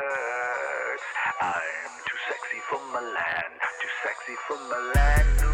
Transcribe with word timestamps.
I'm 0.00 1.92
too 2.06 2.18
sexy 2.28 2.60
for 2.68 2.78
Milan, 2.92 3.50
too 3.80 3.92
sexy 4.04 4.34
for 4.46 4.58
Milan. 4.68 5.47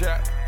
Jack. 0.00 0.39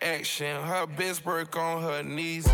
action. 0.00 0.62
Her 0.62 0.86
best 0.86 1.24
work 1.24 1.56
on 1.56 1.82
her 1.82 2.02
knees. 2.02 2.48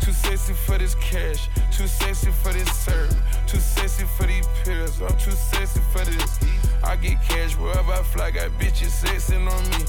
Too 0.00 0.12
sexy 0.12 0.52
for 0.52 0.76
this 0.76 0.94
cash, 0.96 1.48
too 1.72 1.86
sexy 1.86 2.30
for 2.30 2.52
this 2.52 2.70
serve, 2.76 3.16
too 3.46 3.58
sexy 3.58 4.04
for 4.18 4.26
these 4.26 4.46
pills, 4.62 5.00
I'm 5.00 5.16
too 5.16 5.30
sexy 5.30 5.80
for 5.92 6.04
this. 6.04 6.38
I 6.82 6.96
get 6.96 7.22
cash 7.22 7.56
wherever 7.56 7.92
I 7.92 8.02
fly, 8.02 8.30
got 8.30 8.50
bitches 8.58 8.92
sexing 9.02 9.50
on 9.50 9.70
me. 9.70 9.86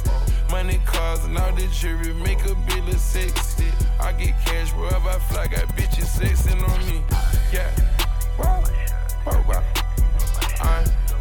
Money, 0.50 0.79
cars, 0.85 1.25
and 1.25 1.38
all 1.38 1.51
the 1.51 1.68
jewelry 1.68 2.13
make 2.13 2.40
a 2.45 2.56
bill 2.56 2.88
of 2.88 3.00
sexy. 3.00 3.66
I 4.00 4.13
get 4.13 4.40
cash 4.45 4.74
wherever 4.74 5.09
I 5.09 5.19
fly, 5.19 5.47
got 5.47 5.68
bitches 5.75 6.18
sexing 6.18 6.63
on 6.63 6.79
me. 6.88 7.03
Yeah, 7.51 7.69
whoa, 8.38 8.62
whoa. 9.41 9.84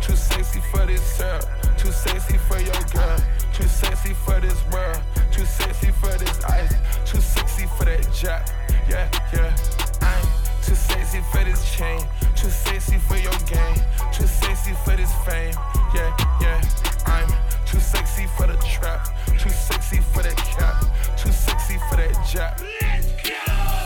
Too 0.04 0.16
sexy 0.16 0.60
for 0.70 0.84
this 0.84 1.03
sir. 1.03 1.41
Too 1.78 1.91
sexy 1.91 2.37
for 2.37 2.59
your 2.59 2.82
girl. 2.92 3.16
Too 3.54 3.66
sexy 3.66 4.12
for 4.12 4.38
this 4.38 4.62
world. 4.70 5.00
Too 5.32 5.47
sexy 5.47 5.92
for 5.92 6.12
this 6.19 6.44
ice. 6.44 6.75
Too 7.10 7.20
sexy 7.20 7.66
for 7.66 7.87
that 7.87 8.06
jack. 8.12 8.50
Yeah, 8.87 9.09
yeah. 9.32 9.56
I'm 10.03 10.26
too 10.62 10.75
sexy 10.75 11.20
for 11.32 11.42
this 11.42 11.75
chain. 11.75 12.00
Too 12.37 12.50
sexy 12.50 12.98
for 12.98 13.16
your 13.16 13.38
game. 13.48 13.82
Too 14.12 14.26
sexy 14.26 14.75
for 14.84 14.94
this 14.94 15.12
fame. 15.25 15.54
Yeah, 15.94 16.15
yeah. 16.38 16.60
I'm 17.06 17.28
too 17.65 17.81
sexy 17.81 18.26
for 18.36 18.47
the 18.47 18.56
trap. 18.59 19.09
Too 19.38 19.48
sexy 19.48 20.00
for 20.12 20.22
that 20.22 20.36
cap. 20.36 20.84
Too 21.16 21.32
sexy 21.32 21.78
for 21.88 21.97
that 21.97 22.12
jack. 22.31 22.60
Let's 22.82 23.10
go! 23.22 23.84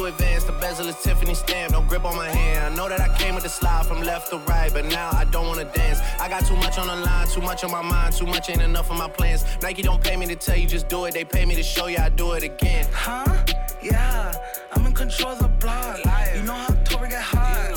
too 0.00 0.06
advanced, 0.06 0.46
the 0.46 0.52
bezel 0.52 0.86
is 0.88 0.96
Tiffany 1.02 1.34
stamp. 1.34 1.72
Don't 1.72 1.86
grip 1.86 2.04
on 2.06 2.16
my 2.16 2.28
hand. 2.28 2.72
I 2.72 2.76
know 2.76 2.88
that 2.88 3.00
I 3.00 3.08
came 3.18 3.34
with 3.34 3.44
the 3.44 3.50
slide 3.50 3.84
from 3.84 4.00
left 4.00 4.30
to 4.30 4.38
right, 4.38 4.72
but 4.72 4.86
now 4.86 5.10
I 5.12 5.24
don't 5.26 5.46
wanna 5.46 5.66
dance. 5.66 6.00
I 6.18 6.26
got 6.26 6.46
too 6.46 6.56
much 6.56 6.78
on 6.78 6.86
the 6.86 6.96
line, 6.96 7.28
too 7.28 7.42
much 7.42 7.64
on 7.64 7.70
my 7.70 7.82
mind, 7.82 8.14
too 8.14 8.24
much 8.24 8.48
ain't 8.48 8.62
enough 8.62 8.90
of 8.90 8.96
my 8.96 9.08
plans. 9.08 9.44
Nike 9.60 9.82
don't 9.82 10.02
pay 10.02 10.16
me 10.16 10.26
to 10.26 10.36
tell 10.36 10.56
you 10.56 10.66
just 10.66 10.88
do 10.88 11.04
it, 11.04 11.12
they 11.12 11.24
pay 11.24 11.44
me 11.44 11.54
to 11.54 11.62
show 11.62 11.86
you 11.86 11.98
I 11.98 12.08
do 12.08 12.32
it 12.32 12.42
again. 12.42 12.86
Huh? 12.92 13.44
Yeah, 13.82 14.32
I'm 14.72 14.86
in 14.86 14.94
control 14.94 15.32
of 15.32 15.38
the 15.40 15.48
block. 15.48 15.98
You 16.34 16.42
know 16.44 16.54
how 16.54 16.74
Tory 16.84 17.10
get 17.10 17.22
hot. 17.22 17.69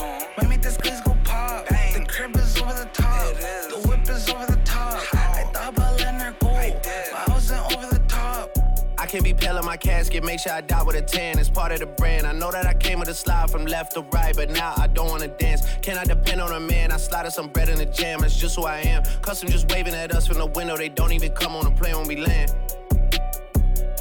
Can't 9.13 9.23
be 9.23 9.31
Pell 9.31 9.59
in 9.59 9.65
my 9.65 9.77
casket, 9.77 10.23
make 10.23 10.39
sure 10.39 10.53
I 10.53 10.61
die 10.61 10.81
with 10.81 10.95
a 10.95 11.01
tan. 11.03 11.37
It's 11.37 11.47
part 11.47 11.71
of 11.71 11.79
the 11.79 11.85
brand. 11.85 12.25
I 12.25 12.31
know 12.31 12.49
that 12.49 12.65
I 12.65 12.73
came 12.73 12.97
with 12.97 13.09
a 13.09 13.13
slide 13.13 13.51
from 13.51 13.63
left 13.67 13.93
to 13.93 14.01
right, 14.11 14.35
but 14.35 14.49
now 14.49 14.73
I 14.75 14.87
don't 14.87 15.07
wanna 15.07 15.27
dance. 15.27 15.61
Can 15.83 15.99
I 15.99 16.03
depend 16.03 16.41
on 16.41 16.51
a 16.51 16.59
man? 16.59 16.91
I 16.91 16.97
slotted 16.97 17.31
some 17.31 17.49
bread 17.49 17.69
in 17.69 17.77
the 17.77 17.85
jam, 17.85 18.23
It's 18.23 18.35
just 18.35 18.55
who 18.55 18.63
I 18.63 18.79
am. 18.79 19.03
Custom 19.21 19.49
just 19.49 19.71
waving 19.71 19.93
at 19.93 20.15
us 20.15 20.25
from 20.25 20.39
the 20.39 20.47
window, 20.47 20.75
they 20.75 20.89
don't 20.89 21.11
even 21.11 21.31
come 21.33 21.55
on 21.55 21.65
the 21.65 21.69
plane 21.79 21.95
when 21.95 22.07
we 22.07 22.15
land. 22.15 22.55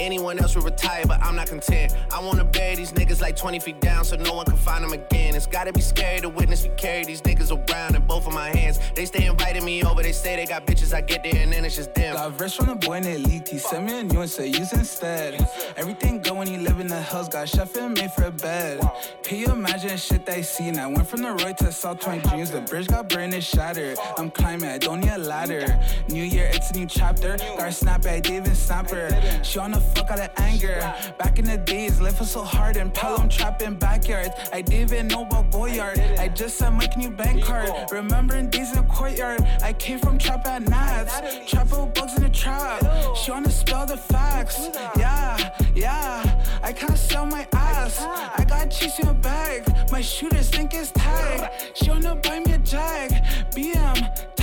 Anyone 0.03 0.37
else 0.41 0.57
would 0.57 0.65
retire, 0.65 1.05
but 1.07 1.23
I'm 1.23 1.37
not 1.37 1.47
content. 1.47 1.95
I 2.13 2.19
wanna 2.21 2.45
bury 2.45 2.75
these 2.75 2.91
niggas 2.91 3.21
like 3.21 3.37
20 3.37 3.61
feet 3.61 3.81
down 3.81 4.05
so 4.05 4.17
no 4.17 4.35
one 4.35 4.45
can 4.45 4.57
find 4.57 4.83
them 4.83 4.93
again. 4.93 5.37
It's 5.37 5.47
gotta 5.47 5.73
be 5.73 5.81
scary 5.81 6.21
to 6.23 6.29
witness 6.29 6.65
me 6.65 6.73
carry 6.77 7.05
these 7.05 7.23
niggas 7.23 7.53
around 7.53 7.95
in 7.95 8.05
both 8.05 8.27
of 8.27 8.35
my 8.35 8.49
hands. 8.49 8.81
They 8.97 9.05
stay 9.05 9.27
inviting 9.27 9.65
me 9.65 9.85
over, 9.85 10.03
they 10.03 10.11
say 10.11 10.35
they 10.35 10.45
got 10.45 10.67
bitches, 10.67 10.93
I 10.93 11.03
get 11.03 11.23
there 11.23 11.37
and 11.37 11.53
then 11.53 11.65
it's 11.65 11.77
just 11.77 11.95
them. 11.95 12.17
Got 12.17 12.33
verse 12.33 12.57
from 12.57 12.67
the 12.67 12.75
boy 12.75 12.99
named 12.99 13.27
Elite, 13.27 13.61
send 13.61 13.87
me 13.87 14.01
a 14.01 14.03
new 14.03 14.23
and 14.23 14.31
say 14.31 14.49
use 14.49 14.73
instead. 14.73 15.35
Everything 15.77 16.21
good 16.21 16.37
when 16.37 16.51
you 16.51 16.59
live 16.59 16.81
in 16.81 16.89
the 16.89 17.01
hills, 17.01 17.29
got 17.29 17.49
chef 17.49 17.77
and 17.77 17.95
made 17.95 18.11
for 18.11 18.25
a 18.25 18.33
bed. 18.33 18.81
Can 19.23 19.39
you 19.39 19.53
imagine 19.53 19.97
shit 19.97 20.27
they 20.27 20.43
seen? 20.43 20.81
I 20.81 20.89
went 20.89 21.07
from 21.07 21.23
the 21.23 21.31
road 21.31 21.59
to 21.59 21.71
South 21.71 22.01
20 22.01 22.29
dreams, 22.29 22.51
the 22.51 22.61
bridge 22.63 22.89
got 22.89 23.09
burned 23.09 23.35
and 23.35 23.45
shattered. 23.45 23.97
I'm 24.19 24.33
climbing, 24.33 24.69
I 24.69 24.79
don't 24.79 24.99
need 24.99 25.13
a 25.13 25.19
ladder. 25.19 25.81
New 26.09 26.25
year, 26.25 26.51
it's 26.53 26.73
a 26.73 26.75
new 26.75 26.87
chapter. 26.87 27.37
Got 27.57 27.73
snap 27.73 28.05
at 28.07 28.25
David 28.25 28.57
Snapper. 28.57 29.09
She 29.45 29.61
on 29.61 29.71
the 29.71 29.92
fuck 29.95 30.11
out 30.11 30.21
of 30.21 30.31
anger. 30.37 30.79
Back 31.19 31.39
in 31.39 31.45
the 31.45 31.57
days, 31.57 32.01
life 32.01 32.19
was 32.19 32.31
so 32.31 32.43
hard 32.43 32.77
and 32.77 32.93
Pelham 32.93 33.29
trapping 33.29 33.75
backyards. 33.75 34.31
I 34.53 34.63
didn't 34.63 34.93
even 34.93 35.09
know 35.09 35.23
about 35.23 35.51
Boyard. 35.51 35.99
I 36.19 36.29
just 36.29 36.59
sent 36.59 36.75
my 36.75 36.89
new 36.97 37.11
bank 37.11 37.45
card. 37.45 37.71
Remembering 37.91 38.51
days 38.51 38.71
in 38.71 38.77
the 38.77 38.93
courtyard. 38.93 39.43
I 39.63 39.73
came 39.73 39.99
from 39.99 40.19
trap 40.19 40.47
at 40.47 40.63
Nats. 40.63 41.21
Trap 41.51 41.71
with 41.71 41.95
bugs 41.95 42.17
in 42.17 42.23
the 42.23 42.31
trap. 42.31 42.81
She 43.17 43.31
wanna 43.31 43.51
spell 43.51 43.87
the 43.87 43.97
facts. 43.97 44.69
Yeah, 44.97 45.37
yeah. 45.75 46.45
I 46.63 46.73
can't 46.73 46.99
sell 46.99 47.27
my 47.27 47.47
ass. 47.53 48.01
I 48.01 48.45
got 48.49 48.71
cheese 48.71 48.99
in 48.99 49.09
a 49.09 49.15
bag. 49.15 49.67
My 49.91 50.01
shooters 50.01 50.49
think 50.49 50.75
it's 50.75 50.91
tag. 50.93 51.51
She 51.75 51.91
wanna 51.91 52.17
buy 52.17 52.41
me 52.41 52.53
a 52.53 52.59
jag. 52.59 53.11
BM, 53.55 53.99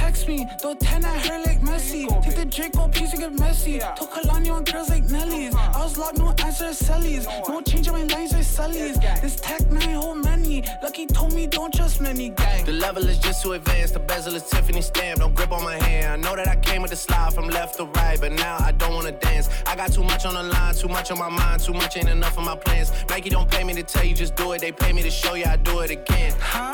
text 0.09 0.27
me. 0.27 0.47
Don't 0.61 0.79
10 0.79 1.05
at 1.05 1.27
her 1.27 1.39
like 1.45 1.61
Messi. 1.61 2.01
Take 2.23 2.35
the 2.35 2.45
Draco 2.45 2.87
piece 2.87 3.11
and 3.13 3.21
get 3.21 3.33
messy. 3.39 3.79
Took 3.99 4.11
Kalani 4.15 4.51
on 4.51 4.63
girls 4.63 4.89
like 4.89 5.03
Nelly's. 5.03 5.53
Uh-huh. 5.53 5.79
I 5.79 5.83
was 5.83 5.97
locked, 5.97 6.17
no 6.17 6.33
answer 6.45 6.73
Sally's. 6.73 7.27
No 7.47 7.61
change 7.61 7.87
in 7.87 7.93
my 7.93 8.03
lines 8.03 8.33
or 8.33 8.41
Sully's. 8.41 8.97
This 9.21 9.35
tech 9.35 9.69
nine 9.69 9.95
whole 10.01 10.15
many. 10.15 10.63
Lucky 10.81 11.05
told 11.05 11.33
me 11.33 11.45
don't 11.45 11.71
trust 11.73 12.01
many 12.01 12.29
gang. 12.29 12.65
The 12.65 12.71
level 12.71 13.07
is 13.07 13.19
just 13.19 13.43
too 13.43 13.53
advanced. 13.53 13.93
The 13.93 13.99
bezel 13.99 14.33
is 14.33 14.43
Tiffany 14.49 14.81
stamp. 14.81 15.19
Don't 15.19 15.35
grip 15.35 15.51
on 15.51 15.63
my 15.63 15.77
hand. 15.83 16.07
I 16.13 16.15
know 16.15 16.35
that 16.35 16.47
I 16.47 16.55
came 16.55 16.81
with 16.81 16.91
the 16.91 16.97
slide 16.97 17.33
from 17.33 17.47
left 17.47 17.77
to 17.77 17.85
right, 17.85 18.19
but 18.19 18.31
now 18.31 18.57
I 18.59 18.71
don't 18.71 18.95
wanna 18.95 19.11
dance. 19.11 19.49
I 19.67 19.75
got 19.75 19.91
too 19.93 20.03
much 20.03 20.25
on 20.25 20.33
the 20.33 20.43
line, 20.43 20.73
too 20.73 20.87
much 20.87 21.11
on 21.11 21.19
my 21.19 21.29
mind, 21.29 21.61
too 21.61 21.73
much 21.73 21.97
ain't 21.97 22.09
enough 22.09 22.35
of 22.37 22.45
my 22.45 22.55
plans. 22.55 22.91
Nike 23.09 23.29
don't 23.29 23.49
pay 23.49 23.63
me 23.63 23.73
to 23.73 23.83
tell 23.83 24.03
you 24.03 24.15
just 24.15 24.35
do 24.35 24.53
it. 24.53 24.61
They 24.61 24.71
pay 24.71 24.91
me 24.91 25.03
to 25.03 25.11
show 25.11 25.35
you 25.35 25.45
I 25.45 25.57
do 25.57 25.79
it 25.81 25.91
again. 25.91 26.33
Huh? 26.39 26.73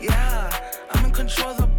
Yeah, 0.00 0.50
I'm 0.92 1.04
in 1.04 1.10
control 1.10 1.50
of 1.50 1.58
the 1.58 1.69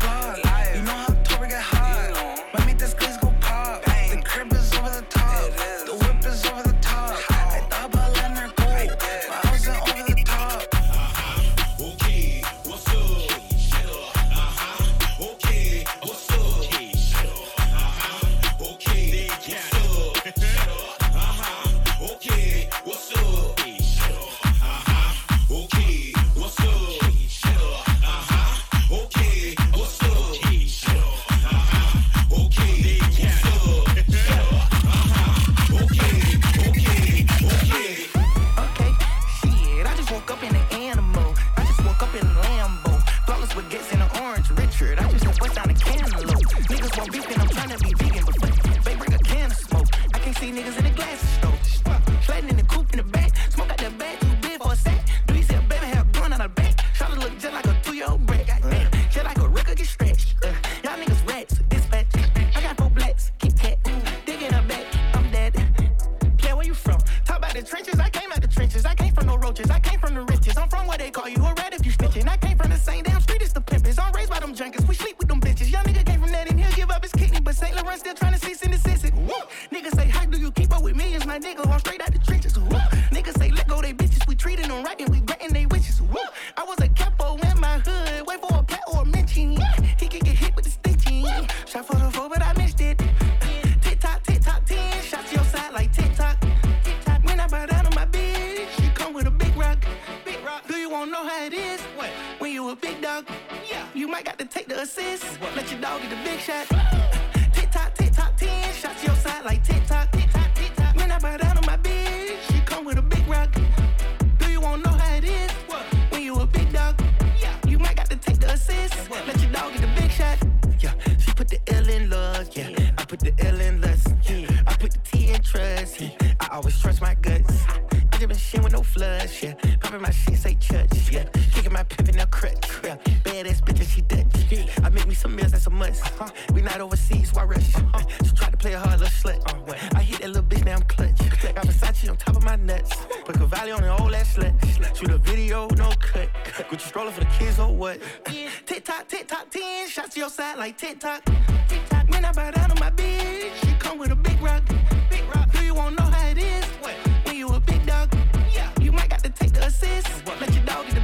tick 150.92 151.00
tock. 151.00 151.24
Tick 151.68 151.82
I 151.94 152.32
bow 152.34 152.52
down 152.52 152.72
on 152.72 152.80
my 152.80 152.92
bitch, 152.92 153.66
she 153.66 153.74
come 153.80 153.98
with 153.98 154.12
a 154.12 154.16
big 154.16 154.42
rock. 154.42 154.64
Big 155.10 155.24
rock. 155.34 155.52
Do 155.52 155.64
you 155.64 155.74
wanna 155.74 155.96
know 155.96 156.04
how 156.04 156.28
it 156.28 156.38
is? 156.38 156.66
What? 156.82 156.94
When 157.26 157.36
you 157.36 157.48
a 157.50 157.60
big 157.60 157.86
dog, 157.86 158.14
yeah, 158.54 158.70
you 158.80 158.92
might 158.92 159.10
got 159.10 159.24
to 159.24 159.30
take 159.30 159.54
the 159.54 159.66
assist. 159.66 160.08
Let 160.40 160.54
your 160.54 160.66
dog 160.66 160.86
get 160.88 160.96
the 160.96 161.01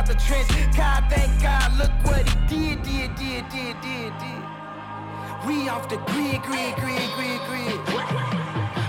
out 0.00 0.06
the 0.06 0.14
trench. 0.14 0.48
God, 0.76 1.04
thank 1.10 1.30
God, 1.42 1.76
look 1.76 1.92
what 2.04 2.26
he 2.48 2.74
did, 2.74 2.82
did, 2.82 3.14
did, 3.16 3.44
did, 3.50 3.76
did, 3.82 4.12
did. 4.18 4.42
We 5.46 5.68
off 5.68 5.88
the 5.88 5.96
grid, 6.10 6.40
grid, 6.42 6.74
grid, 6.76 7.08
grid, 7.16 7.40
grid. 7.48 7.78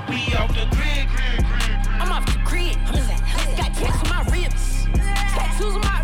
We 0.10 0.20
off 0.36 0.52
the 0.56 0.68
grid, 0.76 1.08
grid, 1.14 1.44
grid, 1.50 1.68
grid. 1.68 2.02
I'm 2.02 2.12
off 2.12 2.26
the 2.26 2.40
grid. 2.46 2.78
Got 3.58 3.74
tats 3.74 4.00
on 4.04 4.10
my 4.10 4.24
ribs, 4.32 4.86
tattoos 5.36 5.76
on 5.76 5.82
my 5.82 6.01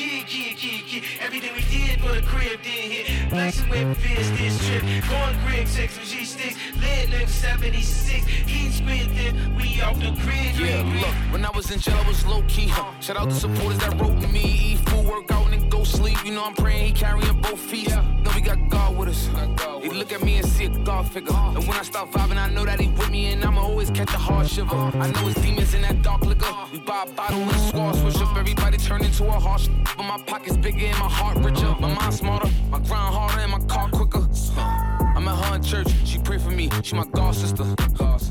kid, 0.00 0.26
kid, 0.26 0.56
kid, 0.56 0.86
kid. 0.86 1.02
Everything 1.20 1.52
we 1.54 1.62
did 1.68 2.00
for 2.00 2.12
the 2.14 2.22
crib 2.22 2.62
did 2.62 2.90
hit. 2.90 3.28
Flexing 3.28 3.68
with 3.68 3.98
Fizz 3.98 4.30
this 4.38 4.66
trip. 4.66 4.82
Going 5.10 5.36
grid, 5.44 5.68
sex. 5.68 5.99
Lit 7.20 7.28
76. 7.28 8.24
Heat 8.26 8.72
squid 8.72 9.10
then. 9.14 9.54
We 9.54 9.82
off 9.82 9.98
the 9.98 10.10
grid, 10.22 10.56
Yeah, 10.56 10.82
look, 11.00 11.32
when 11.32 11.44
I 11.44 11.50
was 11.50 11.70
in 11.70 11.78
jail, 11.78 11.98
I 12.02 12.08
was 12.08 12.24
low 12.24 12.42
key. 12.48 12.68
Huh? 12.68 12.98
Shout 13.00 13.18
out 13.18 13.28
to 13.28 13.34
supporters 13.34 13.78
that 13.80 14.00
wrote 14.00 14.16
me. 14.32 14.40
Eat 14.40 14.78
food, 14.88 15.04
work 15.04 15.30
out, 15.30 15.44
and 15.44 15.52
then 15.52 15.68
go 15.68 15.84
sleep. 15.84 16.16
You 16.24 16.32
know 16.32 16.44
I'm 16.44 16.54
praying 16.54 16.86
he 16.86 16.92
carrying 16.92 17.38
both 17.42 17.60
feet. 17.60 17.88
Yeah. 17.88 18.00
Know 18.22 18.30
we 18.34 18.40
got 18.40 18.66
God 18.70 18.96
with 18.96 19.10
us. 19.10 19.28
He 19.82 19.90
look 19.90 20.12
at 20.12 20.22
me 20.22 20.38
and 20.38 20.46
see 20.48 20.64
a 20.64 20.70
God 20.70 21.10
figure. 21.12 21.30
Uh-huh. 21.30 21.58
And 21.58 21.68
when 21.68 21.76
I 21.76 21.82
start 21.82 22.10
vibing, 22.10 22.38
I 22.38 22.48
know 22.48 22.64
that 22.64 22.80
he 22.80 22.88
with 22.88 23.10
me, 23.10 23.32
and 23.32 23.44
I'ma 23.44 23.60
always 23.60 23.90
catch 23.90 24.14
a 24.14 24.18
hard 24.18 24.48
shiver. 24.48 24.74
Uh-huh. 24.74 24.98
I 24.98 25.10
know 25.10 25.28
it's 25.28 25.42
demons 25.42 25.74
in 25.74 25.82
that 25.82 26.00
dark 26.00 26.24
liquor. 26.24 26.46
Uh-huh. 26.46 26.68
We 26.72 26.78
buy 26.78 27.04
a 27.06 27.12
bottle 27.12 27.40
with 27.40 27.54
a 27.54 27.68
squad, 27.68 27.96
switch 27.96 28.16
up. 28.16 28.34
Everybody 28.34 28.78
turn 28.78 29.04
into 29.04 29.26
a 29.26 29.32
harsh. 29.32 29.68
But 29.94 30.04
my 30.04 30.22
pockets 30.22 30.56
bigger 30.56 30.86
and 30.86 30.98
my 30.98 31.10
heart 31.10 31.36
richer. 31.44 31.76
My 31.80 31.92
mind 31.92 32.14
smarter, 32.14 32.48
my 32.70 32.78
grind 32.78 33.14
harder, 33.14 33.40
and 33.40 33.52
my 33.52 33.60
car 33.66 33.90
quicker. 33.90 34.26
Her 35.36 35.56
in 35.56 35.62
church, 35.62 35.88
she 36.04 36.18
pray 36.18 36.38
for 36.38 36.50
me, 36.50 36.68
she 36.82 36.94
my 36.94 37.06
God 37.06 37.34
sister. 37.34 37.64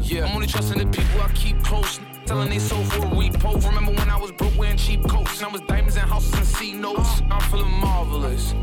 Yeah, 0.02 0.26
I'm 0.26 0.36
only 0.36 0.48
trusting 0.48 0.80
the 0.80 0.86
people 0.86 1.22
I 1.22 1.30
keep 1.34 1.62
close. 1.64 2.00
Telling 2.26 2.50
they 2.50 2.60
so 2.60 2.76
for 2.84 3.06
a 3.06 3.10
repo. 3.10 3.64
Remember 3.68 3.92
when 3.92 4.10
I 4.10 4.18
was 4.18 4.32
broke 4.32 4.58
wearing 4.58 4.78
cheap 4.78 5.08
coats? 5.08 5.40
And 5.40 5.50
I 5.50 5.52
was 5.52 5.62
diamonds 5.62 5.98
and 5.98 6.10
houses 6.10 6.34
and 6.34 6.46
C 6.46 6.74
notes. 6.74 7.22
I'm 7.30 7.42
feeling 7.50 7.72
marvelous. 7.72 8.54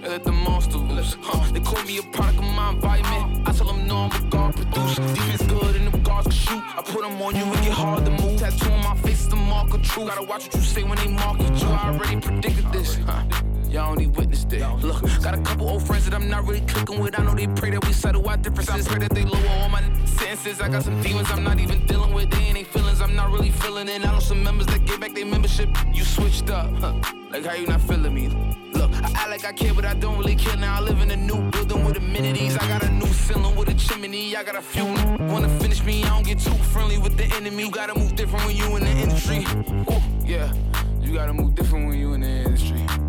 They 0.00 0.08
let 0.08 0.24
the 0.24 0.32
monster 0.32 0.78
loose. 0.78 1.16
Huh. 1.20 1.52
They 1.52 1.60
call 1.60 1.82
me 1.84 1.98
a 1.98 2.02
product 2.02 2.38
of 2.38 2.44
my 2.44 2.70
environment. 2.70 3.48
I 3.48 3.52
tell 3.52 3.66
them 3.66 3.86
no, 3.86 3.96
I'm 3.96 4.24
a 4.24 4.28
God 4.28 4.56
produced. 4.56 4.96
Defense 4.96 5.42
good 5.42 5.76
and 5.76 5.92
the 5.92 5.98
guards 5.98 6.26
can 6.26 6.36
shoot. 6.36 6.62
I 6.76 6.82
put 6.82 7.02
them 7.02 7.22
on 7.22 7.36
you, 7.36 7.44
it 7.44 7.62
get 7.62 7.72
hard 7.72 8.04
to 8.04 8.10
move. 8.10 8.38
Tattoo 8.38 8.70
on 8.70 8.82
my 8.82 8.96
face 9.02 9.26
the 9.26 9.36
mark 9.36 9.72
of 9.74 9.82
truth. 9.82 10.08
Gotta 10.08 10.22
watch 10.22 10.44
what 10.44 10.54
you 10.54 10.60
say 10.60 10.82
when 10.82 10.98
they 10.98 11.08
market 11.08 11.50
you. 11.62 11.68
I 11.68 11.92
already 11.92 12.20
predicted 12.20 12.72
this. 12.72 12.96
Huh. 12.96 13.22
Y'all 13.72 13.90
only 13.90 14.06
witnessed 14.06 14.52
it. 14.52 14.60
Look, 14.82 15.00
got 15.22 15.34
a 15.34 15.40
couple 15.40 15.66
old 15.66 15.82
friends 15.82 16.04
that 16.04 16.12
I'm 16.12 16.28
not 16.28 16.46
really 16.46 16.60
clicking 16.60 17.00
with. 17.00 17.18
I 17.18 17.24
know 17.24 17.34
they 17.34 17.46
pray 17.46 17.70
that 17.70 17.82
we 17.86 17.94
settle 17.94 18.28
our 18.28 18.36
differences. 18.36 18.86
I 18.86 18.90
Pray 18.90 18.98
that 18.98 19.14
they 19.14 19.24
lower 19.24 19.48
all 19.48 19.70
my 19.70 19.80
sentences. 20.04 20.60
I 20.60 20.68
got 20.68 20.82
some 20.82 21.00
demons 21.00 21.30
I'm 21.30 21.42
not 21.42 21.58
even 21.58 21.86
dealing 21.86 22.12
with. 22.12 22.30
They 22.30 22.36
ain't 22.38 22.54
they 22.54 22.64
feelings 22.64 23.00
I'm 23.00 23.16
not 23.16 23.30
really 23.30 23.50
feeling 23.50 23.88
it. 23.88 24.06
I 24.06 24.12
know 24.12 24.18
some 24.18 24.44
members 24.44 24.66
that 24.66 24.84
get 24.84 25.00
back 25.00 25.14
their 25.14 25.24
membership. 25.24 25.70
You 25.90 26.04
switched 26.04 26.50
up. 26.50 26.70
Huh. 26.80 26.92
Like 27.30 27.46
how 27.46 27.54
you 27.54 27.66
not 27.66 27.80
feeling 27.80 28.12
me? 28.12 28.28
Look, 28.74 28.92
I 28.92 29.10
act 29.14 29.30
like 29.30 29.44
I 29.46 29.52
care, 29.52 29.72
but 29.72 29.86
I 29.86 29.94
don't 29.94 30.18
really 30.18 30.36
care. 30.36 30.54
Now 30.58 30.76
I 30.76 30.80
live 30.82 31.00
in 31.00 31.10
a 31.10 31.16
new 31.16 31.40
building 31.50 31.82
with 31.86 31.96
amenities. 31.96 32.58
I 32.58 32.68
got 32.68 32.82
a 32.82 32.90
new 32.90 33.06
ceiling 33.06 33.56
with 33.56 33.70
a 33.70 33.74
chimney. 33.74 34.36
I 34.36 34.44
got 34.44 34.56
a 34.56 34.60
few 34.60 34.84
wanna 35.32 35.48
finish 35.60 35.82
me. 35.82 36.04
I 36.04 36.10
don't 36.10 36.26
get 36.26 36.40
too 36.40 36.58
friendly 36.74 36.98
with 36.98 37.16
the 37.16 37.24
enemy. 37.36 37.64
You 37.64 37.70
gotta 37.70 37.98
move 37.98 38.16
different 38.16 38.44
when 38.44 38.54
you 38.54 38.76
in 38.76 38.84
the 38.84 38.90
industry. 38.90 39.46
Ooh, 39.90 40.02
yeah, 40.26 40.52
you 41.00 41.14
gotta 41.14 41.32
move 41.32 41.54
different 41.54 41.86
when 41.86 41.98
you 41.98 42.12
in 42.12 42.20
the 42.20 42.28
industry. 42.28 43.01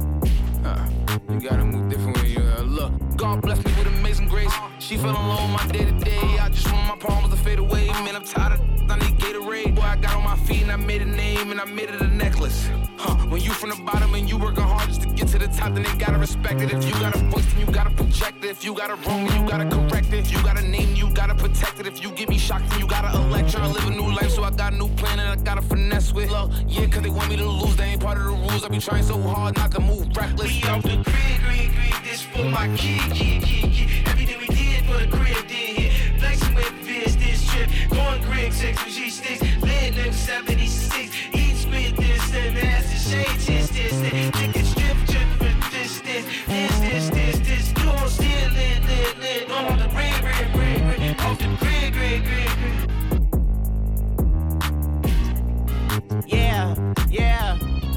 You 1.34 1.40
gotta 1.50 1.66
move 1.66 1.90
different 1.90 2.16
when 2.18 2.30
you 2.30 2.42
look. 2.64 2.92
God 3.18 3.42
bless 3.42 3.58
me 3.66 3.74
with 3.74 3.88
amazing 3.88 4.28
grace. 4.28 4.54
She 4.78 4.98
fell 4.98 5.10
in 5.10 5.16
love 5.16 5.42
with 5.42 5.66
my 5.66 5.68
day 5.72 5.84
to 5.84 5.92
day. 6.06 6.38
I 6.40 6.48
just 6.50 6.72
want 6.72 6.88
my 6.88 6.96
problems 6.96 7.34
to 7.34 7.40
fade 7.44 7.58
away. 7.58 7.88
Man, 7.88 8.16
I'm 8.16 8.24
tired 8.24 8.54
of 8.54 8.60
I 8.92 8.98
need 9.00 9.18
Gatorade. 9.18 9.74
Boy, 9.76 9.82
I 9.82 9.96
got 9.96 10.16
on 10.16 10.24
my 10.24 10.36
feet 10.46 10.62
and 10.62 10.72
I 10.72 10.76
made 10.76 11.02
a 11.02 11.06
name 11.06 11.50
and 11.50 11.60
I 11.60 11.66
made 11.66 11.90
it 11.90 12.02
a 12.02 12.08
necklace. 12.08 12.70
Huh, 12.98 13.16
when 13.30 13.42
you 13.42 13.52
from 13.52 13.72
the 13.72 13.78
bottom 13.78 14.14
and 14.14 14.30
you 14.30 14.38
working 14.38 14.64
hard 14.64 14.88
just 14.90 15.02
to 15.02 15.08
the 15.48 15.58
top, 15.58 15.74
then 15.74 15.84
they 15.84 15.96
gotta 15.98 16.18
respect 16.18 16.62
it. 16.62 16.72
If 16.72 16.86
you 16.86 16.94
got 16.94 17.16
a 17.16 17.20
voice, 17.20 17.46
then 17.54 17.66
you 17.66 17.74
gotta 17.74 17.90
project 17.92 18.44
it. 18.44 18.50
If 18.50 18.64
you 18.64 18.74
got 18.74 18.90
a 18.90 18.96
wrong, 19.08 19.26
then 19.28 19.42
you 19.42 19.50
gotta 19.50 19.70
correct 19.70 20.08
it. 20.14 20.20
If 20.20 20.32
you 20.32 20.42
got 20.44 20.60
a 20.60 20.66
name, 20.66 20.96
you 20.96 21.10
gotta 21.14 21.36
protect 21.36 21.80
it. 21.80 21.88
If 21.88 22.02
you 22.04 22.12
get 22.12 22.30
me 22.30 22.38
shocked, 22.38 22.70
then 22.70 22.80
you 22.80 22.88
gotta 22.88 23.16
elect 23.18 23.54
her. 23.54 23.68
Live 23.68 23.88
a 23.88 23.92
new 23.92 24.10
life, 24.14 24.32
so 24.32 24.44
I 24.44 24.52
got 24.52 24.74
a 24.74 24.78
new 24.78 24.90
plan 24.90 25.20
and 25.20 25.30
I 25.30 25.36
gotta 25.44 25.62
finesse 25.62 26.14
with. 26.14 26.30
Look, 26.32 26.52
yeah, 26.68 26.88
cause 26.88 27.02
they 27.02 27.10
want 27.10 27.30
me 27.30 27.38
to 27.38 27.46
lose. 27.46 27.76
They 27.76 27.86
ain't 27.86 28.02
part 28.02 28.18
of 28.18 28.24
the 28.24 28.30
rules. 28.30 28.64
I 28.64 28.70
be 28.70 28.80
trying 28.80 29.04
so 29.04 29.20
hard 29.22 29.58
not 29.58 29.72
to 29.72 29.82
move 29.82 30.08
reckless. 30.16 30.48
We 30.48 30.70
off 30.70 30.84
the 30.84 30.90
grid, 30.90 31.40
grid, 31.46 31.72
grid. 31.76 31.94
This 32.04 32.22
for 32.22 32.46
my 32.46 32.68
kid, 32.78 33.12
kid, 33.12 33.44
kid, 33.44 33.72
kid. 33.72 34.08
Everything 34.08 34.40
we 34.40 34.48
did 34.48 34.86
for 34.86 34.98
the 35.04 35.08
crib 35.08 35.48
did 35.48 35.78
hit. 35.78 36.20
Flexing 36.20 36.56
with 36.56 36.74
Fizz 36.86 37.18
this 37.18 37.46
trip. 37.52 37.70
Going 37.90 38.22
grid, 38.24 38.54
with 38.54 38.96
G 38.96 39.10
sticks. 39.10 39.42
Nigga 39.42 40.14
76. 40.14 41.12
Eat 41.34 41.56
squid 41.56 41.98
this 41.98 42.34
and 42.34 42.56
that's 42.58 42.88
the 42.92 43.10
shade. 43.10 43.40
This, 43.40 43.70
this, 43.70 44.00
this. 44.00 44.63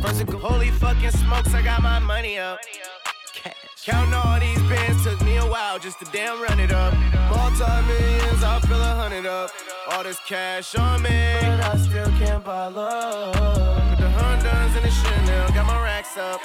Of 0.08 0.28
holy 0.40 0.70
fucking 0.70 1.10
smokes, 1.10 1.52
I 1.52 1.62
got 1.62 1.82
my 1.82 1.98
money 1.98 2.38
up. 2.38 2.60
Counting 3.84 4.14
all 4.14 4.38
these 4.38 4.62
bands 4.68 5.02
took 5.04 5.20
me 5.22 5.36
a 5.36 5.44
while 5.44 5.78
just 5.78 5.98
to 5.98 6.04
damn 6.12 6.40
run 6.40 6.60
it 6.60 6.72
up. 6.72 6.94
Multi 7.28 7.64
millions, 7.88 8.42
I 8.42 8.60
feel 8.60 8.80
a 8.80 8.94
hundred 8.94 9.26
up. 9.26 9.50
All 9.90 10.04
this 10.04 10.18
cash 10.26 10.76
on 10.76 11.02
me, 11.02 11.10
but 11.40 11.60
I 11.60 11.76
still 11.76 12.06
can't 12.18 12.44
buy 12.44 12.68
love. 12.68 13.34
Put 13.34 13.98
the 13.98 14.08
Hondas 14.08 14.76
in 14.76 14.82
the 14.84 14.90
Chanel, 14.90 15.48
got 15.50 15.66
my 15.66 15.82
racks 15.82 16.16
up. 16.16 16.40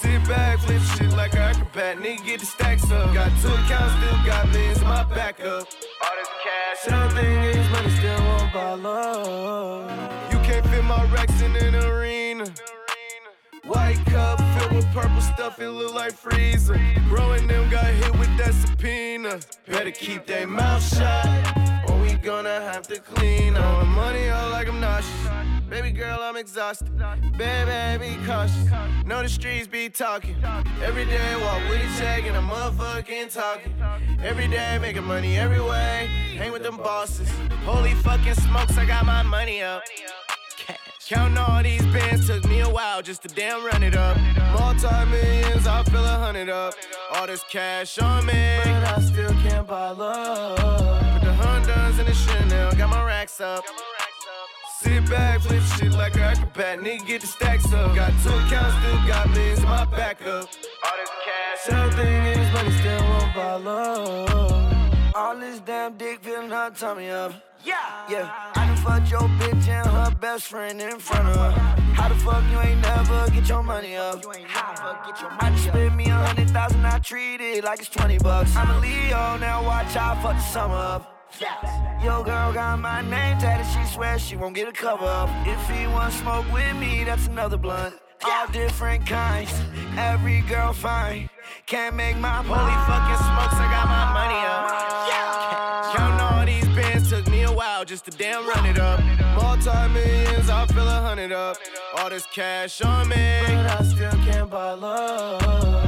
Sit 0.00 0.26
back, 0.26 0.58
flip 0.60 0.80
shit 0.96 1.10
like 1.10 1.34
an 1.34 1.40
acrobat, 1.40 1.98
nigga 1.98 2.24
get 2.24 2.40
the 2.40 2.46
stacks 2.46 2.90
up. 2.90 3.12
Got 3.12 3.30
two 3.42 3.48
accounts, 3.48 3.94
still 3.96 4.26
got 4.26 4.48
millions 4.48 4.80
in 4.80 4.88
my 4.88 5.04
backup. 5.04 5.66
All 6.04 6.14
this 6.16 6.28
cash, 6.44 6.92
everything 6.92 7.44
is 7.44 7.70
money, 7.70 7.90
still 7.90 8.18
won't 8.20 8.52
buy 8.54 8.74
love. 8.74 9.90
You 10.32 10.38
can't 10.38 10.66
fit 10.66 10.84
my 10.84 11.04
racks 11.12 11.40
in 11.42 11.54
an 11.56 11.74
arena. 11.74 12.27
White 13.64 14.04
cup 14.06 14.38
filled 14.58 14.72
with 14.76 14.86
purple 14.92 15.20
stuff, 15.20 15.58
it 15.60 15.70
look 15.70 15.92
like 15.94 16.12
freezer. 16.12 16.80
Bro 17.08 17.32
and 17.32 17.50
them 17.50 17.68
got 17.68 17.86
hit 17.86 18.16
with 18.16 18.36
that 18.38 18.54
subpoena. 18.54 19.40
Better 19.66 19.90
keep 19.90 20.24
their 20.26 20.46
mouth 20.46 20.82
shut, 20.96 21.90
or 21.90 22.00
we 22.00 22.14
gonna 22.14 22.60
have 22.60 22.86
to 22.88 23.00
clean 23.00 23.56
up. 23.56 23.86
Money 23.88 24.28
out 24.28 24.52
like 24.52 24.68
I'm 24.68 24.80
nauseous. 24.80 25.12
Baby 25.68 25.90
girl, 25.90 26.20
I'm 26.22 26.36
exhausted. 26.36 26.96
Baby, 27.36 28.16
be 28.16 28.24
cautious. 28.24 28.70
Know 29.04 29.22
the 29.22 29.28
streets 29.28 29.66
be 29.66 29.88
talking. 29.88 30.36
Every 30.82 31.06
day, 31.06 31.34
walk 31.42 31.60
with 31.68 31.80
a 31.80 31.98
check 31.98 32.24
and 32.24 32.36
a 32.36 32.40
motherfucking 32.40 33.34
talking. 33.34 33.74
Every 34.22 34.46
day, 34.46 34.78
making 34.80 35.04
money 35.04 35.36
every 35.36 35.60
way. 35.60 36.08
Hang 36.36 36.52
with 36.52 36.62
them 36.62 36.76
bosses. 36.76 37.28
Holy 37.64 37.94
fucking 37.94 38.34
smokes, 38.34 38.78
I 38.78 38.86
got 38.86 39.04
my 39.04 39.22
money 39.24 39.60
up. 39.60 39.82
Counting 41.08 41.38
all 41.38 41.62
these 41.62 41.86
bands 41.86 42.26
took 42.26 42.44
me 42.44 42.60
a 42.60 42.68
while 42.68 43.00
just 43.00 43.22
to 43.22 43.28
damn 43.28 43.64
run 43.64 43.82
it 43.82 43.96
up. 43.96 44.18
Multi 44.52 44.86
millions, 45.06 45.66
I 45.66 45.82
feel 45.84 46.04
a 46.04 46.06
hundred 46.06 46.50
up. 46.50 46.74
All 47.14 47.26
this 47.26 47.42
cash 47.48 47.98
on 47.98 48.26
me, 48.26 48.58
but 48.62 48.84
I 48.84 49.00
still 49.00 49.32
can't 49.42 49.66
buy 49.66 49.88
love. 49.92 50.58
Put 50.58 51.22
the 51.22 51.32
Hondas 51.32 51.98
in 51.98 52.04
the 52.04 52.12
Chanel, 52.12 52.72
got 52.72 52.90
my 52.90 53.02
racks 53.02 53.40
up. 53.40 53.64
Sit 54.82 55.08
back, 55.08 55.40
flip 55.40 55.62
shit 55.78 55.92
like 55.92 56.14
an 56.16 56.24
acrobat, 56.24 56.80
nigga 56.80 57.06
get 57.06 57.20
the 57.22 57.26
stacks 57.26 57.72
up. 57.72 57.96
Got 57.96 58.12
two 58.22 58.28
accounts, 58.28 58.76
still 58.76 59.08
got 59.08 59.30
millions 59.30 59.60
in 59.60 59.64
my 59.64 59.86
backup. 59.86 60.46
All 60.84 60.96
this 60.98 61.10
cash, 61.24 61.72
everything 61.72 62.26
is 62.26 62.52
money, 62.52 62.70
still 62.72 63.00
won't 63.00 63.34
buy 63.34 63.54
love. 63.54 64.67
All 65.18 65.36
this 65.36 65.58
damn 65.58 65.96
dick 65.96 66.20
feeling 66.22 66.48
her 66.50 66.70
tummy 66.70 67.10
up. 67.10 67.32
Yeah, 67.64 67.74
yeah. 68.08 68.52
I 68.54 68.68
done 68.68 68.76
fucked 68.76 69.10
your 69.10 69.28
bitch 69.40 69.66
and 69.66 69.88
her 69.88 70.14
best 70.14 70.46
friend 70.46 70.80
in 70.80 71.00
front 71.00 71.26
of 71.26 71.34
her. 71.34 71.50
How 71.92 72.08
the 72.08 72.14
fuck 72.14 72.44
you 72.52 72.60
ain't 72.60 72.80
never 72.80 73.28
get 73.32 73.48
your 73.48 73.64
money 73.64 73.96
up? 73.96 74.24
How 74.46 74.74
the 74.76 75.10
get 75.10 75.20
your 75.20 75.30
money 75.30 75.40
I 75.40 75.50
just 75.50 75.64
spent 75.64 75.96
me 75.96 76.04
a 76.06 76.14
hundred 76.14 76.50
thousand, 76.50 76.86
I 76.86 77.00
treat 77.00 77.40
it 77.40 77.64
like 77.64 77.80
it's 77.80 77.88
twenty 77.88 78.18
bucks. 78.18 78.54
I'm 78.54 78.70
a 78.70 78.78
Leo, 78.78 79.36
now 79.38 79.64
watch 79.64 79.96
out 79.96 80.22
for 80.22 80.34
the 80.34 80.40
summer 80.40 80.76
up. 80.76 81.12
Yo, 82.00 82.22
girl 82.22 82.52
got 82.52 82.78
my 82.78 83.02
name 83.02 83.38
tatted, 83.38 83.66
she 83.66 83.92
swears 83.92 84.22
she 84.22 84.36
won't 84.36 84.54
get 84.54 84.68
a 84.68 84.72
cover 84.72 85.04
up. 85.04 85.28
If 85.48 85.68
he 85.68 85.88
want 85.88 86.12
smoke 86.12 86.46
with 86.52 86.76
me, 86.76 87.02
that's 87.02 87.26
another 87.26 87.56
blunt. 87.56 87.96
All 88.24 88.46
different 88.52 89.04
kinds, 89.04 89.50
every 89.96 90.42
girl 90.42 90.72
fine. 90.72 91.28
Can't 91.66 91.96
make 91.96 92.16
my 92.18 92.42
holy 92.44 92.78
fucking 92.86 93.18
smokes, 93.26 93.58
I 93.58 93.66
got 93.68 93.86
my 93.88 94.12
money 94.14 94.46
up. 94.46 95.07
Just 97.88 98.04
to 98.04 98.10
damn 98.10 98.46
run 98.46 98.66
it 98.66 98.78
up. 98.78 99.00
Multi-millions, 99.34 100.50
I 100.50 100.66
fill 100.66 100.86
a 100.86 101.00
hundred 101.00 101.32
up. 101.32 101.56
All 101.96 102.10
this 102.10 102.26
cash 102.26 102.82
on 102.82 103.08
me, 103.08 103.40
but 103.46 103.80
I 103.80 103.82
still 103.82 104.10
can't 104.26 104.50
buy 104.50 104.72
love. 104.74 105.40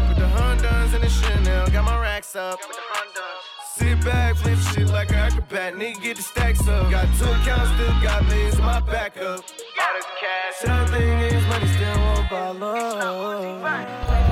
With 0.09 0.17
the 0.17 0.25
Hondas 0.25 0.95
and 0.95 1.05
the 1.05 1.11
Chanel, 1.11 1.69
got 1.69 1.85
my 1.85 2.01
racks 2.01 2.35
up. 2.35 2.59
Sit 3.77 4.03
back, 4.03 4.37
flip 4.37 4.59
shit 4.73 4.89
like 4.89 5.11
an 5.11 5.17
acrobat, 5.17 5.75
nigga 5.75 6.03
get 6.03 6.17
the 6.17 6.23
stacks 6.23 6.67
up. 6.67 6.91
Got 6.91 7.07
two 7.19 7.25
accounts, 7.25 7.71
still 7.75 8.03
got 8.03 8.25
millions 8.25 8.55
in 8.59 8.65
my 8.65 8.81
backup. 8.81 9.41
All 9.41 9.95
this 9.95 10.07
cash, 10.19 10.69
everything 10.69 11.19
is 11.19 11.47
money, 11.49 11.67
still 11.67 11.99
won't 11.99 12.31
buy 12.31 12.51
love. 12.51 14.30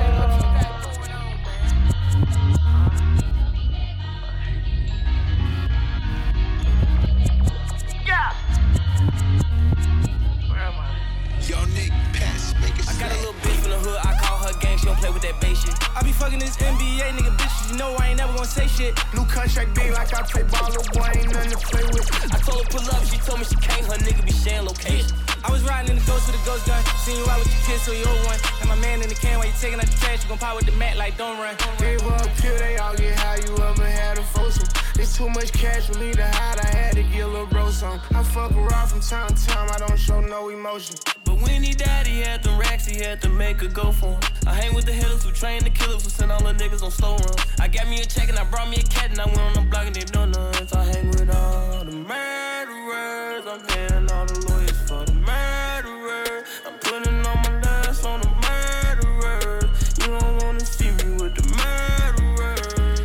Yo, 11.49 11.57
Nick, 11.73 11.89
pass, 12.13 12.53
make 12.61 12.77
it 12.77 12.85
I 12.85 12.93
got 13.01 13.09
a 13.09 13.17
little 13.25 13.33
bitch 13.41 13.57
from 13.65 13.73
the 13.73 13.81
hood, 13.81 13.97
I 14.05 14.13
call 14.21 14.37
her 14.37 14.53
gang, 14.61 14.77
she 14.77 14.85
don't 14.85 15.01
play 15.01 15.09
with 15.09 15.25
that 15.25 15.33
base 15.41 15.65
shit. 15.65 15.73
I 15.97 16.05
be 16.05 16.13
fucking 16.13 16.37
this 16.37 16.53
NBA 16.61 17.01
nigga 17.17 17.33
bitches, 17.41 17.73
you 17.73 17.77
know 17.81 17.97
I 17.97 18.13
ain't 18.13 18.21
never 18.21 18.37
gonna 18.37 18.45
say 18.45 18.69
shit. 18.69 18.93
New 19.17 19.25
contract 19.25 19.73
big 19.73 19.89
like 19.97 20.13
I 20.13 20.21
play 20.29 20.45
ball, 20.45 20.69
little 20.69 20.85
boy 20.93 21.09
ain't 21.09 21.33
nothing 21.33 21.49
to 21.49 21.61
play 21.73 21.81
with. 21.89 22.05
I 22.29 22.37
told 22.45 22.61
her 22.61 22.69
pull 22.69 22.85
up, 22.93 23.01
she 23.01 23.17
told 23.25 23.41
me 23.41 23.49
she 23.49 23.57
can't, 23.65 23.81
her 23.89 23.97
nigga 23.97 24.21
be 24.21 24.29
sharing 24.29 24.69
location. 24.69 25.09
I 25.41 25.49
was 25.49 25.65
riding 25.65 25.89
in 25.89 25.97
the 25.97 26.05
ghost 26.05 26.29
with 26.29 26.37
a 26.37 26.43
ghost 26.45 26.69
gun, 26.69 26.85
seen 27.01 27.17
you 27.17 27.25
out 27.25 27.41
with 27.41 27.49
your 27.49 27.63
kids, 27.65 27.81
so 27.81 27.97
you 27.97 28.05
owe 28.05 28.29
one. 28.29 28.37
And 28.61 28.69
my 28.69 28.77
man 28.85 29.01
in 29.01 29.09
the 29.09 29.17
can 29.17 29.41
while 29.41 29.49
you 29.49 29.57
taking 29.57 29.81
out 29.81 29.89
the 29.89 29.97
trash, 29.97 30.21
you 30.21 30.29
gon' 30.29 30.37
pop 30.37 30.53
with 30.53 30.69
the 30.69 30.77
mat 30.77 31.01
like 31.01 31.17
don't 31.17 31.41
run. 31.41 31.57
They 31.81 31.97
were 32.05 32.13
up 32.13 32.29
here, 32.45 32.61
they 32.61 32.77
all 32.77 32.93
get 32.93 33.17
high, 33.17 33.41
you 33.41 33.57
ever 33.57 33.89
had 33.89 34.21
a 34.21 34.23
foursome. 34.37 34.69
It's 35.01 35.17
too 35.17 35.25
much 35.33 35.49
cash 35.57 35.89
for 35.89 35.97
me 35.97 36.13
to 36.13 36.29
hide, 36.29 36.61
I 36.61 36.69
had 36.77 36.93
to 36.93 37.01
get 37.09 37.25
a 37.25 37.27
little 37.27 37.49
bro 37.49 37.73
some. 37.73 37.97
I 38.13 38.21
fuck 38.21 38.53
around 38.53 38.93
from 38.93 39.01
time 39.01 39.33
to 39.33 39.47
time, 39.49 39.65
I 39.73 39.81
don't 39.81 39.97
show 39.97 40.21
no 40.21 40.53
emotion. 40.53 40.93
But 41.29 41.43
when 41.43 41.61
he 41.61 41.73
died, 41.73 42.07
he 42.07 42.21
had 42.21 42.41
them 42.41 42.59
racks, 42.59 42.87
he 42.87 43.03
had 43.03 43.21
to 43.21 43.29
make 43.29 43.61
a 43.61 43.67
go 43.67 43.91
for 43.91 44.13
him. 44.13 44.19
I 44.47 44.55
hang 44.55 44.73
with 44.73 44.85
the 44.85 44.91
hitters 44.91 45.23
who 45.23 45.31
train 45.31 45.63
the 45.63 45.69
killers 45.69 46.03
who 46.03 46.09
send 46.09 46.31
all 46.31 46.41
the 46.41 46.53
niggas 46.53 46.81
on 46.81 46.89
slow 46.89 47.17
run. 47.17 47.35
I 47.59 47.67
got 47.67 47.87
me 47.87 48.01
a 48.01 48.05
check 48.05 48.29
and 48.29 48.39
I 48.39 48.43
brought 48.45 48.67
me 48.67 48.77
a 48.77 48.81
cat 48.81 49.11
and 49.11 49.21
I 49.21 49.27
went 49.27 49.39
on 49.39 49.53
the 49.53 49.61
block 49.69 49.85
and 49.85 49.95
they 49.95 50.05
donuts. 50.05 50.73
I 50.73 50.85
hang 50.85 51.09
with 51.09 51.29
all 51.29 51.85
the 51.85 51.91
murderers, 51.91 53.45
I'm 53.45 53.61
paying 53.67 54.11
all 54.11 54.25
the 54.25 54.39
lawyers 54.49 54.81
for 54.89 55.05
the 55.05 55.13
murderers. 55.13 56.47
I'm 56.65 56.79
putting 56.79 57.23
all 57.23 57.35
my 57.35 57.61
last 57.61 58.03
on 58.07 58.21
the 58.21 58.29
murderers. 58.47 59.97
You 59.99 60.07
don't 60.17 60.41
wanna 60.41 60.65
see 60.65 60.89
me 60.89 61.13
with 61.21 61.35
the 61.37 61.45
murderers. 61.61 63.01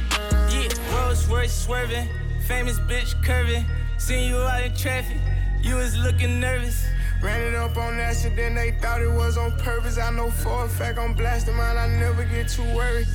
Yeah, 0.50 0.96
Rolls 0.96 1.26
Royce 1.26 1.52
swerving, 1.52 2.08
famous 2.46 2.80
bitch 2.80 3.22
curving. 3.22 3.66
Seen 3.98 4.30
you 4.30 4.38
out 4.38 4.64
in 4.64 4.74
traffic, 4.74 5.18
you 5.60 5.74
was 5.74 5.94
looking 5.98 6.40
nervous. 6.40 6.86
Ran 7.24 7.40
it 7.40 7.54
up 7.54 7.74
on 7.78 7.98
accident, 7.98 8.54
they 8.54 8.72
thought 8.72 9.00
it 9.00 9.10
was 9.10 9.38
on 9.38 9.52
purpose. 9.52 9.96
I 9.96 10.10
know 10.10 10.28
for 10.28 10.66
a 10.66 10.68
fact 10.68 10.98
I'm 10.98 11.14
blasting 11.14 11.56
mine, 11.56 11.78
I 11.78 11.88
never 11.98 12.22
get 12.22 12.50
too 12.50 12.64
worried. 12.76 13.06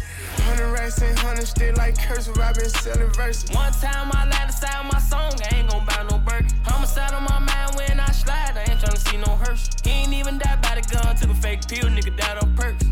Hundred 0.49 0.71
racks 0.71 0.99
and 1.03 1.17
hundred 1.19 1.45
still 1.45 1.75
like 1.75 1.95
cursive, 1.95 2.35
i 2.39 2.51
been 2.51 2.69
selling 2.69 3.13
verses. 3.13 3.51
One 3.51 3.71
time 3.71 4.09
I 4.11 4.25
lied 4.25 4.47
inside 4.47 4.89
my 4.91 4.97
song, 4.97 5.33
I 5.51 5.57
ain't 5.57 5.69
gon' 5.69 5.85
buy 5.85 6.07
no 6.09 6.17
Birkin. 6.17 6.49
Homicide 6.63 7.13
on 7.13 7.23
my 7.23 7.37
mind 7.37 7.75
when 7.75 7.99
I 7.99 8.09
slide, 8.11 8.53
I 8.57 8.71
ain't 8.71 8.81
tryna 8.81 8.97
see 8.97 9.17
no 9.17 9.35
hearse. 9.35 9.69
He 9.83 9.91
ain't 9.91 10.13
even 10.13 10.39
died 10.39 10.59
by 10.63 10.81
the 10.81 10.89
gun, 10.91 11.15
took 11.15 11.29
a 11.29 11.35
fake 11.35 11.67
pill, 11.67 11.87
nigga 11.87 12.17
died 12.17 12.39
on 12.41 12.55
perks. 12.55 12.83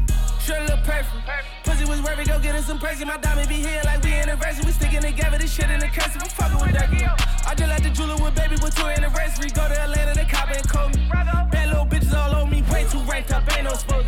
Short 0.48 0.62
little 0.62 0.77
perfume. 0.77 1.22
Pussy 1.66 1.84
was 1.84 2.01
worth 2.01 2.20
it, 2.20 2.27
go 2.30 2.39
get 2.39 2.56
us 2.56 2.68
some 2.68 2.80
perks. 2.80 3.04
My 3.04 3.18
diamond 3.18 3.50
be 3.50 3.56
here 3.56 3.82
like 3.84 4.01
we 4.01 4.13
anniversary. 4.13 4.63
We 4.63 4.72
sticking 4.72 5.01
together, 5.01 5.38
this 5.38 5.51
shit 5.51 5.70
in 5.70 5.82
the 5.82 5.88
cursive. 5.88 6.24
I'm 6.24 6.30
fucking 6.30 6.60
with 6.63 6.72
Ducky. 6.72 7.04
I 7.04 7.54
just 7.54 7.68
like 7.68 7.84
the 7.84 7.89
jeweler 7.89 8.16
with 8.16 8.34
baby 8.34 8.56
with 8.63 8.74
two 8.74 8.88
anniversary. 8.88 9.50
Go 9.51 9.68
to 9.68 9.75
Atlanta, 9.75 10.16
they 10.16 10.24
cop 10.24 10.48
and 10.48 10.63
call 10.63 10.88
me. 10.88 11.04
Bad 11.12 11.68
little 11.68 11.86
bitches 11.86 12.16
all 12.16 12.34
on 12.34 12.50
me, 12.50 12.63
way 12.72 12.88
too 12.88 13.04
ranked 13.12 13.34
up, 13.34 13.44
ain't 13.58 13.66
no 13.66 13.74
supposed 13.74 14.08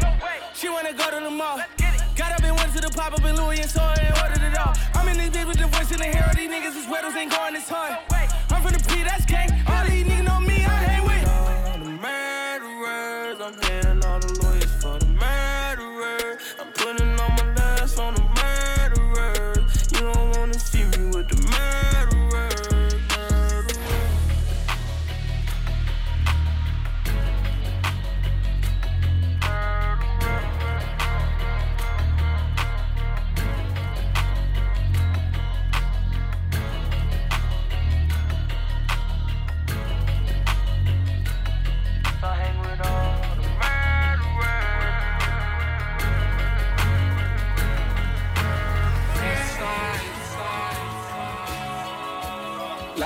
She 0.55 0.69
wanna 0.69 0.93
go 0.93 1.12
to 1.12 1.19
the 1.19 1.29
mall. 1.29 1.60
Got 2.15 2.31
up 2.31 2.43
and 2.48 2.55
went 2.55 2.72
to 2.72 2.79
the 2.88 2.91
pop 2.96 3.12
up 3.12 3.25
in 3.25 3.36
Louis 3.36 3.60
and 3.60 3.69
saw 3.69 3.91
and 4.00 4.15
ordered 4.24 4.41
it 4.41 4.58
all. 4.58 4.72
I'm 4.96 5.10
in 5.10 5.17
this 5.17 5.36
bitch 5.36 5.46
with 5.46 5.60
the 5.60 5.67
voice 5.67 5.91
in 5.91 6.00
the 6.00 6.05
hair. 6.08 6.31
These 6.38 6.50
niggas 6.50 6.79
is 6.79 6.88
weddles 6.88 7.19
ain't 7.19 7.36
going 7.36 7.53
this 7.53 7.68
hard. 7.68 8.00
I'm 8.48 8.64
from 8.64 8.72
the 8.72 8.79
P, 8.87 9.03
that's 9.03 9.25
gang. 9.25 9.51
All 9.68 9.78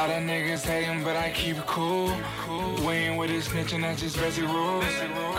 Lot 0.04 0.18
of 0.18 0.24
niggas 0.24 0.66
hating, 0.66 1.02
but 1.06 1.16
I 1.16 1.30
keep 1.30 1.56
it 1.56 1.66
cool. 1.66 2.12
We 2.86 3.08
ain't 3.08 3.18
with 3.18 3.30
it 3.30 3.42
snitching, 3.42 3.84
that's 3.84 4.02
just 4.02 4.18
basic 4.18 4.44
rules. 4.44 4.84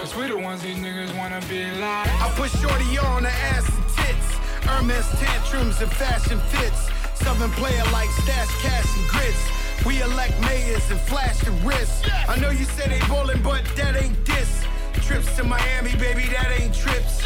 Cause 0.01 0.17
we 0.17 0.27
the 0.27 0.39
ones 0.39 0.63
these 0.63 0.79
niggas 0.79 1.15
wanna 1.19 1.43
be 1.51 1.67
like. 1.73 2.09
I 2.09 2.33
put 2.35 2.49
shorty 2.49 2.97
on 2.97 3.25
the 3.25 3.29
ass 3.53 3.69
and 3.69 3.89
tits. 3.93 4.27
Hermes 4.65 5.07
tantrums 5.21 5.83
and 5.83 5.93
fashion 5.93 6.41
fits. 6.49 6.89
Southern 7.23 7.51
player 7.51 7.85
like 7.93 8.09
stash 8.25 8.49
cash 8.63 8.89
and 8.97 9.07
grits. 9.07 9.85
We 9.85 10.01
elect 10.01 10.41
mayors 10.41 10.91
and 10.91 11.01
flash 11.01 11.41
the 11.41 11.51
wrist. 11.61 12.09
I 12.27 12.39
know 12.41 12.49
you 12.49 12.65
say 12.65 12.89
they 12.89 13.07
bowling, 13.07 13.43
but 13.43 13.67
that 13.77 14.03
ain't 14.03 14.25
this. 14.25 14.65
Trips 15.07 15.37
to 15.37 15.45
Miami, 15.45 15.95
baby, 15.97 16.25
that 16.33 16.59
ain't 16.59 16.75
trips. 16.75 17.23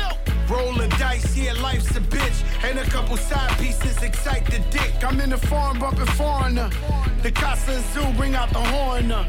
Rolling 0.51 0.90
dice, 0.98 1.37
yeah, 1.37 1.53
life's 1.53 1.94
a 1.94 2.01
bitch. 2.01 2.42
And 2.64 2.81
a 2.81 2.85
couple 2.90 3.16
side 3.16 3.57
pieces 3.59 4.03
excite 4.03 4.46
the 4.46 4.59
dick. 4.70 5.05
I'm 5.05 5.20
in 5.20 5.31
the 5.31 5.37
farm 5.37 5.79
bumping 5.79 6.07
foreigner. 6.07 6.70
The 7.23 7.33
Casa 7.33 7.81
Zoo 7.93 8.13
bring 8.17 8.35
out 8.35 8.51
the 8.51 8.61
horn. 8.61 9.11
uh. 9.11 9.25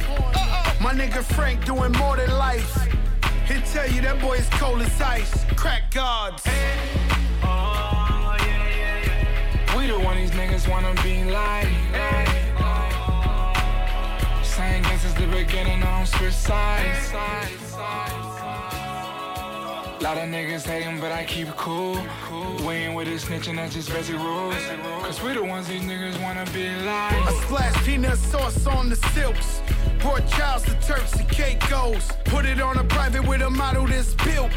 My 0.80 0.93
nigga 0.93 1.23
Frank 1.23 1.65
doing 1.65 1.91
more 1.93 2.17
than 2.17 2.30
life. 2.38 2.88
He'll 3.47 3.62
tell 3.62 3.89
you 3.89 4.02
that 4.02 4.21
boy 4.21 4.34
is 4.36 4.47
cold 4.52 4.82
as 4.82 5.02
ice. 5.02 5.43
Crack 5.56 5.91
guards. 5.91 6.43
We 9.75 9.88
the 9.88 9.99
one 9.99 10.17
these 10.17 10.32
niggas 10.32 10.69
wanna 10.69 10.93
be 11.04 11.23
like. 11.25 11.67
Same 14.43 14.84
guess 14.84 15.02
since 15.02 15.13
the 15.15 15.28
beginning, 15.28 15.82
don't 15.82 16.06
switch 16.06 16.34
sides. 16.34 18.18
Lot 20.01 20.17
of 20.17 20.29
niggas 20.29 20.65
hating, 20.65 21.01
but 21.01 21.12
I 21.12 21.25
keep 21.25 21.49
it 21.49 21.57
cool. 21.57 21.95
We 22.65 22.88
with 22.88 23.09
it 23.09 23.19
snitching, 23.19 23.57
that's 23.57 23.73
just 23.73 23.91
basic 23.91 24.15
rules. 24.15 24.55
Cause 25.03 25.21
we 25.21 25.33
the 25.33 25.43
ones 25.43 25.67
these 25.67 25.81
niggas 25.81 26.21
wanna 26.21 26.45
be 26.53 26.69
like. 26.85 27.13
I 27.13 27.41
splash 27.43 27.85
peanut 27.85 28.17
sauce 28.17 28.65
on 28.65 28.88
the 28.89 28.95
silks. 28.95 29.62
Brought 29.99 30.25
Charles 30.29 30.63
to 30.63 30.73
Turks 30.79 31.13
and 31.15 31.27
Caicos. 31.29 32.13
Put 32.23 32.45
it 32.45 32.62
on 32.62 32.77
a 32.77 32.83
private 32.85 33.27
with 33.27 33.41
a 33.41 33.49
model 33.49 33.88
that's 33.88 34.13
built. 34.13 34.51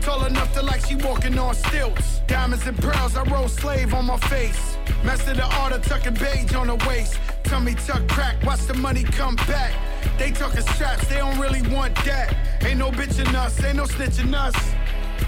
Tall 0.00 0.24
enough 0.26 0.52
to 0.54 0.62
like 0.62 0.84
she 0.86 0.94
walking 0.96 1.38
on 1.38 1.54
stilts. 1.54 2.20
Diamonds 2.26 2.66
and 2.66 2.76
pearls, 2.78 3.16
I 3.16 3.22
roll 3.24 3.48
slave 3.48 3.94
on 3.94 4.06
my 4.06 4.18
face. 4.18 4.76
Master 5.04 5.34
the 5.34 5.44
art 5.56 5.72
of 5.72 5.82
tucking 5.82 6.14
beige 6.14 6.54
on 6.54 6.68
the 6.68 6.76
waist. 6.88 7.18
Tummy 7.44 7.74
tuck 7.74 8.06
crack, 8.08 8.42
watch 8.44 8.66
the 8.66 8.74
money 8.74 9.02
come 9.02 9.36
back. 9.46 9.72
They 10.18 10.30
talking 10.30 10.62
straps, 10.62 11.06
they 11.08 11.16
don't 11.16 11.38
really 11.38 11.62
want 11.74 11.94
that. 12.04 12.34
Ain't 12.62 12.78
no 12.78 12.90
bitching 12.90 13.34
us, 13.34 13.62
ain't 13.62 13.76
no 13.76 13.84
snitching 13.84 14.34
us. 14.34 14.56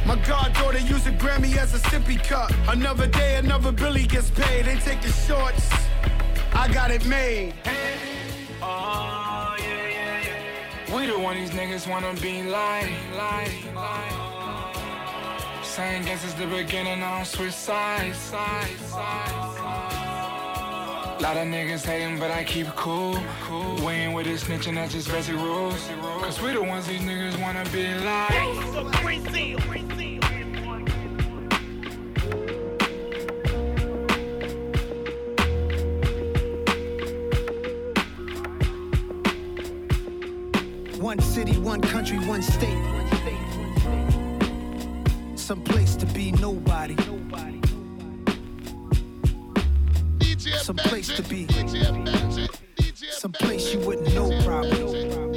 My 0.06 0.16
goddaughter 0.26 0.78
use 0.78 1.06
a 1.06 1.12
Grammy 1.12 1.56
as 1.56 1.74
a 1.74 1.78
sippy 1.78 2.22
cup. 2.22 2.50
Another 2.68 3.06
day, 3.06 3.36
another 3.36 3.72
Billy 3.72 4.06
gets 4.06 4.30
paid. 4.30 4.64
They 4.64 4.76
take 4.76 5.02
the 5.02 5.10
shorts. 5.10 5.70
I 6.52 6.68
got 6.72 6.90
it 6.90 7.04
made. 7.06 7.54
Oh, 8.62 9.54
we 10.94 11.06
the 11.06 11.18
one 11.18 11.36
these 11.36 11.50
niggas 11.50 11.88
wanna 11.88 12.14
be 12.20 12.42
like, 12.42 12.90
like, 13.16 13.74
like. 13.74 14.17
Same 15.78 16.02
guess 16.02 16.22
since 16.22 16.34
the 16.34 16.46
beginning, 16.48 16.98
don't 16.98 17.24
switch 17.24 17.52
sides, 17.52 18.18
sides, 18.18 18.80
sides. 18.80 19.62
Lot 21.22 21.36
of 21.36 21.46
niggas 21.46 21.84
hating, 21.84 22.18
but 22.18 22.32
I 22.32 22.42
keep 22.42 22.66
cool. 22.74 23.12
We 23.86 23.92
ain't 23.92 24.12
with 24.12 24.26
it 24.26 24.40
snitching, 24.40 24.74
that's 24.74 24.92
just 24.92 25.08
basic 25.08 25.36
rules. 25.36 25.88
Cause 26.20 26.42
we 26.42 26.52
the 26.52 26.64
ones 26.64 26.88
these 26.88 27.00
niggas 27.02 27.40
wanna 27.40 27.64
be 27.70 27.94
like. 28.04 28.32
One 41.00 41.20
city, 41.20 41.56
one 41.58 41.80
country, 41.80 42.18
one 42.26 42.42
state. 42.42 42.97
Some 45.48 45.62
place 45.62 45.96
to 45.96 46.04
be 46.04 46.30
nobody. 46.32 46.94
Some 50.58 50.76
place 50.76 51.08
to 51.16 51.22
be. 51.22 51.46
Some 53.12 53.32
place 53.32 53.72
you 53.72 53.80
wouldn't 53.80 54.14
know 54.14 54.28
probably. 54.42 55.27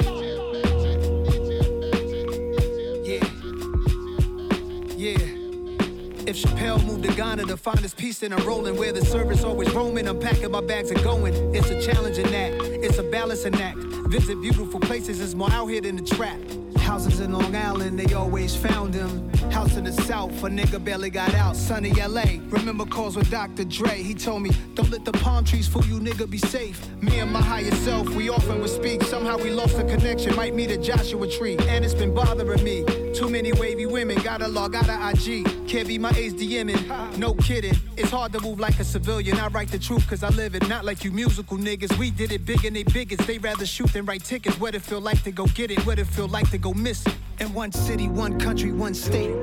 If 6.32 6.38
Chappelle 6.38 6.82
moved 6.86 7.04
to 7.04 7.14
Ghana 7.14 7.44
to 7.48 7.58
find 7.58 7.80
his 7.80 7.94
peace, 7.94 8.20
then 8.20 8.32
I'm 8.32 8.48
rolling 8.48 8.78
where 8.78 8.94
the 8.94 9.04
service 9.04 9.44
always 9.44 9.70
roaming. 9.74 10.08
I'm 10.08 10.18
packing 10.18 10.50
my 10.50 10.62
bags 10.62 10.90
and 10.90 11.04
going. 11.04 11.34
It's 11.54 11.70
a 11.70 11.82
challenging 11.82 12.34
act, 12.34 12.56
it's 12.64 12.98
a 13.00 13.04
balancing 13.04 13.54
act. 13.56 13.78
Visit 14.08 14.42
beautiful 14.42 14.80
places, 14.80 15.20
it's 15.20 15.34
more 15.36 15.52
out 15.52 15.66
here 15.66 15.82
than 15.82 15.98
the 15.98 16.06
trap. 16.06 16.40
Houses 16.78 17.20
in 17.20 17.34
Long 17.34 17.54
Island, 17.54 18.00
they 18.00 18.14
always 18.14 18.56
found 18.56 18.94
him. 18.94 19.30
House 19.52 19.76
in 19.76 19.84
the 19.84 19.92
South, 19.92 20.32
a 20.42 20.48
nigga 20.48 20.82
barely 20.82 21.10
got 21.10 21.34
out. 21.34 21.58
Sunny 21.58 21.92
LA, 21.92 22.24
remember 22.48 22.86
calls 22.86 23.18
with 23.18 23.30
Dr. 23.30 23.66
Dre. 23.66 24.02
He 24.02 24.14
told 24.14 24.42
me, 24.42 24.52
don't 24.74 24.90
let 24.90 25.04
the 25.04 25.12
palm 25.12 25.44
trees 25.44 25.68
fool 25.68 25.84
you, 25.84 26.00
nigga, 26.00 26.30
be 26.30 26.38
safe. 26.38 26.80
Me 27.02 27.20
and 27.20 27.30
my 27.30 27.42
higher 27.42 27.72
self, 27.72 28.08
we 28.12 28.30
often 28.30 28.62
would 28.62 28.70
speak. 28.70 29.04
Somehow 29.04 29.38
we 29.38 29.50
lost 29.50 29.76
the 29.76 29.84
connection, 29.84 30.34
might 30.38 30.56
meet 30.56 30.72
a 30.72 30.78
Joshua 30.78 31.30
tree. 31.30 31.58
And 31.68 31.84
it's 31.84 31.94
been 31.94 32.14
bothering 32.14 32.64
me. 32.64 32.86
Too 33.22 33.30
many 33.30 33.54
wavy 33.54 33.86
women, 33.86 34.18
gotta 34.24 34.48
log 34.48 34.74
out 34.74 34.90
of 34.90 35.00
IG. 35.00 35.46
Can't 35.68 35.88
be 35.88 36.00
my 36.00 36.10
age 36.18 36.34
DMing, 36.34 37.20
no 37.20 37.36
kidding. 37.36 37.76
It's 37.96 38.10
hard 38.10 38.34
to 38.34 38.40
move 38.40 38.60
like 38.60 38.80
a 38.80 38.84
civilian. 38.84 39.38
I 39.38 39.48
write 39.50 39.68
the 39.68 39.78
truth 39.78 40.10
cause 40.10 40.24
I 40.24 40.30
live 40.30 40.56
it, 40.56 40.68
not 40.68 40.86
like 40.86 41.04
you 41.04 41.12
musical 41.12 41.56
niggas. 41.56 41.96
We 42.00 42.10
did 42.10 42.32
it 42.32 42.48
big 42.48 42.66
and 42.66 42.76
they 42.76 42.82
biggest. 42.82 43.28
They 43.28 43.38
rather 43.38 43.68
shoot 43.68 43.94
than 43.94 44.06
write 44.06 44.24
tickets. 44.24 44.60
What 44.60 44.74
it 44.74 44.82
feel 44.82 45.02
like 45.02 45.22
to 45.26 45.32
go 45.32 45.46
get 45.46 45.70
it, 45.70 45.86
what 45.86 46.00
it 46.00 46.08
feel 46.08 46.30
like 46.30 46.50
to 46.50 46.58
go 46.58 46.74
miss 46.74 47.06
it. 47.06 47.14
In 47.40 47.54
one 47.54 47.72
city, 47.72 48.08
one 48.08 48.40
country, 48.40 48.72
one 48.72 48.96
state. 48.96 49.36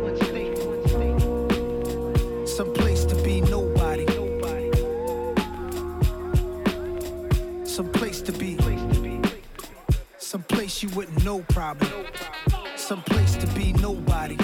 Some 2.48 2.74
place 2.74 3.04
to 3.04 3.14
be 3.22 3.42
nobody. 3.42 4.06
Some 7.64 7.92
place 7.92 8.22
to 8.22 8.32
be. 8.32 8.58
Some 10.18 10.42
place 10.42 10.82
you 10.82 10.88
wouldn't 10.96 11.24
know 11.24 11.44
probably. 11.50 11.88
Some 12.88 13.02
place 13.02 13.36
to 13.36 13.46
be 13.48 13.74
nobody. 13.74 14.34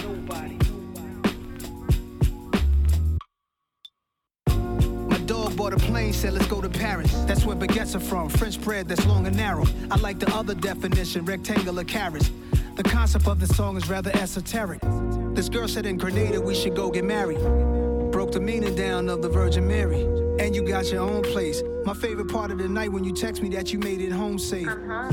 My 5.09 5.19
dog 5.25 5.57
bought 5.57 5.73
a 5.73 5.79
plane, 5.79 6.13
said 6.13 6.35
let's 6.35 6.47
go 6.49 6.61
to 6.61 6.69
Paris. 6.69 7.11
That's 7.25 7.47
where 7.47 7.57
baguettes 7.57 7.95
are 7.95 8.01
from. 8.01 8.29
French 8.29 8.61
bread 8.61 8.87
that's 8.87 9.07
long 9.07 9.27
and 9.27 9.35
narrow. 9.35 9.65
I 9.91 9.97
like 9.97 10.19
the 10.19 10.31
other 10.35 10.55
definition, 10.55 11.25
rectangular 11.25 11.85
carrots. 11.85 12.31
The 12.77 12.83
concept 12.83 13.27
of 13.29 13.41
the 13.41 13.47
song 13.47 13.79
is 13.79 13.89
rather 13.89 14.11
esoteric. 14.15 14.83
This 15.35 15.49
girl 15.49 15.67
said 15.67 15.87
in 15.87 15.97
Grenada 15.97 16.39
we 16.39 16.55
should 16.55 16.77
go 16.77 16.91
get 16.91 17.05
married. 17.05 17.41
Broke 18.13 18.33
the 18.33 18.41
meaning 18.41 18.75
down 18.75 19.09
of 19.09 19.23
the 19.23 19.31
Virgin 19.31 19.67
Mary. 19.67 20.05
And 20.39 20.55
you 20.55 20.67
got 20.67 20.91
your 20.91 21.03
own 21.03 21.23
place. 21.23 21.63
My 21.85 21.95
favorite 21.95 22.29
part 22.29 22.51
of 22.51 22.59
the 22.59 22.69
night 22.69 22.91
when 22.91 23.05
you 23.05 23.13
text 23.13 23.41
me 23.41 23.49
that 23.51 23.73
you 23.73 23.79
made 23.79 24.01
it 24.01 24.11
home 24.11 24.39
safe. 24.39 24.67
Uh-huh. 24.67 25.11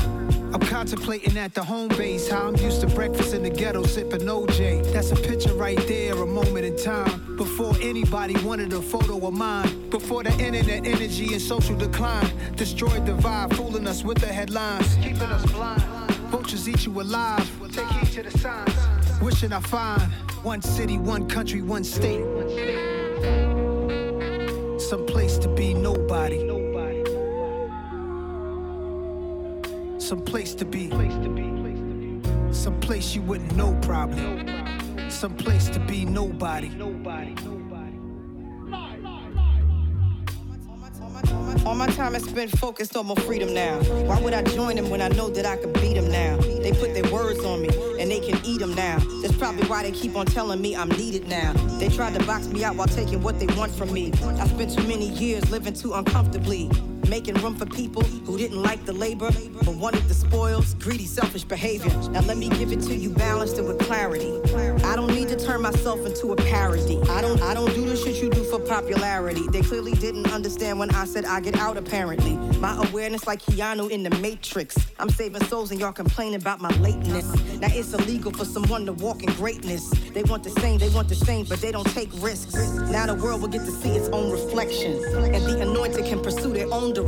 I'm 0.54 0.60
contemplating 0.60 1.38
at 1.38 1.54
the 1.54 1.64
home 1.64 1.90
base 1.90 2.28
how 2.28 2.48
I'm 2.48 2.56
used 2.58 2.82
to 2.82 2.88
breakfast 2.88 3.34
in 3.34 3.44
the 3.44 3.50
ghetto 3.50 3.84
sipping 3.84 4.22
OJ. 4.22 4.92
That's 4.92 5.12
a 5.12 5.16
picture 5.16 5.54
right 5.54 5.78
there, 5.88 6.14
a 6.14 6.26
moment 6.26 6.66
in 6.66 6.76
time. 6.76 7.38
Before 7.38 7.74
anybody 7.82 8.36
wanted 8.44 8.74
a 8.74 8.82
photo 8.82 9.26
of 9.26 9.34
mine. 9.34 9.90
Before 9.90 10.24
the 10.24 10.32
internet 10.32 10.86
energy 10.86 11.34
and 11.34 11.42
social 11.42 11.78
decline. 11.78 12.30
Destroyed 12.56 13.06
the 13.06 13.14
vibe, 13.14 13.56
fooling 13.56 13.88
us 13.88 14.04
with 14.04 14.18
the 14.20 14.28
headlines. 14.28 14.96
Keeping 14.96 15.22
us 15.22 15.46
blind. 15.52 15.82
Vultures 16.32 16.68
eat 16.68 16.86
you 16.86 17.00
alive. 17.00 17.50
Take 17.72 17.88
heed 17.88 18.12
to 18.14 18.24
the 18.24 18.38
signs. 18.38 19.22
Wishing 19.22 19.54
I 19.54 19.60
find 19.60 20.02
one 20.44 20.62
city, 20.62 20.98
one 20.98 21.28
country, 21.30 21.62
one 21.62 21.84
state. 21.84 22.26
Some 24.92 25.06
place 25.06 25.38
to 25.38 25.48
be 25.48 25.74
nobody. 25.74 26.40
Some 30.00 30.22
place 30.22 30.54
to 30.56 30.66
be. 30.66 30.90
Some 32.52 32.78
place 32.82 33.16
you 33.16 33.22
wouldn't 33.22 33.56
know 33.56 33.74
probably. 33.84 35.10
Some 35.10 35.34
place 35.36 35.70
to 35.70 35.80
be 35.80 36.04
nobody. 36.04 36.68
All 41.66 41.76
my 41.76 41.88
time 41.88 42.16
is 42.16 42.24
spent 42.24 42.52
focused 42.58 42.96
on 42.96 43.08
my 43.08 43.16
freedom 43.16 43.54
now. 43.54 43.80
Why 44.06 44.20
would 44.22 44.34
I 44.34 44.42
join 44.44 44.76
them 44.76 44.90
when 44.90 45.02
I 45.02 45.10
know 45.10 45.30
that 45.30 45.46
I 45.46 45.58
can 45.58 45.72
beat 45.74 45.96
them 45.96 46.12
now? 46.12 46.38
They 46.38 46.72
put 46.72 46.94
their 46.94 47.12
words 47.12 47.44
on 47.44 47.62
me 47.62 47.70
and 48.00 48.10
they 48.10 48.20
can 48.20 48.40
eat 48.46 48.60
them 48.60 48.74
now. 48.74 49.00
That's 49.22 49.36
probably 49.38 49.68
why 49.68 49.84
they 49.84 49.92
keep 49.92 50.16
on 50.16 50.26
telling 50.26 50.62
me 50.62 50.76
I'm 50.76 50.90
needed 50.90 51.28
now. 51.28 51.54
They 51.80 51.90
tried 51.90 52.14
to 52.16 52.26
box 52.26 52.48
me 52.48 52.64
out 52.64 52.76
while 52.76 52.88
taking 52.88 53.22
what 53.22 53.40
they 53.40 53.48
want 53.56 53.72
from 53.74 53.94
me. 53.94 54.12
I 54.24 54.48
spent 54.48 54.76
too 54.78 54.88
many 54.88 55.10
years 55.10 55.50
living 55.52 55.74
too 55.74 55.94
uncomfortably. 55.94 56.70
Making 57.12 57.36
room 57.44 57.56
for 57.56 57.66
people 57.66 58.04
who 58.04 58.38
didn't 58.38 58.64
like 58.64 58.86
the 58.86 58.94
labor 58.94 59.32
but 59.66 59.76
wanted 59.76 60.08
the 60.08 60.14
spoils, 60.14 60.76
greedy, 60.76 61.06
selfish 61.06 61.44
behavior. 61.44 61.92
Now 62.10 62.22
let 62.22 62.38
me 62.38 62.48
give 62.48 62.72
it 62.72 62.80
to 62.84 62.96
you 62.96 63.10
balanced 63.10 63.58
and 63.58 63.68
with 63.68 63.80
clarity. 63.80 64.40
I 64.86 64.96
don't 64.96 65.14
need 65.14 65.28
to 65.28 65.36
turn 65.36 65.62
myself 65.62 66.06
into 66.06 66.32
a 66.32 66.38
parody. 66.38 67.02
I 67.10 67.20
don't 67.20 67.42
I 67.42 67.54
don't 67.54 67.74
do 67.74 67.84
the 67.86 67.98
shit 67.98 68.24
you 68.24 68.30
do 68.30 68.46
for 68.46 68.60
popularity. 68.60 69.46
They 69.50 69.62
clearly 69.62 69.92
didn't 69.92 70.32
understand 70.32 70.80
when 70.80 70.90
I 70.92 71.04
said 71.04 71.26
I 71.26 71.42
get 71.42 71.58
out 71.58 71.76
apparently. 71.76 72.38
My 72.60 72.82
awareness 72.88 73.28
like 73.28 73.42
Keanu 73.42 73.92
in 73.92 74.04
the 74.04 74.12
Matrix. 74.22 74.78
I'm 74.98 75.10
saving 75.10 75.44
souls 75.44 75.72
and 75.72 75.82
y'all 75.82 75.92
complaining 75.92 76.36
about 76.36 76.62
my 76.62 76.72
lateness. 76.78 77.28
Now 77.60 77.68
it's 77.72 77.92
illegal 77.94 78.32
for 78.32 78.46
someone 78.46 78.86
to 78.86 78.94
walk 78.94 79.22
in 79.22 79.34
greatness. 79.34 79.90
They 80.14 80.24
want 80.24 80.46
the 80.46 80.50
same, 80.62 80.78
they 80.78 80.90
want 80.90 81.10
the 81.10 81.16
same, 81.16 81.44
but 81.44 81.60
they 81.60 81.74
don't 81.74 81.92
take 81.92 82.10
risks. 82.22 82.56
Now 82.90 83.06
the 83.06 83.16
world 83.16 83.42
will 83.42 83.50
get 83.50 83.66
to 83.66 83.72
see 83.72 83.90
its 83.90 84.08
own 84.14 84.32
reflection. 84.32 84.94
And 85.36 85.44
the 85.44 85.60
anointed 85.60 86.06
can 86.06 86.22
pursue 86.22 86.54
their 86.54 86.72
own 86.72 86.94
direction. 86.94 87.01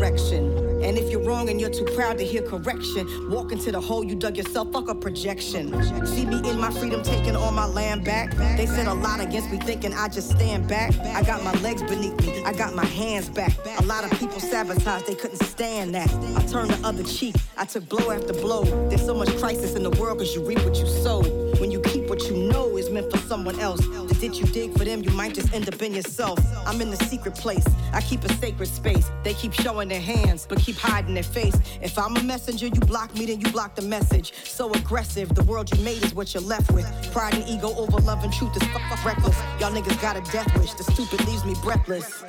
And 0.84 0.98
if 0.98 1.10
you're 1.10 1.24
wrong 1.24 1.50
and 1.50 1.62
you're 1.62 1.70
too 1.70 1.86
proud 1.96 2.18
to 2.18 2.26
hear 2.26 2.42
correction, 2.42 3.08
walk 3.30 3.52
into 3.52 3.72
the 3.72 3.80
hole 3.80 4.04
you 4.04 4.16
dug 4.16 4.36
yourself, 4.36 4.72
fuck 4.74 4.90
a 4.90 4.96
projection. 4.96 5.72
See 6.06 6.26
me 6.26 6.38
in 6.50 6.60
my 6.60 6.72
freedom 6.72 7.02
taking 7.04 7.36
all 7.36 7.52
my 7.52 7.66
land 7.66 8.04
back. 8.04 8.32
They 8.58 8.66
said 8.66 8.88
a 8.88 8.94
lot 8.94 9.22
against 9.22 9.50
me 9.50 9.60
thinking 9.60 9.94
I 9.94 10.10
just 10.10 10.32
stand 10.32 10.68
back. 10.68 10.94
I 11.00 11.24
got 11.24 11.44
my 11.44 11.54
legs 11.62 11.84
beneath 11.84 12.20
me, 12.22 12.44
I 12.44 12.54
got 12.54 12.76
my 12.76 12.86
hands 12.86 13.30
back. 13.30 13.54
A 13.80 13.84
lot 13.84 14.04
of 14.04 14.12
people 14.20 14.40
sabotage, 14.40 15.04
they 15.04 15.16
couldn't 15.16 15.44
stand 15.44 15.96
that. 15.96 16.12
I 16.36 16.46
turned 16.48 16.72
the 16.72 16.88
other 16.88 17.04
cheek, 17.04 17.36
I 17.58 17.66
took 17.66 17.88
blow 17.88 18.12
after 18.12 18.34
blow. 18.34 18.64
There's 18.90 19.06
so 19.06 19.14
much 19.14 19.30
crisis 19.38 19.76
in 19.76 19.84
the 19.84 19.92
world 19.92 20.18
cause 20.18 20.36
you 20.36 20.46
reap 20.46 20.64
what 20.66 20.76
you 20.76 20.88
sow. 20.88 21.22
When 21.60 21.72
you 21.72 21.80
what 22.14 22.30
you 22.30 22.38
know 22.48 22.78
is 22.78 22.92
meant 22.92 23.10
for 23.10 23.18
someone 23.18 23.60
else, 23.60 23.80
the 23.88 24.16
ditch 24.20 24.38
you 24.38 24.46
dig 24.46 24.72
for 24.78 24.86
them, 24.86 25.02
you 25.02 25.10
might 25.10 25.34
just 25.34 25.52
end 25.52 25.68
up 25.68 25.82
in 25.82 25.96
yourself. 25.96 26.38
I'm 26.68 26.80
in 26.80 26.92
the 26.92 27.06
secret 27.06 27.34
place, 27.34 27.66
I 27.92 28.02
keep 28.02 28.24
a 28.24 28.32
sacred 28.34 28.68
space. 28.68 29.10
They 29.24 29.34
keep 29.34 29.52
showing 29.52 29.88
their 29.90 30.00
hands, 30.00 30.46
but 30.48 30.60
keep 30.60 30.76
hiding 30.76 31.16
their 31.16 31.24
face. 31.24 31.58
If 31.82 31.98
I'm 31.98 32.16
a 32.16 32.22
messenger, 32.22 32.68
you 32.68 32.80
block 32.82 33.16
me, 33.16 33.26
then 33.26 33.42
you 33.42 33.52
block 33.52 33.74
the 33.74 33.82
message. 33.82 34.32
So 34.44 34.72
aggressive, 34.74 35.34
the 35.34 35.44
world 35.46 35.76
you 35.76 35.84
made 35.84 36.04
is 36.04 36.14
what 36.14 36.36
you're 36.36 36.44
left 36.44 36.72
with. 36.72 36.86
Pride 37.12 37.34
and 37.34 37.50
ego 37.50 37.74
over 37.76 37.98
love 37.98 38.24
and 38.24 38.32
truth 38.32 38.56
is 38.58 38.68
reckless. 39.04 39.38
Y'all 39.60 39.72
niggas 39.72 40.00
got 40.00 40.16
a 40.16 40.22
death 40.32 40.56
wish, 40.60 40.72
the 40.76 40.84
stupid 40.84 41.26
leaves 41.26 41.44
me 41.44 41.56
breathless. 41.64 42.24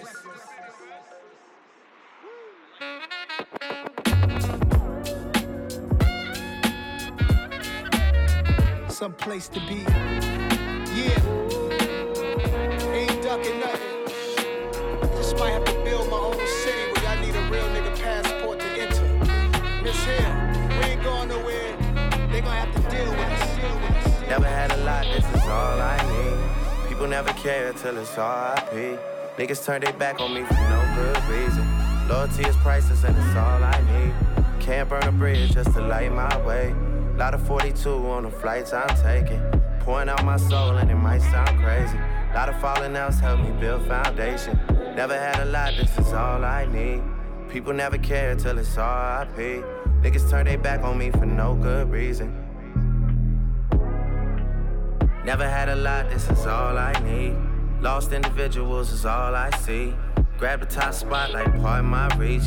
Some 9.04 9.12
place 9.12 9.48
to 9.48 9.60
be. 9.68 9.84
Yeah. 10.96 11.20
Ain't 12.90 13.22
ducking 13.22 13.60
nothing. 13.60 14.06
Just 15.18 15.36
might 15.38 15.50
have 15.50 15.66
to 15.66 15.74
build 15.84 16.08
my 16.08 16.16
own 16.16 16.40
city 16.62 16.90
where 16.94 17.08
I 17.08 17.20
need 17.20 17.34
a 17.36 17.42
real 17.50 17.68
nigga 17.74 18.00
passport 18.00 18.60
to 18.60 18.64
enter. 18.64 19.04
Miss 19.82 20.02
Hill, 20.04 20.32
we 20.78 20.84
ain't 20.86 21.02
going 21.02 21.28
nowhere. 21.28 21.76
They 22.32 22.40
gonna 22.40 22.64
have 22.64 22.74
to 22.74 22.80
deal 22.90 23.10
with 23.10 23.20
us. 23.20 23.56
Deal 23.56 23.74
with 23.74 24.06
us. 24.06 24.20
Never 24.26 24.46
had 24.46 24.72
a 24.72 24.78
lot, 24.78 25.02
this 25.02 25.26
is 25.34 25.48
all 25.48 25.82
I 25.82 25.98
need. 26.08 26.88
People 26.88 27.06
never 27.06 27.34
care 27.34 27.74
till 27.74 27.98
it's 27.98 28.16
RIP. 28.16 28.98
Niggas 29.36 29.66
turn 29.66 29.82
their 29.82 29.92
back 29.92 30.18
on 30.18 30.32
me 30.32 30.44
for 30.44 30.54
no 30.54 30.80
good 30.96 31.22
reason. 31.24 31.68
Loyalty 32.08 32.44
is 32.44 32.56
priceless 32.56 33.04
and 33.04 33.14
it's 33.18 33.36
all 33.36 33.62
I 33.62 33.78
need. 33.92 34.14
Can't 34.60 34.88
burn 34.88 35.04
a 35.04 35.12
bridge 35.12 35.52
just 35.52 35.74
to 35.74 35.82
light 35.82 36.10
my 36.10 36.34
way. 36.46 36.74
Lot 37.16 37.32
of 37.32 37.46
42 37.46 37.90
on 37.90 38.24
the 38.24 38.30
flights 38.30 38.72
I'm 38.72 38.88
taking. 38.96 39.40
Pouring 39.80 40.08
out 40.08 40.24
my 40.24 40.36
soul 40.36 40.76
and 40.78 40.90
it 40.90 40.96
might 40.96 41.20
sound 41.20 41.60
crazy. 41.60 41.96
Lot 42.34 42.48
of 42.48 42.60
falling 42.60 42.96
outs 42.96 43.20
help 43.20 43.38
me 43.38 43.52
build 43.60 43.86
foundation. 43.86 44.58
Never 44.96 45.16
had 45.16 45.38
a 45.38 45.44
lot, 45.44 45.74
this 45.76 45.96
is 45.96 46.12
all 46.12 46.44
I 46.44 46.66
need. 46.66 47.02
People 47.48 47.72
never 47.72 47.98
care 47.98 48.34
till 48.34 48.58
it's 48.58 48.76
RIP. 48.76 49.64
Niggas 50.02 50.28
turn 50.28 50.46
their 50.46 50.58
back 50.58 50.82
on 50.82 50.98
me 50.98 51.12
for 51.12 51.24
no 51.24 51.54
good 51.54 51.88
reason. 51.88 52.32
Never 55.24 55.48
had 55.48 55.68
a 55.68 55.76
lot, 55.76 56.10
this 56.10 56.28
is 56.28 56.46
all 56.46 56.76
I 56.76 56.92
need. 57.04 57.36
Lost 57.80 58.12
individuals 58.12 58.90
is 58.90 59.06
all 59.06 59.36
I 59.36 59.50
see. 59.58 59.94
Grab 60.38 60.60
the 60.60 60.66
top 60.66 60.92
spot 60.92 61.30
like 61.30 61.46
part 61.60 61.78
of 61.78 61.84
my 61.84 62.08
reach. 62.16 62.42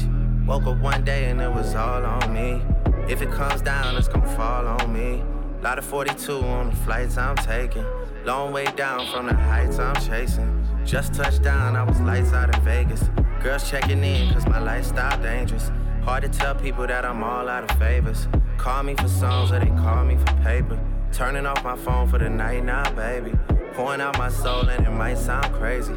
Woke 0.46 0.68
up 0.68 0.78
one 0.80 1.06
day 1.06 1.30
and 1.30 1.42
it 1.42 1.50
was 1.50 1.74
all 1.74 2.06
on 2.06 2.34
me. 2.34 2.62
If 3.10 3.22
it 3.22 3.32
comes 3.32 3.62
down, 3.62 3.96
it's 3.96 4.10
gonna 4.10 4.36
fall 4.36 4.68
on 4.68 4.92
me. 4.92 5.24
Lot 5.62 5.80
of 5.80 5.86
42 5.86 6.40
on 6.40 6.72
the 6.72 6.76
flights 6.76 7.18
I'm 7.18 7.38
taking. 7.38 7.86
Long 8.26 8.52
way 8.52 8.66
down 8.76 9.08
from 9.08 9.28
the 9.28 9.34
heights 9.34 9.80
I'm 9.80 9.96
chasing. 9.96 10.66
Just 10.84 11.14
touched 11.14 11.42
down, 11.42 11.78
I 11.78 11.84
was 11.84 12.02
lights 12.02 12.34
out 12.34 12.54
in 12.54 12.62
Vegas. 12.64 13.10
Girls 13.42 13.70
checking 13.70 14.04
in, 14.04 14.34
cause 14.34 14.46
my 14.46 14.60
lifestyle 14.60 15.18
dangerous. 15.22 15.72
Hard 16.04 16.24
to 16.24 16.30
tell 16.30 16.54
people 16.54 16.86
that 16.86 17.06
I'm 17.06 17.24
all 17.24 17.48
out 17.48 17.70
of 17.70 17.78
favors. 17.80 18.28
Call 18.58 18.84
me 18.84 18.94
for 18.96 19.08
songs 19.08 19.54
or 19.54 19.60
they 19.60 19.68
call 19.68 20.04
me 20.04 20.18
for 20.18 20.34
paper. 20.44 20.78
Turning 21.14 21.46
off 21.46 21.64
my 21.64 21.78
phone 21.78 22.10
for 22.10 22.18
the 22.18 22.30
night 22.30 22.66
now, 22.66 22.92
baby. 22.92 23.32
Pouring 23.74 24.02
out 24.02 24.18
my 24.18 24.30
soul 24.30 24.68
and 24.68 24.86
it 24.86 24.92
might 24.92 25.18
sound 25.18 25.54
crazy. 25.54 25.96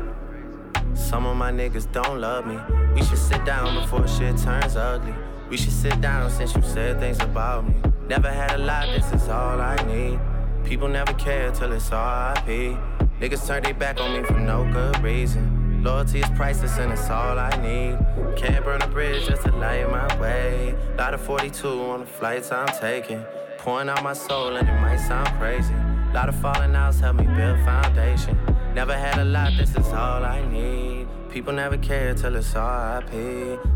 Some 0.95 1.27
of 1.27 1.37
my 1.37 1.51
niggas 1.51 1.91
don't 1.91 2.21
love 2.21 2.47
me. 2.47 2.57
We 2.95 3.03
should 3.03 3.19
sit 3.19 3.45
down 3.45 3.81
before 3.81 4.07
shit 4.07 4.37
turns 4.39 4.77
ugly. 4.77 5.15
We 5.51 5.57
should 5.57 5.73
sit 5.73 6.01
down 6.01 6.31
since 6.31 6.55
you 6.55 6.63
said 6.63 7.01
things 7.01 7.19
about 7.19 7.67
me. 7.67 7.75
Never 8.07 8.31
had 8.31 8.53
a 8.53 8.59
lot, 8.59 8.87
this 8.87 9.13
is 9.13 9.29
all 9.29 9.61
I 9.61 9.75
need. 9.85 10.21
People 10.65 10.87
never 10.87 11.13
care 11.15 11.51
till 11.51 11.73
it's 11.73 11.91
RIP. 11.91 12.79
Niggas 13.21 13.49
turn 13.49 13.65
their 13.65 13.75
back 13.75 13.99
on 13.99 14.13
me 14.13 14.23
for 14.25 14.39
no 14.39 14.63
good 14.73 15.03
reason. 15.03 15.83
Loyalty 15.83 16.21
is 16.21 16.31
priceless 16.37 16.79
and 16.79 16.93
it's 16.93 17.11
all 17.11 17.37
I 17.37 17.51
need. 17.61 17.99
Can't 18.37 18.65
burn 18.65 18.81
a 18.81 18.87
bridge 18.87 19.27
just 19.27 19.43
to 19.43 19.51
light 19.57 19.91
my 19.91 20.21
way. 20.21 20.77
Lot 20.97 21.15
of 21.15 21.21
42 21.21 21.67
on 21.67 22.01
the 22.01 22.07
flights 22.07 22.53
I'm 22.53 22.69
taking. 22.81 23.25
Pouring 23.59 23.89
out 23.89 24.05
my 24.05 24.13
soul 24.13 24.55
and 24.55 24.69
it 24.69 24.81
might 24.81 24.99
sound 24.99 25.29
crazy. 25.41 25.75
Lot 26.15 26.29
of 26.29 26.37
falling 26.37 26.77
outs 26.77 27.01
help 27.01 27.17
me 27.17 27.27
build 27.27 27.59
foundation. 27.65 28.39
Never 28.73 28.97
had 28.97 29.19
a 29.19 29.25
lot, 29.25 29.51
this 29.59 29.75
is 29.75 29.89
all 29.89 30.25
I 30.25 30.49
need. 30.49 31.09
People 31.33 31.53
never 31.53 31.77
care 31.79 32.13
till 32.13 32.35
it's 32.35 32.55
RIP. 32.55 33.13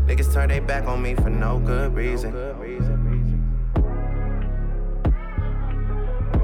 Niggas 0.07 0.33
turn 0.33 0.49
their 0.49 0.61
back 0.61 0.85
on 0.87 1.01
me 1.01 1.15
for 1.15 1.29
no 1.29 1.57
good 1.59 1.93
reason. 1.95 2.33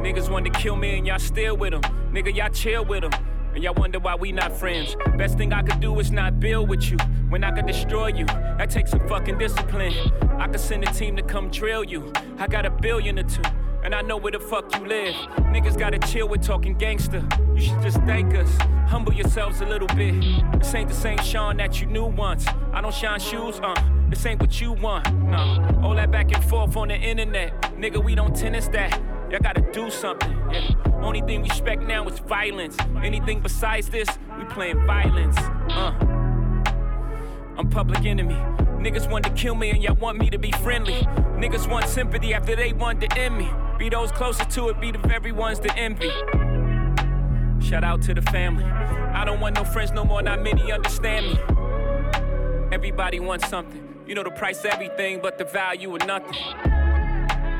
Niggas 0.02 0.32
wanted 0.32 0.54
to 0.54 0.60
kill 0.60 0.78
me 0.78 0.98
and 0.98 1.06
y'all 1.06 1.20
still 1.20 1.58
with 1.58 1.72
them. 1.72 1.82
Nigga, 2.14 2.34
y'all 2.34 2.50
chill 2.50 2.86
with 2.86 3.02
them. 3.02 3.12
And 3.54 3.64
y'all 3.64 3.74
wonder 3.74 4.00
why 4.00 4.16
we 4.16 4.32
not 4.32 4.52
friends. 4.52 4.96
Best 5.18 5.38
thing 5.38 5.52
I 5.52 5.62
could 5.62 5.80
do 5.80 6.00
is 6.00 6.12
not 6.12 6.40
build 6.40 6.70
with 6.70 6.90
you. 6.90 6.98
When 7.30 7.44
I 7.44 7.52
could 7.52 7.66
destroy 7.68 8.08
you, 8.08 8.26
that 8.26 8.70
takes 8.70 8.92
some 8.92 9.06
fucking 9.08 9.38
discipline. 9.38 9.94
I 10.40 10.48
could 10.48 10.60
send 10.60 10.88
a 10.88 10.94
team 10.94 11.16
to 11.18 11.22
come 11.22 11.50
drill 11.50 11.84
you. 11.84 12.12
I 12.38 12.48
got 12.48 12.66
a 12.66 12.70
billion 12.70 13.20
or 13.20 13.24
two. 13.24 13.42
And 13.84 13.96
I 13.96 14.02
know 14.02 14.16
where 14.16 14.32
the 14.32 14.40
fuck 14.40 14.74
you 14.76 14.86
live. 14.86 15.16
Niggas 15.52 15.78
gotta 15.78 15.98
chill 16.00 16.30
with 16.30 16.44
talking 16.44 16.76
gangster. 16.76 17.28
You 17.56 17.62
should 17.62 17.82
just 17.82 17.98
thank 18.02 18.36
us. 18.36 18.50
Humble 18.88 19.14
yourselves 19.14 19.62
a 19.62 19.66
little 19.66 19.88
bit. 19.88 20.14
This 20.60 20.74
ain't 20.76 20.88
the 20.88 20.96
same 20.96 21.18
Sean 21.18 21.58
that 21.58 21.82
you 21.82 21.88
knew 21.88 22.06
once. 22.06 22.46
I 22.74 22.82
don't 22.82 22.94
shine 22.94 23.20
shoes, 23.20 23.60
uh. 23.62 23.76
This 24.10 24.26
ain't 24.26 24.40
what 24.40 24.62
you 24.62 24.74
want, 24.74 25.12
no. 25.24 25.80
All 25.84 25.96
that 25.96 26.12
back 26.12 26.32
and 26.32 26.44
forth 26.44 26.76
on 26.78 26.90
the 26.90 26.96
internet. 26.96 27.60
Nigga, 27.76 28.04
we 28.04 28.14
don't 28.14 28.36
tennis 28.36 28.68
that. 28.70 29.02
Y'all 29.32 29.40
gotta 29.40 29.62
do 29.72 29.90
something, 29.90 30.30
yeah. 30.52 30.74
Only 31.02 31.22
thing 31.22 31.42
we 31.42 31.48
expect 31.48 31.84
now 31.84 32.06
is 32.06 32.20
violence. 32.20 32.76
Anything 33.02 33.40
besides 33.40 33.90
this, 33.90 34.10
we 34.38 34.44
playing 34.44 34.86
violence, 34.86 35.38
uh. 35.38 35.94
I'm 37.58 37.70
public 37.70 38.04
enemy. 38.04 38.36
Niggas 38.84 39.10
want 39.10 39.24
to 39.24 39.32
kill 39.32 39.56
me 39.56 39.70
and 39.70 39.82
y'all 39.82 39.96
want 39.96 40.18
me 40.18 40.30
to 40.32 40.38
be 40.38 40.52
friendly. 40.52 41.02
Niggas 41.38 41.70
want 41.70 41.88
sympathy 41.88 42.34
after 42.34 42.58
they 42.58 42.74
want 42.74 43.00
to 43.00 43.18
end 43.18 43.38
me. 43.38 43.50
Be 43.80 43.88
those 43.88 44.12
closest 44.12 44.50
to 44.50 44.68
it, 44.68 44.82
be 44.82 44.92
the 44.92 44.98
very 44.98 45.32
ones 45.32 45.60
to 45.60 45.74
envy. 45.78 46.12
Shout 47.66 47.86
out 47.86 48.02
to 48.02 48.14
the 48.14 48.22
family. 48.24 48.66
I 48.66 49.24
don't 49.24 49.40
want 49.40 49.56
no 49.56 49.64
friends 49.64 49.94
no 49.94 50.04
more, 50.04 50.22
not 50.22 50.42
many 50.42 50.74
understand 50.74 51.28
me. 51.28 51.40
Everybody 52.74 53.22
wants 53.22 53.48
something. 53.48 54.04
You 54.06 54.14
know 54.14 54.24
the 54.24 54.32
price 54.32 54.60
of 54.60 54.66
everything, 54.66 55.22
but 55.22 55.38
the 55.38 55.46
value 55.46 55.96
of 55.96 56.06
nothing. 56.06 56.38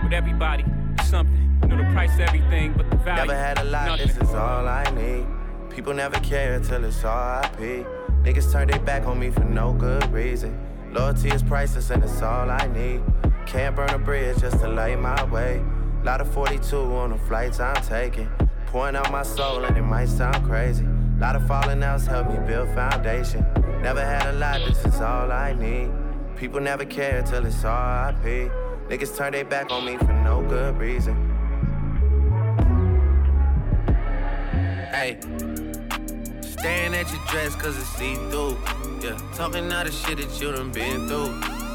But 0.04 0.12
everybody, 0.12 0.66
something. 1.12 1.60
The 1.60 1.90
price 1.92 2.14
of 2.16 2.22
everything, 2.22 2.74
but 2.74 2.90
the 2.90 2.96
value. 2.96 3.28
Never 3.28 3.36
had 3.36 3.60
a 3.60 3.66
lot, 3.66 3.88
nothing. 3.88 4.08
this 4.08 4.18
is 4.18 4.34
all 4.34 4.66
I 4.66 4.86
need. 4.96 5.26
People 5.70 5.94
never 5.94 6.18
care 6.22 6.58
till 6.62 6.86
it's 6.86 7.04
RIP. 7.04 7.86
Niggas 8.24 8.52
turn 8.52 8.70
their 8.70 8.80
back 8.80 9.06
on 9.06 9.20
me 9.20 9.30
for 9.30 9.44
no 9.44 9.74
good 9.74 10.10
reason. 10.12 10.58
Loyalty 10.94 11.30
is 11.30 11.44
priceless 11.44 11.90
and 11.90 12.02
it's 12.04 12.22
all 12.22 12.50
I 12.50 12.66
need. 12.68 13.02
Can't 13.46 13.76
burn 13.76 13.90
a 13.90 13.98
bridge 13.98 14.40
just 14.40 14.60
to 14.60 14.70
light 14.70 15.00
my 15.00 15.22
way. 15.26 15.62
Lot 16.04 16.22
of 16.22 16.34
42 16.34 16.78
on 16.78 17.10
the 17.12 17.18
flights 17.18 17.60
I'm 17.60 17.82
taking. 17.84 18.30
Pouring 18.68 18.96
out 18.96 19.12
my 19.12 19.24
soul 19.24 19.66
and 19.66 19.76
it 19.78 19.82
might 19.82 20.08
sound 20.08 20.46
crazy. 20.46 20.86
Lot 21.20 21.36
of 21.36 21.46
falling 21.46 21.84
outs 21.84 22.06
help 22.06 22.30
me 22.30 22.38
build 22.48 22.70
foundation. 22.70 23.46
Never 23.82 24.04
had 24.04 24.28
a 24.34 24.38
lot, 24.38 24.62
this 24.66 24.86
is 24.86 25.02
all 25.02 25.30
I 25.32 25.54
need. 25.54 25.92
People 26.38 26.62
never 26.62 26.86
care 26.86 27.22
till 27.22 27.46
it's 27.46 27.64
RIP. 27.64 28.52
Niggas 28.92 29.16
turn 29.16 29.32
their 29.32 29.46
back 29.46 29.72
on 29.72 29.86
me 29.86 29.96
for 29.96 30.12
no 30.12 30.42
good 30.50 30.78
reason. 30.78 31.16
Hey, 34.92 35.18
staring 36.42 36.94
at 36.94 37.10
your 37.10 37.22
dress 37.30 37.56
cause 37.56 37.78
it's 37.78 37.88
see 37.96 38.16
through. 38.16 38.58
Yeah, 39.02 39.18
talking 39.34 39.72
all 39.72 39.86
the 39.86 39.92
shit 39.94 40.18
that 40.18 40.42
you 40.42 40.52
done 40.52 40.74
been 40.74 41.08
through. 41.08 41.30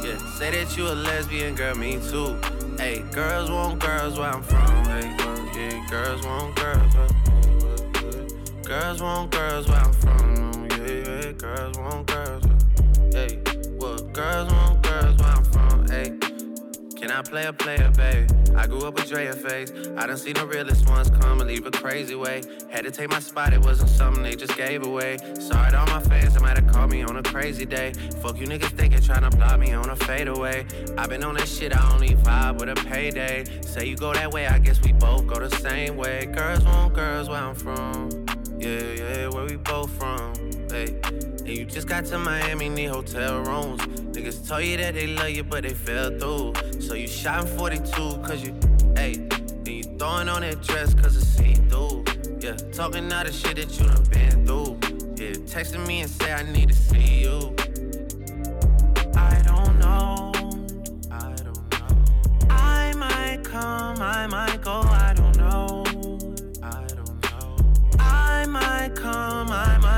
Yeah, 0.06 0.18
say 0.36 0.50
that 0.50 0.76
you 0.76 0.88
a 0.88 0.92
lesbian, 0.92 1.54
girl, 1.54 1.74
me 1.74 1.92
too. 2.10 2.38
Hey, 2.76 3.02
girls 3.12 3.50
want 3.50 3.78
girls 3.78 4.18
where 4.18 4.28
I'm 4.28 4.42
from. 4.42 4.84
Hey, 4.84 5.16
girls, 5.16 5.56
yeah, 5.56 5.86
girls 5.88 6.26
want 6.26 6.54
girls. 6.56 6.94
Girls 8.62 9.00
want 9.00 9.30
girls 9.30 9.66
where 9.68 9.78
I'm 9.78 9.92
from. 9.94 10.68
Yeah, 10.68 10.86
yeah, 10.86 11.32
girls 11.32 11.78
want 11.78 12.06
girls. 12.08 12.44
Hey, 13.14 13.40
well, 13.78 13.96
girls 14.12 14.52
want 14.52 14.65
Can 17.06 17.16
I 17.16 17.22
play 17.22 17.44
a 17.44 17.52
player, 17.52 17.88
babe? 17.92 18.28
I 18.56 18.66
grew 18.66 18.80
up 18.80 18.94
with 18.94 19.08
Drea 19.08 19.32
face. 19.32 19.70
I 19.96 20.08
done 20.08 20.16
seen 20.16 20.34
the 20.34 20.44
realest 20.44 20.88
ones 20.88 21.08
come 21.08 21.40
and 21.40 21.48
leave 21.48 21.64
a 21.64 21.70
crazy 21.70 22.16
way. 22.16 22.42
Had 22.68 22.82
to 22.82 22.90
take 22.90 23.10
my 23.10 23.20
spot, 23.20 23.52
it 23.52 23.60
wasn't 23.60 23.90
something 23.90 24.24
they 24.24 24.34
just 24.34 24.56
gave 24.56 24.84
away. 24.84 25.18
Sorry 25.38 25.70
to 25.70 25.78
all 25.78 25.86
my 25.86 26.00
fans 26.00 26.34
that 26.34 26.42
might 26.42 26.56
have 26.56 26.66
called 26.66 26.90
me 26.90 27.04
on 27.04 27.16
a 27.16 27.22
crazy 27.22 27.64
day. 27.64 27.92
Fuck 28.20 28.40
you 28.40 28.48
niggas 28.48 28.70
thinking 28.70 29.00
trying 29.02 29.22
to 29.22 29.36
block 29.36 29.60
me 29.60 29.72
on 29.72 29.88
a 29.88 29.94
fadeaway. 29.94 30.66
i 30.98 31.06
been 31.06 31.22
on 31.22 31.36
that 31.36 31.46
shit, 31.46 31.72
I 31.72 31.92
only 31.92 32.16
vibe 32.16 32.58
with 32.58 32.70
a 32.70 32.74
payday. 32.74 33.44
Say 33.60 33.86
you 33.86 33.96
go 33.96 34.12
that 34.12 34.32
way, 34.32 34.48
I 34.48 34.58
guess 34.58 34.82
we 34.82 34.90
both 34.90 35.28
go 35.28 35.38
the 35.38 35.56
same 35.58 35.96
way. 35.96 36.26
Girls 36.26 36.64
want 36.64 36.92
girls 36.92 37.28
where 37.28 37.38
I'm 37.38 37.54
from. 37.54 38.10
Yeah, 38.58 38.80
yeah, 38.80 39.28
where 39.28 39.44
we 39.44 39.54
both 39.54 39.92
from. 39.92 40.55
And 40.84 41.48
you 41.48 41.64
just 41.64 41.88
got 41.88 42.04
to 42.06 42.18
Miami, 42.18 42.68
need 42.68 42.86
hotel 42.86 43.40
rooms. 43.40 43.80
Niggas 44.12 44.46
told 44.46 44.64
you 44.64 44.76
that 44.76 44.94
they 44.94 45.06
love 45.06 45.30
you, 45.30 45.42
but 45.42 45.62
they 45.62 45.74
fell 45.74 46.10
through. 46.18 46.52
So 46.80 46.94
you 46.94 47.06
shot 47.06 47.44
in 47.44 47.56
42, 47.56 47.92
cause 48.22 48.42
you, 48.44 48.54
hey. 48.94 49.14
Then 49.66 49.74
you 49.74 49.82
throwing 49.98 50.28
on 50.28 50.42
that 50.42 50.62
dress, 50.62 50.94
cause 50.94 51.16
it's 51.16 51.26
see 51.26 51.54
through. 51.54 52.04
Yeah, 52.40 52.56
talking 52.72 53.10
all 53.12 53.24
the 53.24 53.32
shit 53.32 53.56
that 53.56 53.78
you 53.80 53.86
done 53.86 54.04
been 54.04 54.46
through. 54.46 54.78
Yeah, 55.16 55.32
texting 55.46 55.86
me 55.86 56.02
and 56.02 56.10
say 56.10 56.32
I 56.32 56.42
need 56.52 56.68
to 56.68 56.74
see 56.74 57.22
you. 57.22 57.56
I 59.16 59.42
don't 59.44 59.78
know. 59.78 60.30
I 61.10 61.34
don't 61.42 61.72
know. 61.72 62.46
I 62.50 62.92
might 62.96 63.40
come, 63.42 64.00
I 64.00 64.26
might 64.26 64.60
go, 64.62 64.80
I 64.82 65.14
don't 65.16 65.36
know. 65.36 65.84
I 66.62 66.84
don't 66.94 67.22
know. 67.24 67.56
I 67.98 68.46
might 68.46 68.94
come, 68.94 69.50
I 69.50 69.78
might 69.78 69.95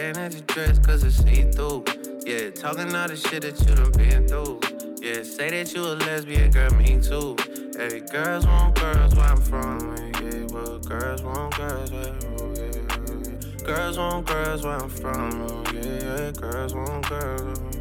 Staring 0.00 0.16
at 0.16 0.32
your 0.32 0.40
dress 0.46 0.78
cause 0.78 1.04
it's 1.04 1.16
see 1.16 1.42
through. 1.52 1.84
Yeah, 2.24 2.48
talking 2.52 2.94
all 2.94 3.06
the 3.06 3.16
shit 3.16 3.42
that 3.42 3.60
you 3.60 3.74
done 3.74 3.92
been 3.92 4.26
through. 4.26 4.58
Yeah, 5.02 5.22
say 5.22 5.50
that 5.50 5.74
you 5.74 5.82
a 5.84 5.92
lesbian, 5.92 6.50
girl, 6.50 6.70
me 6.70 6.98
too. 6.98 7.36
Hey, 7.76 8.00
girls 8.10 8.46
want 8.46 8.80
girls 8.80 9.14
where 9.14 9.26
I'm 9.26 9.36
from. 9.42 9.94
Yeah, 10.22 10.46
well, 10.54 10.78
girls 10.78 11.22
want 11.22 11.54
girls 11.54 11.92
where 11.92 12.16
oh, 12.40 12.54
yeah, 12.56 12.80
yeah. 13.28 13.66
Girls 13.66 13.98
want 13.98 14.26
girls 14.26 14.62
where 14.62 14.78
I'm 14.78 14.88
from. 14.88 15.42
Oh, 15.42 15.64
yeah, 15.74 15.82
yeah, 15.82 16.30
girls 16.30 16.74
want 16.74 17.06
girls. 17.06 17.79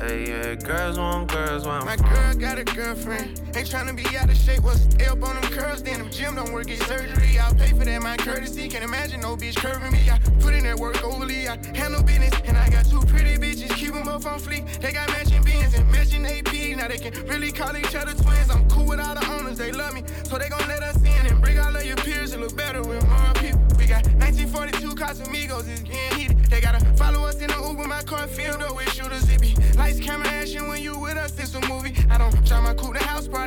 Hey, 0.00 0.30
yeah, 0.30 0.54
girls 0.54 0.98
want 0.98 1.30
girls 1.30 1.66
want. 1.66 1.84
My 1.84 1.94
girl 1.96 2.34
got 2.34 2.58
a 2.58 2.64
girlfriend. 2.64 3.38
Ain't 3.54 3.68
tryna 3.68 3.94
be 3.94 4.16
out 4.16 4.30
of 4.30 4.36
shape. 4.36 4.62
What's 4.62 4.86
up 5.06 5.22
on 5.22 5.38
them 5.38 5.52
curls? 5.52 5.82
Then 5.82 5.98
them 5.98 6.10
gym 6.10 6.36
don't 6.36 6.54
work, 6.54 6.68
get 6.68 6.80
surgery. 6.84 7.38
I'll 7.38 7.54
pay 7.54 7.68
for 7.68 7.84
that, 7.84 8.00
my 8.00 8.16
courtesy. 8.16 8.66
Can't 8.70 8.82
imagine 8.82 9.20
no 9.20 9.36
bitch 9.36 9.56
curving 9.56 9.92
me. 9.92 10.08
I 10.10 10.18
put 10.40 10.54
in 10.54 10.64
that 10.64 10.78
work 10.78 11.04
overly. 11.04 11.48
I 11.48 11.58
handle 11.76 12.02
business. 12.02 12.32
And 12.46 12.56
I 12.56 12.70
got 12.70 12.86
two 12.86 13.00
pretty 13.12 13.36
bitches. 13.36 13.76
Keep 13.76 13.92
them 13.92 14.08
up 14.08 14.24
on 14.24 14.40
fleek. 14.40 14.80
They 14.80 14.90
got 14.90 15.08
matching 15.10 15.44
beans 15.44 15.74
and 15.74 15.86
matching 15.92 16.24
AP. 16.24 16.78
Now 16.78 16.88
they 16.88 16.96
can 16.96 17.12
really 17.26 17.52
call 17.52 17.76
each 17.76 17.94
other 17.94 18.14
twins. 18.14 18.48
I'm 18.48 18.66
cool 18.70 18.86
with 18.86 19.00
all 19.00 19.14
the 19.14 19.26
owners. 19.26 19.58
They 19.58 19.70
love 19.70 19.92
me. 19.92 20.02
So 20.22 20.38
they 20.38 20.48
gon' 20.48 20.66
let 20.66 20.82
us 20.82 20.96
in 20.96 21.26
and 21.26 21.42
bring 21.42 21.58
all 21.58 21.76
of 21.76 21.84
your 21.84 21.99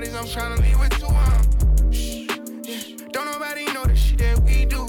cool 0.03 0.11
to 0.11 0.17
house 0.17 0.35
parties. 0.35 0.35
I'm 0.37 0.41
tryna 0.41 0.61
leave 0.61 0.79
with 0.79 0.91
two. 0.99 1.91
Shh, 1.91 2.27
yeah. 2.63 3.07
Don't 3.11 3.25
nobody 3.25 3.65
know 3.73 3.85
the 3.85 3.95
shit 3.95 4.19
that 4.19 4.39
we 4.43 4.65
do. 4.65 4.87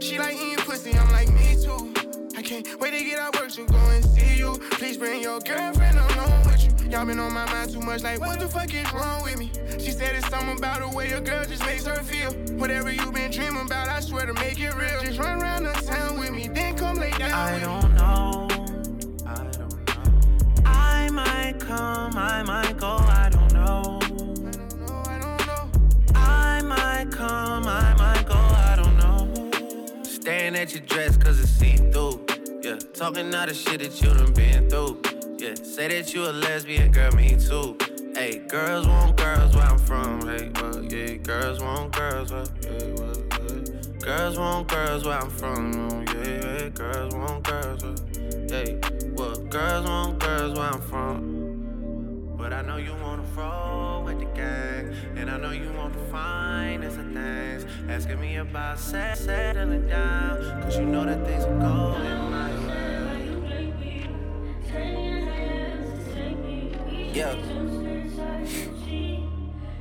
She 0.00 0.18
like 0.18 0.34
eating 0.34 0.64
pussy, 0.64 0.96
I'm 0.96 1.10
like 1.12 1.28
me 1.30 1.56
too. 1.62 1.92
I 2.36 2.42
can't 2.42 2.66
wait 2.80 2.98
to 2.98 3.04
get 3.04 3.18
out 3.18 3.38
work 3.38 3.50
to 3.50 3.64
go 3.66 3.76
and 3.76 4.04
see 4.04 4.38
you. 4.38 4.58
Please 4.72 4.96
bring 4.96 5.22
your 5.22 5.40
girlfriend 5.40 5.98
along 5.98 6.44
with 6.46 6.64
you. 6.64 6.90
Y'all 6.90 7.04
been 7.04 7.18
on 7.18 7.32
my 7.32 7.44
mind 7.52 7.70
too 7.70 7.80
much, 7.80 8.02
like, 8.02 8.20
what 8.20 8.40
the 8.40 8.48
fuck 8.48 8.72
is 8.72 8.92
wrong 8.92 9.22
with 9.22 9.38
me? 9.38 9.50
She 9.78 9.90
said 9.90 10.16
it's 10.16 10.28
something 10.28 10.56
about 10.56 10.80
the 10.80 10.96
way 10.96 11.10
a 11.12 11.20
girl 11.20 11.44
just 11.44 11.64
makes 11.66 11.84
her 11.86 12.02
feel. 12.02 12.32
Whatever 12.56 12.90
you 12.90 13.12
been 13.12 13.30
dreaming 13.30 13.66
about, 13.66 13.88
I 13.88 14.00
swear 14.00 14.26
to 14.26 14.34
make 14.34 14.58
it 14.58 14.74
real. 14.74 15.02
Just 15.02 15.18
run 15.18 15.42
around 15.42 15.64
the 15.64 15.72
town 15.72 16.18
with 16.18 16.30
me, 16.30 16.48
then 16.48 16.76
come 16.76 16.96
lay 16.96 17.10
down. 17.10 17.32
I 17.32 17.52
with 17.54 17.62
don't 17.62 17.94
know. 17.94 18.48
I 19.26 19.34
don't 19.34 19.58
know. 19.58 19.68
I 20.64 21.10
might 21.10 21.60
come, 21.60 22.16
I 22.16 22.42
might 22.42 22.78
go, 22.78 22.96
come, 27.18 27.66
I 27.66 27.94
might 27.94 28.24
go, 28.28 28.34
I 28.36 28.76
don't 28.76 28.96
know. 28.96 30.02
Staring 30.04 30.54
at 30.54 30.72
your 30.72 30.82
dress 30.82 31.16
cause 31.16 31.40
it's 31.40 31.50
see 31.50 31.74
through. 31.74 32.24
Yeah, 32.62 32.78
talking 32.94 33.34
all 33.34 33.46
the 33.46 33.54
shit 33.54 33.80
that 33.80 34.00
you 34.00 34.14
done 34.14 34.32
been 34.34 34.70
through. 34.70 35.02
Yeah, 35.36 35.54
say 35.54 35.88
that 35.88 36.14
you 36.14 36.30
a 36.30 36.32
lesbian, 36.44 36.92
girl, 36.92 37.10
me 37.12 37.36
too. 37.36 37.76
Hey, 38.14 38.38
girls 38.48 38.86
want 38.86 39.16
girls 39.16 39.56
where 39.56 39.64
I'm 39.64 39.78
from. 39.78 40.20
Hey, 40.28 40.50
well, 40.60 40.80
yeah, 40.84 41.14
girls 41.16 41.60
want 41.60 41.92
girls 41.92 42.30
where, 42.32 42.44
yeah, 42.62 42.94
well, 42.98 43.20
yeah. 43.32 43.98
Girls 44.00 44.38
want 44.38 44.68
girls 44.68 45.04
where 45.04 45.18
I'm 45.18 45.30
from. 45.30 46.04
Yeah, 46.06 46.24
yeah, 46.24 46.68
girls 46.68 47.14
want 47.16 47.42
girls 47.42 47.82
where, 47.82 47.96
hey, 48.48 48.78
well, 49.16 49.36
girls 49.56 49.86
want 49.86 50.20
girls 50.20 50.56
where 50.56 50.68
I'm 50.68 50.80
from. 50.82 51.37
But 52.48 52.56
I 52.56 52.62
know 52.62 52.78
you 52.78 52.94
wanna 52.94 53.24
roll 53.36 54.04
with 54.04 54.20
the 54.20 54.24
gang, 54.24 54.94
and 55.18 55.30
I 55.30 55.36
know 55.36 55.50
you 55.50 55.70
want 55.70 55.92
the 55.92 55.98
finest 56.10 56.96
of 56.96 57.12
things. 57.12 57.66
Asking 57.90 58.18
me 58.18 58.36
about 58.36 58.78
set, 58.78 59.18
settling 59.18 59.86
down, 59.86 60.62
cause 60.62 60.78
you 60.78 60.86
know 60.86 61.04
that 61.04 61.26
things 61.26 61.44
are 61.44 61.58
going 61.58 62.30
my 62.30 62.50
way. 62.66 63.68
Yeah. 67.12 67.36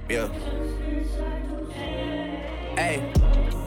Yeah. 0.09 0.27
Hey. 2.75 3.66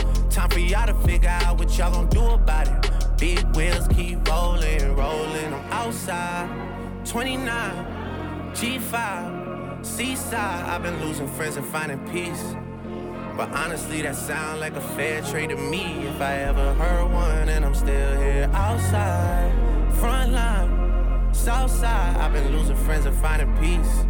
Y'all 0.71 0.87
to 0.87 0.93
figure 1.05 1.27
out 1.27 1.57
what 1.57 1.77
y'all 1.77 1.91
gon' 1.91 2.07
do 2.07 2.21
about 2.21 2.65
it. 2.65 2.91
Big 3.19 3.43
wheels 3.57 3.89
keep 3.89 4.25
rolling, 4.25 4.95
rolling. 4.95 5.53
I'm 5.53 5.69
outside, 5.69 6.47
29, 7.03 8.53
G5, 8.53 9.85
Seaside. 9.85 10.69
I've 10.69 10.81
been 10.81 10.97
losing 11.01 11.27
friends 11.27 11.57
and 11.57 11.65
finding 11.65 11.99
peace. 12.09 12.55
But 13.35 13.49
honestly, 13.51 14.01
that 14.03 14.15
sound 14.15 14.61
like 14.61 14.77
a 14.77 14.81
fair 14.95 15.21
trade 15.23 15.49
to 15.49 15.57
me. 15.57 16.07
If 16.07 16.21
I 16.21 16.35
ever 16.35 16.73
heard 16.75 17.11
one, 17.11 17.49
and 17.49 17.65
I'm 17.65 17.75
still 17.75 18.21
here 18.21 18.49
outside, 18.53 19.51
front 19.95 20.31
line, 20.31 21.33
south 21.33 21.71
side. 21.71 22.15
I've 22.15 22.31
been 22.31 22.49
losing 22.57 22.77
friends 22.77 23.05
and 23.05 23.17
finding 23.17 23.53
peace. 23.57 24.05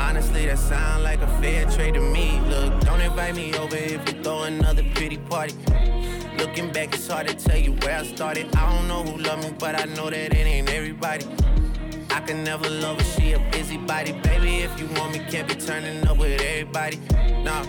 Honestly, 0.00 0.46
that 0.46 0.58
sound 0.58 1.04
like 1.04 1.20
a 1.20 1.26
fair 1.40 1.66
trade 1.66 1.94
to 1.94 2.00
me. 2.00 2.40
Look, 2.48 2.80
don't 2.80 3.00
invite 3.00 3.36
me 3.36 3.54
over 3.54 3.76
if 3.76 4.00
you 4.08 4.22
throw 4.22 4.44
another 4.44 4.82
pretty 4.94 5.18
party. 5.18 5.54
Looking 6.38 6.72
back, 6.72 6.94
it's 6.94 7.06
hard 7.06 7.28
to 7.28 7.34
tell 7.34 7.58
you 7.58 7.72
where 7.82 7.98
I 7.98 8.04
started. 8.04 8.54
I 8.56 8.74
don't 8.74 8.88
know 8.88 9.02
who 9.02 9.18
loved 9.22 9.44
me, 9.44 9.54
but 9.58 9.78
I 9.78 9.84
know 9.94 10.08
that 10.08 10.34
it 10.34 10.46
ain't 10.46 10.70
everybody. 10.70 11.26
I 12.10 12.20
can 12.20 12.42
never 12.42 12.68
love 12.68 12.98
her, 12.98 13.20
she 13.20 13.32
a 13.32 13.38
busybody. 13.52 14.12
Baby, 14.12 14.62
if 14.62 14.80
you 14.80 14.86
want 14.98 15.12
me, 15.12 15.18
can't 15.30 15.46
be 15.46 15.54
turning 15.54 16.06
up 16.08 16.16
with 16.16 16.40
everybody. 16.40 16.98
Nah, 17.44 17.62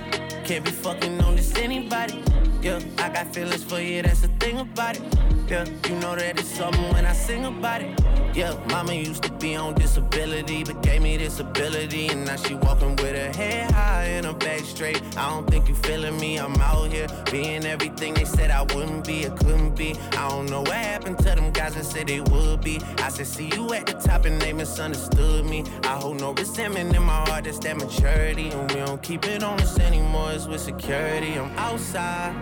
can't 0.46 0.64
be 0.64 0.72
fucking 0.72 1.22
on 1.22 1.36
this 1.36 1.56
anybody. 1.58 2.24
Yeah, 2.62 2.80
I 3.00 3.10
got 3.10 3.34
feelings 3.34 3.64
for 3.64 3.80
you, 3.80 4.04
that's 4.04 4.22
the 4.22 4.28
thing 4.40 4.60
about 4.60 4.96
it. 4.96 5.02
Yeah, 5.50 5.66
you 5.90 5.96
know 5.96 6.16
that 6.16 6.40
it's 6.40 6.48
something 6.48 6.94
when 6.94 7.08
I 7.08 7.14
sing 7.14 7.46
about 7.46 7.82
it. 7.82 8.00
Yeah, 8.36 8.54
mama 8.70 8.94
used 8.94 9.24
to 9.24 9.32
be 9.34 9.56
on 9.56 9.74
disability, 9.74 10.64
but 10.64 10.84
gave 10.84 11.02
me 11.02 11.18
this 11.18 11.40
ability. 11.40 12.10
And 12.10 12.26
now 12.26 12.36
she 12.36 12.54
walking 12.54 12.96
with 12.98 13.16
her 13.16 13.34
head 13.36 13.72
high 13.72 14.04
and 14.04 14.28
her 14.28 14.34
back 14.62 14.70
straight. 14.70 15.18
I 15.18 15.30
don't 15.30 15.50
think 15.50 15.68
you 15.68 15.76
feeling 15.76 16.20
me, 16.20 16.38
I'm 16.38 16.56
out 16.62 16.92
here 16.92 17.08
being 17.32 17.66
everything 17.66 18.14
they 18.14 18.26
said 18.26 18.52
I 18.52 18.62
wouldn't 18.64 19.06
be 19.06 19.26
or 19.26 19.32
couldn't 19.32 19.76
be. 19.76 19.96
I 20.12 20.30
don't 20.30 20.50
know 20.50 20.62
what 20.62 20.74
happened 20.74 21.18
to 21.20 21.24
them 21.24 21.52
guys 21.52 21.76
that 21.76 21.86
said 21.86 22.08
they 22.08 22.22
would 22.22 22.62
be. 22.62 22.80
I 22.98 23.10
said, 23.10 23.28
see 23.28 23.50
you 23.56 23.74
at 23.74 23.86
the 23.86 23.94
top 23.94 24.26
and 24.26 24.42
they 24.42 24.54
misunderstood 24.54 25.46
me. 25.46 25.64
I 25.84 25.96
hold 25.96 26.20
no 26.20 26.34
resentment 26.34 26.96
in 26.96 27.04
my 27.04 27.22
heart, 27.28 27.46
that's 27.46 27.60
that 27.60 27.78
maturity. 27.78 28.50
And 28.50 28.72
we 28.72 28.78
don't 28.80 29.02
keep 29.02 29.26
it 29.26 29.44
on 29.44 29.60
us 29.60 29.80
anymore, 29.80 30.32
it's 30.32 30.48
with 30.48 30.62
security. 30.62 31.34
I'm 31.34 31.52
outside, 31.58 32.34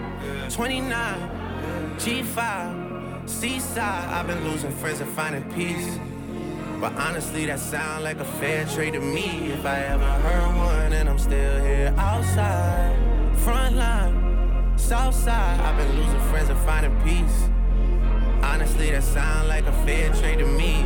29, 0.52 1.96
G5, 1.98 3.30
Seaside. 3.30 4.10
I've 4.10 4.28
been 4.28 4.44
losing 4.44 4.72
friends 4.72 5.02
and 5.02 5.12
finding 5.12 5.44
peace. 5.54 6.00
But 6.80 6.94
honestly, 6.94 7.46
that 7.48 7.60
sound 7.60 8.06
like 8.06 8.20
a 8.20 8.26
fair 8.40 8.66
trade 8.66 8.94
to 8.94 9.02
me. 9.02 9.52
If 9.52 9.66
I 9.66 9.80
ever 9.80 10.06
heard 10.06 10.56
one, 10.56 10.94
and 10.94 11.10
I'm 11.10 11.20
still 11.20 11.62
here 11.62 11.94
outside, 11.98 12.96
front 13.40 13.76
line, 13.76 14.78
south 14.78 15.14
side. 15.14 15.60
I've 15.60 15.76
been 15.76 15.94
losing 15.98 16.22
friends 16.32 16.50
and 16.50 16.60
finding 16.60 16.96
peace. 17.02 17.50
Honestly, 18.42 18.92
that 18.92 19.04
sound 19.04 19.50
like 19.50 19.66
a 19.66 19.74
fair 19.86 20.14
trade 20.14 20.40
to 20.40 20.46
me. 20.46 20.86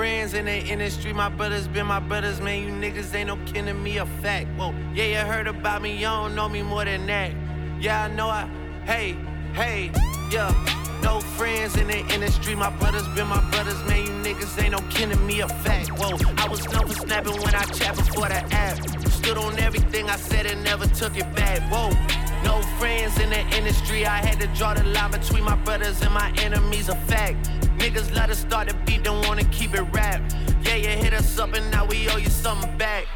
Friends 0.00 0.32
in 0.32 0.46
the 0.46 0.56
industry, 0.64 1.12
my 1.12 1.28
brothers 1.28 1.68
been 1.68 1.84
my 1.84 2.00
brothers, 2.00 2.40
man. 2.40 2.62
You 2.62 2.72
niggas 2.72 3.14
ain't 3.14 3.26
no 3.26 3.36
to 3.52 3.74
me, 3.74 3.98
a 3.98 4.06
fact. 4.22 4.46
Whoa, 4.56 4.74
yeah, 4.94 5.04
you 5.04 5.30
heard 5.30 5.46
about 5.46 5.82
me, 5.82 5.92
you 5.92 6.06
don't 6.06 6.34
know 6.34 6.48
me 6.48 6.62
more 6.62 6.86
than 6.86 7.04
that. 7.04 7.32
Yeah, 7.78 8.04
I 8.04 8.08
know 8.08 8.28
I, 8.28 8.48
hey, 8.86 9.14
hey, 9.52 9.90
yeah. 10.32 10.48
No 11.02 11.20
friends 11.20 11.76
in 11.76 11.88
the 11.88 11.98
industry, 12.14 12.54
my 12.54 12.70
brothers 12.78 13.06
been 13.08 13.26
my 13.26 13.42
brothers, 13.50 13.78
man. 13.84 14.06
You 14.06 14.12
niggas 14.24 14.62
ain't 14.62 14.72
no 14.72 14.78
to 14.78 15.18
me, 15.18 15.40
a 15.42 15.48
fact. 15.48 15.90
Whoa, 15.90 16.16
I 16.38 16.48
was 16.48 16.64
known 16.72 16.86
for 16.86 16.94
snapping 16.94 17.38
when 17.42 17.54
I 17.54 17.64
chat 17.64 17.94
before 17.94 18.28
the 18.28 18.42
app. 18.54 18.78
Stood 19.10 19.36
on 19.36 19.58
everything 19.58 20.08
I 20.08 20.16
said 20.16 20.46
and 20.46 20.64
never 20.64 20.86
took 20.86 21.18
it 21.18 21.30
back. 21.34 21.60
Whoa. 21.70 21.90
No 22.42 22.62
friends 22.78 23.20
in 23.20 23.28
the 23.28 23.40
industry, 23.54 24.06
I 24.06 24.16
had 24.16 24.40
to 24.40 24.46
draw 24.58 24.72
the 24.72 24.82
line 24.82 25.10
between 25.10 25.44
my 25.44 25.56
brothers 25.56 26.00
and 26.00 26.14
my 26.14 26.32
enemies, 26.38 26.88
a 26.88 26.94
fact. 26.94 27.59
Niggas 27.80 28.14
let 28.14 28.28
us 28.28 28.40
start 28.40 28.68
the 28.68 28.74
beat, 28.84 29.04
don't 29.04 29.26
wanna 29.26 29.44
keep 29.44 29.74
it 29.74 29.82
rap. 29.92 30.20
Yeah, 30.62 30.76
you 30.76 30.88
hit 30.88 31.14
us 31.14 31.38
up 31.38 31.54
and 31.54 31.70
now 31.70 31.86
we 31.86 32.10
owe 32.10 32.18
you 32.18 32.28
something 32.28 32.76
back. 32.76 33.06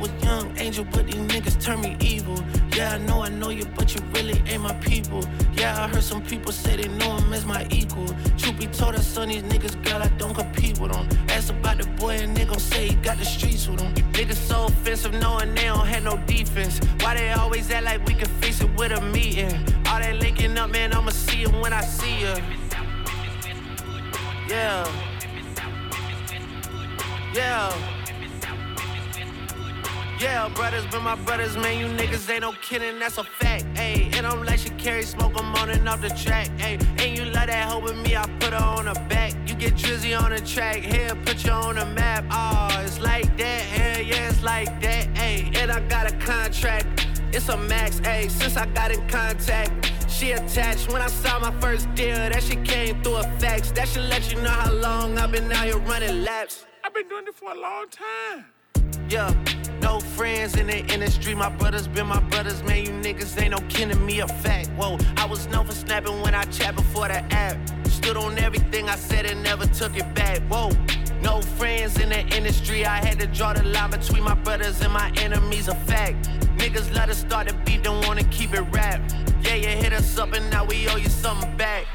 Was 0.00 0.10
young 0.24 0.56
angel, 0.58 0.84
but 0.90 1.06
these 1.06 1.16
niggas 1.16 1.62
turn 1.62 1.80
me 1.80 1.96
evil. 2.00 2.42
Yeah, 2.74 2.94
I 2.94 2.98
know 2.98 3.22
I 3.22 3.28
know 3.28 3.50
you, 3.50 3.66
but 3.76 3.94
you 3.94 4.00
really 4.14 4.42
ain't 4.46 4.62
my 4.62 4.72
people. 4.74 5.22
Yeah, 5.52 5.84
I 5.84 5.88
heard 5.88 6.02
some 6.02 6.22
people 6.22 6.52
say 6.52 6.76
they 6.76 6.88
know 6.88 7.16
him 7.16 7.32
as 7.32 7.44
my 7.44 7.66
equal. 7.70 8.06
Truth 8.38 8.58
be 8.58 8.66
told, 8.66 8.94
I 8.94 9.00
son 9.00 9.28
these 9.28 9.42
niggas, 9.42 9.82
girl, 9.84 10.02
I 10.02 10.08
don't 10.18 10.34
compete 10.34 10.78
with 10.78 10.92
them. 10.92 11.06
Ask 11.28 11.50
about 11.50 11.78
the 11.78 11.86
boy 12.00 12.16
and 12.16 12.36
they 12.36 12.44
gon' 12.44 12.58
say 12.58 12.88
he 12.88 12.94
got 12.96 13.18
the 13.18 13.24
streets 13.24 13.68
with 13.68 13.80
him. 13.80 13.92
Niggas 14.12 14.34
so 14.48 14.66
offensive, 14.66 15.12
knowing 15.12 15.54
they 15.54 15.64
don't 15.64 15.86
have 15.86 16.04
no 16.04 16.16
defense. 16.26 16.80
Why 17.00 17.14
they 17.14 17.30
always 17.32 17.70
act 17.70 17.84
like 17.84 18.04
we 18.06 18.14
can 18.14 18.28
fix 18.40 18.60
it 18.60 18.70
with 18.76 18.92
a 18.92 19.00
meeting? 19.00 19.52
All 19.86 20.00
that 20.00 20.16
linking 20.16 20.56
up, 20.56 20.70
man, 20.70 20.94
I'ma 20.94 21.10
see 21.10 21.42
it 21.42 21.52
when 21.52 21.72
I 21.72 21.82
see 21.82 22.22
ya. 22.22 22.36
Yeah. 24.48 25.10
Yeah. 27.34 27.99
Yeah, 30.20 30.50
brothers 30.50 30.84
been 30.88 31.02
my 31.02 31.14
brothers, 31.14 31.56
man. 31.56 31.78
You 31.78 31.86
niggas 31.86 32.28
ain't 32.28 32.42
no 32.42 32.52
kidding, 32.60 32.98
that's 32.98 33.16
a 33.16 33.24
fact. 33.24 33.64
Ayy, 33.76 34.14
and 34.14 34.26
I'm 34.26 34.44
like 34.44 34.58
she 34.58 34.68
carry 34.70 35.02
smoke, 35.02 35.32
I'm 35.34 35.54
on 35.54 35.70
and 35.70 35.88
off 35.88 36.02
the 36.02 36.10
track. 36.10 36.48
Ayy, 36.58 36.78
and 37.00 37.16
you 37.16 37.24
love 37.24 37.46
that 37.46 37.70
hoe 37.70 37.78
with 37.78 37.96
me, 37.96 38.14
I 38.16 38.26
put 38.38 38.52
her 38.52 38.62
on 38.62 38.84
the 38.84 38.92
back. 39.08 39.32
You 39.48 39.54
get 39.54 39.76
drizzy 39.76 40.14
on 40.14 40.30
the 40.30 40.40
track, 40.40 40.76
here, 40.76 41.14
put 41.24 41.42
you 41.42 41.52
on 41.52 41.76
the 41.76 41.86
map. 41.86 42.26
Oh, 42.30 42.82
it's 42.84 43.00
like 43.00 43.34
that, 43.38 43.62
hell 43.62 44.02
yeah, 44.04 44.28
it's 44.28 44.42
like 44.42 44.68
that. 44.82 45.08
Ayy, 45.14 45.56
and 45.56 45.72
I 45.72 45.80
got 45.88 46.12
a 46.12 46.14
contract, 46.16 47.08
it's 47.32 47.48
a 47.48 47.56
max. 47.56 48.00
Ayy, 48.00 48.30
since 48.30 48.58
I 48.58 48.66
got 48.66 48.92
in 48.92 49.08
contact. 49.08 49.90
She 50.10 50.32
attached 50.32 50.92
when 50.92 51.00
I 51.00 51.06
saw 51.06 51.38
my 51.38 51.58
first 51.62 51.94
deal. 51.94 52.14
That 52.14 52.42
shit 52.42 52.62
came 52.62 53.02
through 53.02 53.16
a 53.16 53.22
fax. 53.38 53.70
That 53.70 53.88
should 53.88 54.04
let 54.10 54.30
you 54.30 54.42
know 54.42 54.50
how 54.50 54.70
long 54.70 55.16
I've 55.16 55.32
been 55.32 55.50
out 55.50 55.64
here 55.64 55.78
running 55.78 56.24
laps. 56.24 56.66
I've 56.84 56.92
been 56.92 57.08
doing 57.08 57.24
it 57.26 57.34
for 57.34 57.52
a 57.52 57.58
long 57.58 57.86
time. 57.88 58.44
Yeah, 59.08 59.32
no 59.80 60.00
friends 60.00 60.56
in 60.56 60.66
the 60.66 60.78
industry. 60.92 61.34
My 61.34 61.48
brothers 61.48 61.88
been 61.88 62.06
my 62.06 62.20
brothers, 62.20 62.62
man. 62.62 62.84
You 62.84 62.92
niggas 62.92 63.40
ain't 63.40 63.52
no 63.52 63.58
to 63.90 63.96
me, 63.98 64.20
a 64.20 64.28
fact. 64.28 64.68
Whoa, 64.70 64.98
I 65.16 65.26
was 65.26 65.46
known 65.48 65.66
for 65.66 65.72
snapping 65.72 66.20
when 66.22 66.34
I 66.34 66.44
chat 66.44 66.76
before 66.76 67.08
the 67.08 67.22
app. 67.32 67.56
Stood 67.86 68.16
on 68.16 68.38
everything 68.38 68.88
I 68.88 68.96
said 68.96 69.26
and 69.26 69.42
never 69.42 69.66
took 69.66 69.96
it 69.96 70.14
back. 70.14 70.38
Whoa, 70.50 70.70
no 71.22 71.40
friends 71.42 71.98
in 71.98 72.10
the 72.10 72.20
industry. 72.36 72.84
I 72.84 72.98
had 72.98 73.18
to 73.20 73.26
draw 73.26 73.52
the 73.52 73.62
line 73.62 73.90
between 73.90 74.22
my 74.22 74.34
brothers 74.34 74.80
and 74.82 74.92
my 74.92 75.12
enemies, 75.16 75.68
a 75.68 75.74
fact. 75.74 76.28
Niggas 76.58 76.94
let 76.94 77.08
us 77.08 77.18
start 77.18 77.48
the 77.48 77.54
beat, 77.64 77.82
don't 77.82 78.06
wanna 78.06 78.24
keep 78.24 78.54
it 78.54 78.62
rap. 78.72 79.00
Yeah, 79.42 79.54
you 79.54 79.68
hit 79.68 79.92
us 79.92 80.18
up 80.18 80.32
and 80.34 80.50
now 80.50 80.64
we 80.64 80.88
owe 80.88 80.96
you 80.96 81.08
something 81.08 81.56
back. 81.56 81.86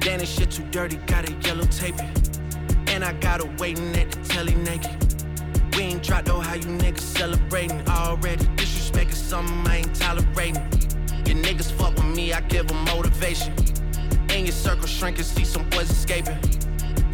This 0.00 0.28
shit 0.28 0.50
too 0.50 0.64
dirty, 0.70 0.96
got 1.06 1.28
a 1.28 1.32
yellow 1.46 1.64
tape. 1.64 1.94
And 2.88 3.02
I 3.02 3.14
got 3.20 3.40
her 3.40 3.50
waiting 3.58 3.94
at 3.96 4.10
the 4.10 4.20
telly 4.28 4.54
naked. 4.54 4.90
We 5.74 5.84
ain't 5.84 6.02
dropped 6.02 6.26
though, 6.26 6.40
how 6.40 6.54
you 6.56 6.66
niggas 6.66 7.00
celebrating 7.00 7.80
already. 7.88 8.44
Disrespect 8.56 9.12
is 9.12 9.18
something 9.18 9.66
I 9.66 9.76
ain't 9.78 9.94
tolerating. 9.94 10.62
Your 11.24 11.36
niggas 11.42 11.72
fuck 11.72 11.94
with 11.94 12.04
me, 12.04 12.34
I 12.34 12.42
give 12.42 12.68
them 12.68 12.84
motivation. 12.84 13.54
In 14.34 14.44
your 14.44 14.52
circle 14.52 14.86
shrinking, 14.86 15.24
see 15.24 15.44
some 15.44 15.68
boys 15.70 15.90
escaping. 15.90 16.38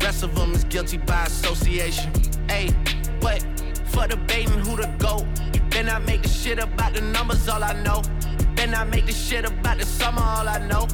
Rest 0.01 0.25
of 0.25 0.35
them 0.35 0.53
is 0.53 0.65
guilty 0.65 0.97
by 0.97 1.27
association. 1.27 2.11
Hey, 2.49 2.71
what? 3.21 3.45
For 3.87 4.09
debating 4.09 4.59
who 4.61 4.77
the 4.77 4.89
GOAT. 4.99 5.27
Then 5.71 5.89
I 5.89 6.01
make 6.01 6.23
the 6.23 6.29
shit 6.29 6.59
about 6.59 6.95
the 6.95 7.03
numbers, 7.03 7.49
all 7.49 7.63
I 7.63 7.73
know. 7.83 8.03
Then 8.57 8.75
I 8.75 8.83
make 8.83 9.07
the 9.07 9.13
shit 9.13 9.45
about 9.45 9.79
the 9.79 9.87
summer, 9.87 10.23
all 10.23 10.49
I 10.49 10.59
know. 10.67 10.89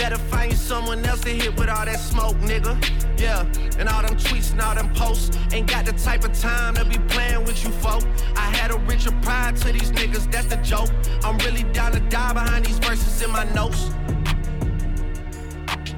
Better 0.00 0.16
find 0.16 0.50
you 0.50 0.56
someone 0.56 1.04
else 1.04 1.20
to 1.20 1.28
hit 1.28 1.54
with 1.58 1.68
all 1.68 1.84
that 1.84 2.00
smoke, 2.00 2.34
nigga. 2.38 2.72
Yeah, 3.20 3.44
and 3.78 3.86
all 3.86 4.00
them 4.00 4.16
tweets 4.16 4.50
and 4.50 4.62
all 4.62 4.74
them 4.74 4.90
posts. 4.94 5.36
Ain't 5.52 5.68
got 5.68 5.84
the 5.84 5.92
type 5.92 6.24
of 6.24 6.32
time 6.32 6.74
to 6.76 6.86
be 6.86 6.96
playing 7.12 7.44
with 7.44 7.62
you, 7.62 7.70
folk. 7.70 8.02
I 8.34 8.48
had 8.56 8.70
a 8.70 8.78
richer 8.78 9.12
pride 9.20 9.56
to 9.56 9.72
these 9.72 9.92
niggas, 9.92 10.32
that's 10.32 10.46
the 10.46 10.56
joke. 10.56 10.88
I'm 11.22 11.36
really 11.44 11.64
down 11.74 11.92
to 11.92 12.00
die 12.08 12.32
behind 12.32 12.64
these 12.64 12.78
verses 12.78 13.20
in 13.20 13.30
my 13.30 13.44
notes. 13.52 13.90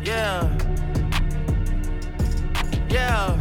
Yeah. 0.03 0.51
Yeah. 2.91 3.39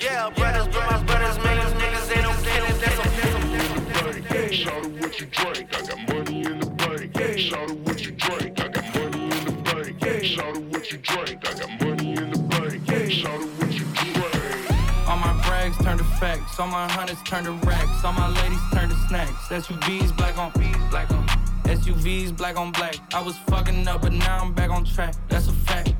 Yeah, 0.00 0.30
brothers, 0.30 0.66
my 0.74 1.02
brothers, 1.04 1.38
man, 1.44 1.64
these 1.64 1.74
niggas 1.80 2.16
ain't 2.16 2.22
no 2.24 2.32
kidding, 2.42 2.80
that's 2.80 2.98
a 2.98 4.52
Shout 4.52 4.84
out 4.84 4.90
what 4.90 5.20
you 5.20 5.26
drink, 5.26 5.76
I 5.76 5.86
got 5.86 6.08
money 6.08 6.40
in 6.44 6.58
the 6.58 6.66
bank. 6.66 7.38
Shout 7.38 7.70
you 10.96 11.02
drink, 11.02 11.48
I 11.48 11.54
got 11.54 11.80
money 11.80 12.12
in 12.12 12.30
the 12.30 12.38
bank. 12.38 13.10
Shout 13.10 13.32
out 13.32 13.48
what 13.58 13.72
you 13.72 13.84
drink. 13.84 15.08
All 15.08 15.16
my 15.16 15.42
brags 15.46 15.76
turn 15.78 15.98
to 15.98 16.04
facts, 16.04 16.58
all 16.58 16.68
my 16.68 16.88
hundreds 16.90 17.22
turn 17.22 17.44
to 17.44 17.52
racks, 17.66 18.04
all 18.04 18.12
my 18.12 18.28
ladies 18.28 18.60
turn 18.72 18.88
to 18.88 18.96
snacks. 19.08 19.48
SUVs 19.48 20.16
black 20.16 20.38
on 20.38 20.50
black 20.90 21.10
on 21.10 21.26
SUVs 21.64 22.36
black 22.36 22.56
on 22.56 22.72
black. 22.72 22.96
I 23.14 23.22
was 23.22 23.36
fucking 23.50 23.86
up, 23.88 24.02
but 24.02 24.12
now 24.12 24.38
I'm 24.38 24.52
back 24.54 24.70
on 24.70 24.84
track. 24.84 25.14
That's 25.28 25.48
a 25.48 25.52
fact. 25.52 25.94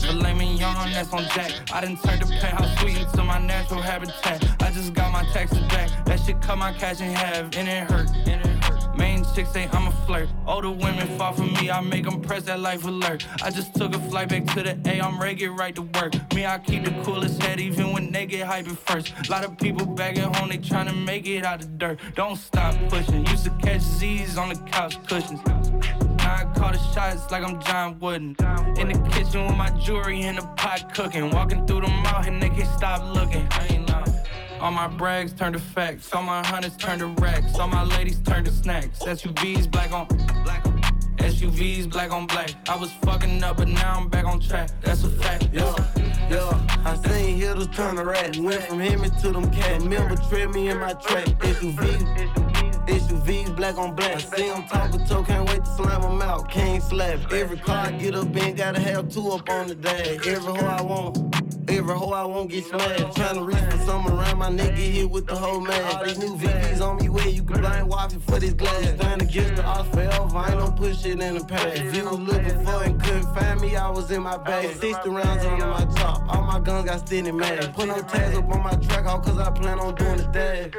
Filet 0.00 0.34
mignon, 0.34 0.92
that's 0.92 1.12
on 1.12 1.24
Jack. 1.34 1.52
I 1.72 1.80
didn't 1.80 2.02
turn 2.02 2.20
the 2.20 2.26
penthouse 2.26 2.78
sweet 2.80 2.98
into 2.98 3.22
my 3.24 3.38
natural 3.38 3.82
habitat. 3.82 4.44
I 4.62 4.70
just 4.70 4.94
got 4.94 5.12
my 5.12 5.24
taxes 5.32 5.58
back. 5.68 5.90
That 6.06 6.20
shit 6.20 6.40
cut 6.40 6.58
my 6.58 6.72
cash 6.72 7.00
in 7.00 7.10
half, 7.10 7.56
and 7.56 7.68
it 7.68 7.90
hurt. 7.90 8.08
And 8.10 8.28
it 8.28 8.46
hurt. 8.46 8.55
Main 8.96 9.24
chicks 9.34 9.50
say 9.50 9.68
I'm 9.72 9.88
a 9.88 9.92
flirt. 10.06 10.28
Older 10.46 10.70
women 10.70 11.06
fall 11.18 11.32
for 11.32 11.42
me, 11.42 11.70
I 11.70 11.80
make 11.80 12.04
them 12.04 12.20
press 12.20 12.44
that 12.44 12.60
life 12.60 12.84
alert. 12.84 13.26
I 13.42 13.50
just 13.50 13.74
took 13.74 13.94
a 13.94 13.98
flight 13.98 14.28
back 14.28 14.46
to 14.54 14.62
the 14.62 14.78
A, 14.86 15.00
I'm 15.00 15.20
ready, 15.20 15.46
right 15.48 15.74
to 15.74 15.82
work. 15.82 16.12
Me, 16.34 16.46
I 16.46 16.58
keep 16.58 16.84
the 16.84 16.90
coolest 17.02 17.42
head 17.42 17.60
even 17.60 17.92
when 17.92 18.12
they 18.12 18.26
get 18.26 18.46
hype 18.46 18.68
at 18.68 18.78
first. 18.78 19.28
Lot 19.28 19.44
of 19.44 19.58
people 19.58 19.86
back 19.86 20.16
at 20.18 20.34
home, 20.36 20.48
they 20.48 20.58
tryna 20.58 21.04
make 21.04 21.26
it 21.26 21.44
out 21.44 21.60
the 21.60 21.66
dirt. 21.66 22.00
Don't 22.14 22.36
stop 22.36 22.74
pushing. 22.88 23.26
Used 23.26 23.44
to 23.44 23.50
catch 23.62 23.82
Z's 23.82 24.38
on 24.38 24.48
the 24.48 24.56
couch 24.70 24.96
cushions. 25.06 25.40
Now 26.18 26.34
I 26.34 26.44
call 26.56 26.72
the 26.72 26.78
shots 26.92 27.30
like 27.30 27.44
I'm 27.44 27.60
John 27.62 27.98
Wooden. 28.00 28.36
In 28.78 28.88
the 28.88 29.08
kitchen 29.10 29.46
with 29.46 29.56
my 29.56 29.70
jewelry 29.78 30.22
in 30.22 30.36
the 30.36 30.42
pot 30.56 30.94
cooking. 30.94 31.30
Walking 31.30 31.66
through 31.66 31.82
the 31.82 31.96
and 32.26 32.42
they 32.42 32.48
can't 32.48 32.68
stop 32.76 33.14
looking. 33.14 33.46
I 33.50 33.66
ain't. 33.70 33.85
All 34.66 34.72
my 34.72 34.88
brags 34.88 35.32
turn 35.32 35.52
to 35.52 35.60
facts. 35.60 36.12
All 36.12 36.24
my 36.24 36.44
hundreds 36.44 36.76
turn 36.76 36.98
to 36.98 37.06
racks. 37.22 37.56
All 37.56 37.68
my 37.68 37.84
ladies 37.84 38.18
turn 38.18 38.42
to 38.46 38.50
snacks. 38.50 38.98
SUVs 38.98 39.70
black 39.70 39.92
on 39.92 40.08
black. 40.42 40.64
SUVs 41.18 41.88
black 41.88 42.10
on 42.10 42.26
black. 42.26 42.50
I 42.68 42.74
was 42.74 42.90
fucking 43.04 43.44
up, 43.44 43.58
but 43.58 43.68
now 43.68 43.94
I'm 43.96 44.08
back 44.08 44.24
on 44.24 44.40
track. 44.40 44.70
That's 44.80 45.04
a 45.04 45.08
fact. 45.08 45.50
Yeah, 45.52 45.72
yeah. 46.28 46.82
I 46.84 46.96
seen 46.96 47.36
hitters 47.36 47.68
turn 47.68 47.96
a 47.96 48.04
rat. 48.04 48.38
Went 48.38 48.60
from 48.64 48.80
him 48.80 49.04
to 49.04 49.30
them 49.30 49.48
cat. 49.52 49.82
Remember, 49.82 50.16
trip 50.28 50.50
me 50.50 50.68
in 50.68 50.80
my 50.80 50.94
track. 50.94 51.26
SUVs. 51.26 52.65
SUVs, 52.86 53.54
black 53.56 53.76
on 53.76 53.94
black. 53.94 54.16
I 54.16 54.18
see 54.18 54.48
them 54.48 54.64
talking 54.68 55.04
toe, 55.06 55.22
can't 55.22 55.48
wait 55.48 55.64
to 55.64 55.70
slam 55.76 56.02
them 56.02 56.22
out. 56.22 56.50
King 56.50 56.80
slap. 56.80 57.32
Every 57.32 57.58
car 57.58 57.86
I 57.86 57.90
get 57.92 58.14
up 58.14 58.34
in, 58.36 58.54
gotta 58.54 58.80
have 58.80 59.08
two 59.08 59.28
up 59.30 59.48
on 59.48 59.68
the 59.68 59.74
dash. 59.74 60.26
Every 60.26 60.38
hoe 60.38 60.66
I 60.66 60.82
want. 60.82 61.18
Every 61.68 61.94
hoe 61.94 62.12
I 62.12 62.24
won't 62.24 62.48
get 62.48 62.64
smashed. 62.64 63.16
Tryna 63.16 63.46
reach 63.46 63.58
for 63.58 63.84
something 63.84 64.12
around 64.12 64.38
my 64.38 64.48
neck, 64.50 64.76
get 64.76 64.90
hit 64.92 65.10
with 65.10 65.26
the 65.26 65.34
whole 65.34 65.60
man. 65.60 65.82
All 65.96 66.04
these 66.04 66.18
new 66.18 66.36
VVs 66.36 66.80
on 66.80 66.96
me 66.96 67.08
where 67.08 67.28
you 67.28 67.42
can 67.42 67.60
blind 67.60 67.88
wifey 67.88 68.18
for 68.20 68.38
this 68.38 68.52
glass. 68.52 68.94
Stand 68.94 69.22
against 69.22 69.56
the 69.56 69.64
odds 69.64 69.88
forever, 69.88 70.36
I 70.36 70.50
ain't 70.50 70.58
no 70.60 70.70
push 70.70 71.04
it 71.04 71.20
in 71.20 71.34
the 71.38 71.44
past. 71.44 71.76
If 71.76 71.96
you 71.96 72.04
was 72.04 72.18
looking 72.18 72.64
for 72.64 72.84
and 72.84 73.02
couldn't 73.02 73.34
find 73.34 73.60
me, 73.60 73.74
I 73.74 73.90
was 73.90 74.10
in 74.10 74.22
my 74.22 74.36
bag. 74.36 74.76
60 74.76 75.10
rounds 75.10 75.44
under 75.44 75.66
my 75.66 75.84
top, 75.96 76.22
all 76.28 76.42
my 76.42 76.60
guns 76.60 76.88
got 76.88 77.06
steady 77.06 77.32
mad. 77.32 77.74
Put 77.74 77.88
no 77.88 78.00
tags 78.00 78.36
up 78.36 78.48
on 78.48 78.62
my 78.62 78.76
track, 78.76 79.06
all 79.06 79.20
cause 79.20 79.38
I 79.38 79.50
plan 79.50 79.80
on 79.80 79.96
doing 79.96 80.18
the 80.18 80.24
dash. 80.24 80.70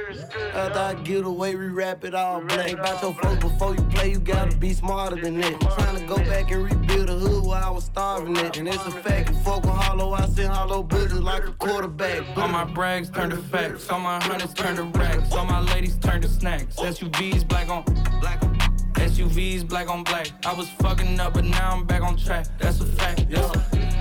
After 0.54 0.80
I 0.80 0.94
get 1.04 1.26
away, 1.26 1.56
we 1.56 1.66
it 2.04 2.16
all 2.16 2.42
black. 2.42 2.74
About 2.74 3.02
your 3.02 3.14
folks 3.14 3.44
before 3.44 3.76
you 3.76 3.82
play, 3.84 4.12
you 4.12 4.20
gotta 4.20 4.56
be 4.58 4.74
smarter 4.74 5.16
than 5.16 5.40
that. 5.42 5.60
Trying 5.62 6.00
to 6.00 6.06
go 6.06 6.18
back 6.18 6.52
and 6.52 6.64
rebuild 6.64 7.08
the 7.08 7.14
hood 7.14 7.46
where 7.46 7.64
I 7.64 7.70
was 7.70 7.86
starving 7.86 8.38
at. 8.38 8.58
And 8.58 8.68
it's 8.68 8.86
a 8.86 8.92
fact, 8.92 9.30
you 9.30 9.36
fuck 9.38 9.64
with 9.64 9.72
hollow, 9.72 10.14
I 10.14 10.26
send 10.28 10.54
hollow 10.54 10.84
bullets 10.84 11.14
like 11.14 11.48
a 11.48 11.52
quarterback. 11.54 12.24
All 12.38 12.48
my 12.48 12.66
brags 12.66 13.10
turn 13.10 13.30
to 13.30 13.38
facts, 13.38 13.90
all 13.90 14.00
my 14.00 14.22
hundreds 14.22 14.54
turn 14.54 14.76
to 14.76 14.84
racks, 14.84 15.34
all 15.34 15.46
my 15.46 15.62
ladies 15.74 15.98
turn 15.98 16.22
to 16.22 16.28
snacks. 16.28 16.76
SUVs 16.76 17.48
black 17.48 17.70
on 17.70 17.84
black 18.20 18.44
on. 18.44 18.58
SUVs 18.96 19.68
black 19.68 19.90
on 19.90 20.04
black. 20.04 20.28
I 20.46 20.54
was 20.54 20.70
fucking 20.70 21.20
up, 21.20 21.34
but 21.34 21.46
now 21.46 21.72
I'm 21.72 21.86
back 21.86 22.02
on 22.02 22.18
track. 22.18 22.48
That's 22.60 22.82
a 22.82 22.86
fact. 22.86 23.26
Yeah, 23.30 23.52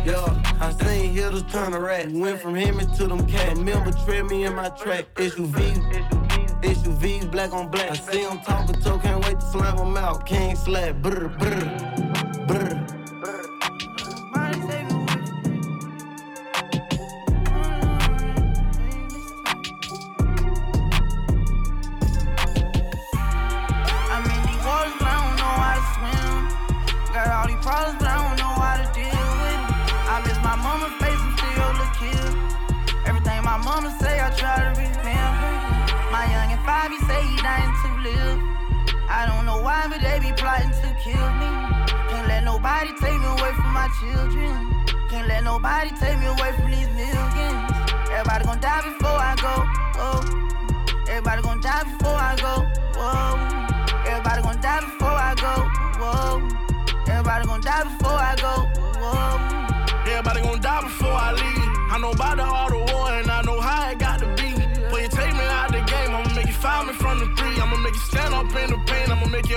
yeah. 0.05 0.43
I 0.61 0.73
seen 0.85 1.13
hitters 1.13 1.45
turn 1.53 1.75
a 1.75 1.81
rat. 1.81 2.11
Went 2.11 2.41
from 2.41 2.55
him 2.55 2.79
to 2.79 3.07
them 3.07 3.27
cat. 3.27 3.57
Remember, 3.57 3.93
trip 4.05 4.27
me 4.27 4.45
in 4.45 4.55
my 4.55 4.71
track. 4.71 5.15
SUVs. 5.15 6.26
SUVs, 6.67 7.31
black 7.31 7.53
on 7.53 7.69
black. 7.69 7.91
I 7.91 7.95
see 7.95 8.23
them 8.23 8.41
talking 8.41 8.75
to, 8.75 8.99
can't 8.99 9.25
wait 9.25 9.39
to 9.41 9.47
slam 9.47 9.77
them 9.77 9.97
out. 9.97 10.27
King 10.27 10.57
slap, 10.57 10.97
brr, 10.97 11.29
brr, 11.29 12.47
brr. 12.47 12.96
But 39.89 40.01
they 40.01 40.19
be 40.19 40.33
plotting 40.33 40.71
to 40.71 40.89
kill 41.03 41.29
me. 41.39 41.51
Can't 42.11 42.29
let 42.29 42.45
nobody 42.45 42.91
take 43.01 43.19
me 43.21 43.27
away 43.27 43.53
from 43.55 43.73
my 43.73 43.89
children. 44.01 44.85
Can't 45.09 45.29
let 45.29 45.45
nobody 45.45 45.91
take 46.01 46.19
me 46.19 46.27
away 46.27 46.53
from 46.57 46.71
these 46.71 46.89
millions. 46.95 47.71
Everybody 48.11 48.45
gon' 48.45 48.61
die 48.61 48.83
before 48.83 49.19
I 49.31 49.35
go. 49.37 49.55
Oh. 50.03 50.21
Everybody 51.09 51.43
gon' 51.43 51.61
die 51.61 51.85
before 51.85 52.19
I 52.19 52.35
go. 52.37 52.55
Whoa. 52.99 53.39
Everybody 54.11 54.43
gon' 54.43 54.61
die 54.61 54.81
before 54.81 55.19
I 55.29 55.35
go. 55.35 55.55
Whoa. 56.01 56.49
Everybody 57.09 57.47
gon' 57.47 57.61
die 57.61 57.85
before 57.85 58.19
I 58.19 58.35
go. 58.37 58.76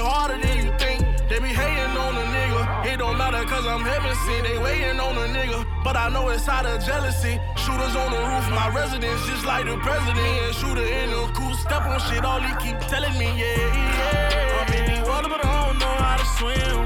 Harder 0.09 0.37
than 0.41 0.57
you 0.65 0.71
think. 0.81 1.05
They 1.29 1.37
be 1.37 1.53
hating 1.53 1.93
on 2.05 2.13
a 2.17 2.25
nigga. 2.33 2.61
It 2.89 2.97
don't 2.97 3.17
matter 3.17 3.43
cause 3.45 3.65
I'm 3.65 3.85
heaven 3.85 4.15
sent. 4.25 4.43
They 4.47 4.57
waiting 4.57 4.99
on 4.99 5.15
a 5.17 5.27
nigga. 5.37 5.59
But 5.83 5.95
I 5.95 6.09
know 6.09 6.29
it's 6.29 6.47
out 6.49 6.65
of 6.65 6.83
jealousy. 6.83 7.39
Shooters 7.55 7.95
on 7.95 8.09
the 8.15 8.21
roof, 8.29 8.45
my 8.49 8.67
residence 8.73 9.21
just 9.27 9.45
like 9.45 9.65
the 9.65 9.77
president. 9.77 10.33
And 10.45 10.55
shooter 10.55 10.87
in 10.99 11.09
the 11.11 11.21
cool 11.37 11.53
step 11.53 11.83
on 11.85 11.99
shit. 12.07 12.25
All 12.25 12.41
he 12.41 12.53
keep 12.63 12.79
telling 12.93 13.15
me, 13.21 13.29
yeah, 13.41 13.57
yeah. 13.77 14.59
I'm 14.59 14.73
in 14.73 14.85
the 14.89 15.09
water, 15.09 15.29
but 15.29 15.45
I 15.45 15.53
don't 15.65 15.77
know 15.83 15.95
how 16.03 16.17
to 16.21 16.27
swim. 16.37 16.79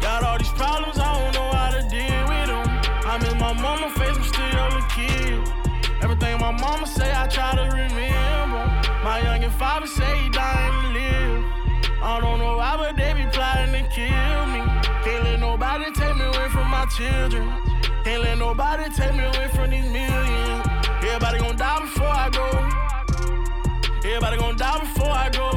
Got 0.00 0.22
all 0.22 0.38
these 0.38 0.54
problems, 0.60 0.98
I 0.98 1.10
don't 1.18 1.34
know 1.34 1.48
how 1.58 1.70
to 1.76 1.82
deal 1.94 2.22
with 2.30 2.48
them. 2.52 2.66
I 3.10 3.18
miss 3.22 3.34
my 3.34 3.52
mama 3.66 3.90
face, 3.98 4.16
I'm 4.16 4.26
still 4.34 4.70
a 4.78 4.84
kid. 4.94 5.38
Everything 6.02 6.38
my 6.38 6.52
mama 6.52 6.86
say, 6.86 7.10
I 7.12 7.26
try 7.26 7.50
to 7.60 7.66
remember. 7.80 8.62
My 9.02 9.20
youngin' 9.26 9.50
father 9.58 9.86
say 9.86 10.31
children. 17.02 17.48
Can't 18.04 18.22
let 18.22 18.38
nobody 18.38 18.84
take 18.90 19.14
me 19.14 19.24
away 19.24 19.48
from 19.54 19.70
these 19.70 19.90
millions. 19.90 20.66
Everybody 21.02 21.38
gon' 21.38 21.56
die 21.56 21.80
before 21.80 22.14
I 22.24 22.28
go. 22.30 22.46
Everybody 24.08 24.36
gon' 24.36 24.56
die 24.56 24.80
before 24.80 25.14
I 25.24 25.28
go. 25.30 25.48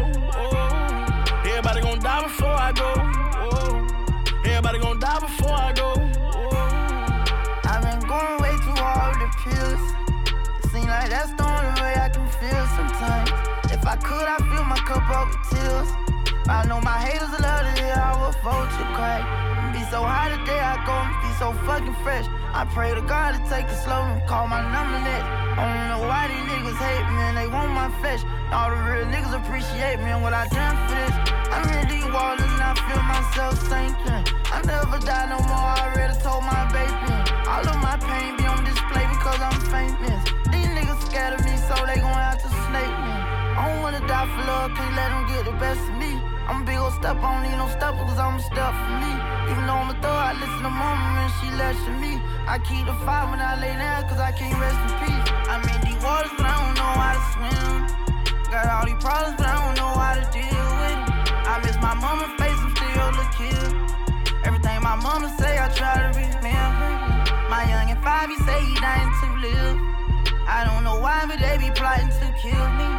Oh. 0.41 1.43
Everybody 1.45 1.81
gon' 1.81 1.99
die 1.99 2.23
before 2.23 2.57
I 2.67 2.71
go. 2.71 2.91
Oh. 3.45 3.87
Everybody 4.45 4.79
gon' 4.79 4.99
die 4.99 5.19
before 5.19 5.57
I 5.67 5.73
go. 5.73 5.89
Oh. 5.97 7.69
I've 7.71 7.83
been 7.87 8.01
going 8.07 8.37
way 8.43 8.55
too 8.65 8.77
hard 8.81 9.13
with 9.21 9.31
the 9.33 9.39
pills. 9.45 9.83
It 10.59 10.69
seems 10.71 10.87
like 10.87 11.09
that's 11.09 11.33
the 11.33 11.45
only 11.45 11.73
way 11.81 11.93
I 12.05 12.09
can 12.09 12.27
feel 12.39 12.65
sometimes. 12.77 13.29
If 13.75 13.85
I 13.85 13.95
could, 13.97 14.25
I'd 14.33 14.43
fill 14.49 14.65
my 14.65 14.79
cup 14.89 15.09
up 15.09 15.27
with 15.29 15.43
tears. 15.49 15.89
I 16.47 16.65
know 16.67 16.79
my 16.81 16.97
haters 17.05 17.33
love 17.41 17.61
to 17.65 17.81
hear 17.81 17.95
how 17.95 18.29
a 18.29 18.31
vulture 18.43 18.89
cry. 18.97 19.21
Be 19.49 19.54
so 19.91 20.01
high 20.01 20.33
today, 20.33 20.57
I 20.57 20.81
go 20.85 20.95
and 20.95 21.13
be 21.21 21.29
so 21.37 21.53
fucking 21.65 21.95
fresh. 22.01 22.25
I 22.53 22.65
pray 22.65 22.95
to 22.95 23.01
God 23.01 23.37
to 23.37 23.41
take 23.49 23.67
it 23.69 23.77
slow 23.85 24.01
and 24.01 24.21
call 24.25 24.47
my 24.47 24.61
number 24.61 24.97
next. 25.03 25.27
I 25.55 25.61
don't 25.61 25.87
know 25.91 26.01
why 26.09 26.25
these 26.31 26.45
niggas 26.49 26.79
hate 26.79 27.05
me 27.11 27.21
and 27.29 27.35
they 27.37 27.47
want 27.47 27.71
my 27.71 27.89
flesh. 28.01 28.21
All 28.49 28.69
the 28.73 28.79
real 28.81 29.05
niggas 29.05 29.35
appreciate 29.35 30.01
me 30.01 30.09
and 30.09 30.21
what 30.25 30.33
I 30.33 30.47
done 30.49 30.73
for 30.73 30.95
this. 30.95 31.13
I'm 31.53 31.65
in 31.77 31.85
these 31.91 32.07
waters 32.09 32.49
and 32.49 32.63
I 32.65 32.73
feel 32.87 33.03
myself 33.05 33.53
sinking. 33.69 34.23
I 34.49 34.57
never 34.65 34.97
die 35.05 35.27
no 35.29 35.39
more, 35.45 35.69
I 35.75 35.91
already 35.91 36.17
told 36.23 36.43
my 36.43 36.65
baby. 36.73 37.13
All 37.45 37.65
of 37.67 37.77
my 37.83 37.97
pain 38.01 38.37
be 38.37 38.45
on 38.49 38.65
display 38.65 39.05
because 39.11 39.37
I'm 39.37 39.59
famous. 39.69 40.21
These 40.49 40.71
niggas 40.73 41.01
scared 41.05 41.37
of 41.37 41.41
me, 41.45 41.53
so 41.69 41.75
they 41.85 42.01
gon' 42.01 42.15
have 42.15 42.41
to 42.41 42.49
snake 42.49 42.97
me. 43.05 43.15
I 43.53 43.69
don't 43.69 43.81
wanna 43.85 44.01
die 44.07 44.27
for 44.33 44.43
love, 44.49 44.73
can't 44.73 44.95
let 44.97 45.09
them 45.13 45.23
get 45.29 45.45
the 45.45 45.55
best 45.61 45.81
of 45.83 45.95
me. 45.99 46.34
I'm 46.47 46.61
a 46.61 46.65
big 46.65 46.77
ol' 46.77 46.91
step, 46.91 47.17
I 47.17 47.25
don't 47.25 47.41
need 47.41 47.57
no 47.57 47.65
stepper, 47.73 48.05
cause 48.05 48.21
I'm 48.21 48.37
a 48.37 48.43
step 48.45 48.69
for 48.69 48.95
me. 49.01 49.13
Even 49.49 49.65
though 49.65 49.81
I'm 49.81 49.89
a 49.89 49.97
thug, 49.97 50.13
I 50.13 50.33
listen 50.37 50.61
to 50.61 50.69
mama 50.69 51.05
when 51.17 51.29
she 51.41 51.47
to 51.57 51.91
me. 51.97 52.21
I 52.45 52.61
keep 52.61 52.85
the 52.85 52.93
fire 53.01 53.25
when 53.33 53.41
I 53.41 53.57
lay 53.57 53.73
down, 53.73 54.05
cause 54.05 54.21
I 54.21 54.29
can't 54.31 54.53
rest 54.61 54.77
in 54.77 54.93
peace. 55.01 55.25
I'm 55.49 55.65
in 55.65 55.81
these 55.89 55.97
waters, 56.05 56.29
but 56.37 56.45
I 56.45 56.55
don't 56.61 56.77
know 56.77 56.93
how 57.01 57.13
to 57.17 57.23
swim. 57.33 57.73
Got 58.53 58.69
all 58.69 58.85
these 58.85 59.01
problems, 59.01 59.41
but 59.41 59.49
I 59.49 59.57
don't 59.57 59.73
know 59.73 59.89
how 59.97 60.13
to 60.21 60.25
deal 60.29 60.69
with 60.77 60.93
it. 60.93 61.49
I 61.49 61.53
miss 61.65 61.77
my 61.81 61.97
mama 61.97 62.29
face, 62.37 62.61
I'm 62.61 62.73
still 62.77 63.09
a 63.09 63.27
kid. 63.33 63.71
Everything 64.45 64.77
my 64.85 64.95
mama 65.01 65.33
say, 65.41 65.57
I 65.57 65.65
try 65.73 65.97
to 65.97 66.13
remember. 66.13 66.91
My 67.49 67.65
young 67.65 67.89
and 67.89 68.01
five, 68.05 68.29
he 68.29 68.37
say 68.45 68.61
he 68.69 68.77
dying 68.77 69.09
to 69.09 69.27
live. 69.49 69.77
I 70.45 70.61
don't 70.61 70.85
know 70.85 71.01
why, 71.01 71.25
but 71.25 71.41
they 71.41 71.57
be 71.57 71.73
plotting 71.73 72.13
to 72.21 72.27
kill 72.37 72.65
me. 72.77 72.89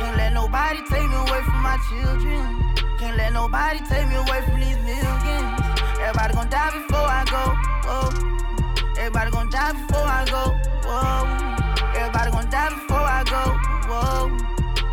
Can't 0.00 0.16
let 0.16 0.32
nobody 0.32 0.80
take 0.88 1.04
me 1.04 1.16
away 1.28 1.44
from 1.44 1.60
my 1.60 1.76
children. 1.92 2.85
Can't 2.98 3.16
let 3.18 3.32
nobody 3.32 3.78
take 3.80 4.08
me 4.08 4.16
away 4.16 4.40
from 4.46 4.58
these 4.58 4.78
millions. 4.78 5.60
Everybody 6.00 6.34
gon' 6.34 6.48
die 6.48 6.70
before 6.70 7.04
I 7.04 7.24
go. 7.28 7.42
Whoa. 7.84 8.08
Everybody 8.96 9.30
gon' 9.30 9.50
die 9.50 9.72
before 9.72 10.06
I 10.06 10.24
go. 10.24 10.56
Whoa. 10.88 11.28
Everybody 11.94 12.30
gon' 12.30 12.48
die 12.48 12.70
before 12.70 12.96
I 12.96 13.22
go. 13.24 13.42
Whoa. 13.88 14.36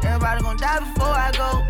Everybody 0.03 0.41
gon' 0.43 0.57
die 0.57 0.79
before 0.79 1.15
I 1.15 1.31
go. 1.31 1.62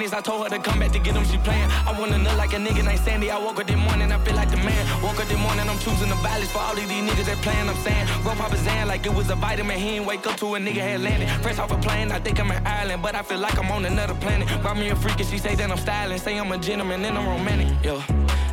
Panties. 0.00 0.14
I 0.14 0.20
told 0.20 0.42
her 0.44 0.48
to 0.56 0.62
come 0.62 0.80
back 0.80 0.92
to 0.92 0.98
get 0.98 1.14
them, 1.14 1.24
she 1.24 1.38
playing. 1.38 1.68
I 1.86 1.92
wanna 1.98 2.18
look 2.18 2.36
like 2.36 2.52
a 2.52 2.56
nigga 2.56 2.84
named 2.84 3.00
Sandy. 3.00 3.30
I 3.30 3.38
woke 3.38 3.58
up 3.60 3.66
this 3.66 3.76
morning, 3.76 4.12
I 4.12 4.18
feel 4.24 4.34
like 4.34 4.50
the 4.50 4.56
man. 4.56 5.02
Woke 5.02 5.20
up 5.20 5.28
this 5.28 5.38
morning, 5.38 5.68
I'm 5.68 5.78
choosing 5.78 6.08
the 6.08 6.18
balance 6.22 6.50
for 6.50 6.58
all 6.58 6.72
of 6.72 6.88
these 6.88 7.04
niggas 7.08 7.26
that 7.26 7.38
playing. 7.42 7.68
I'm 7.68 7.76
saying, 7.76 8.06
bro, 8.22 8.34
Papa 8.34 8.56
Zan 8.56 8.88
like 8.88 9.04
it 9.06 9.14
was 9.14 9.30
a 9.30 9.34
vitamin. 9.36 9.78
He 9.78 9.96
ain't 9.96 10.06
wake 10.06 10.26
up 10.26 10.36
to 10.38 10.54
a 10.54 10.58
nigga 10.58 10.82
had 10.88 11.00
landed. 11.00 11.28
Fresh 11.42 11.58
off 11.58 11.70
a 11.70 11.78
plane, 11.78 12.10
I 12.12 12.18
think 12.20 12.40
I'm 12.40 12.50
in 12.50 12.66
Ireland, 12.66 13.02
but 13.02 13.14
I 13.14 13.22
feel 13.22 13.38
like 13.38 13.58
I'm 13.58 13.70
on 13.70 13.84
another 13.84 14.14
planet. 14.14 14.48
Brought 14.62 14.76
me 14.76 14.88
a 14.88 14.96
freak 14.96 15.20
and 15.20 15.28
she 15.28 15.38
say 15.38 15.54
that 15.54 15.70
I'm 15.70 15.78
styling. 15.78 16.18
Say 16.18 16.38
I'm 16.38 16.50
a 16.52 16.58
gentleman 16.58 17.04
and 17.04 17.18
I'm 17.18 17.26
romantic. 17.26 17.68
Yo. 17.84 18.02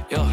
Yo, 0.10 0.24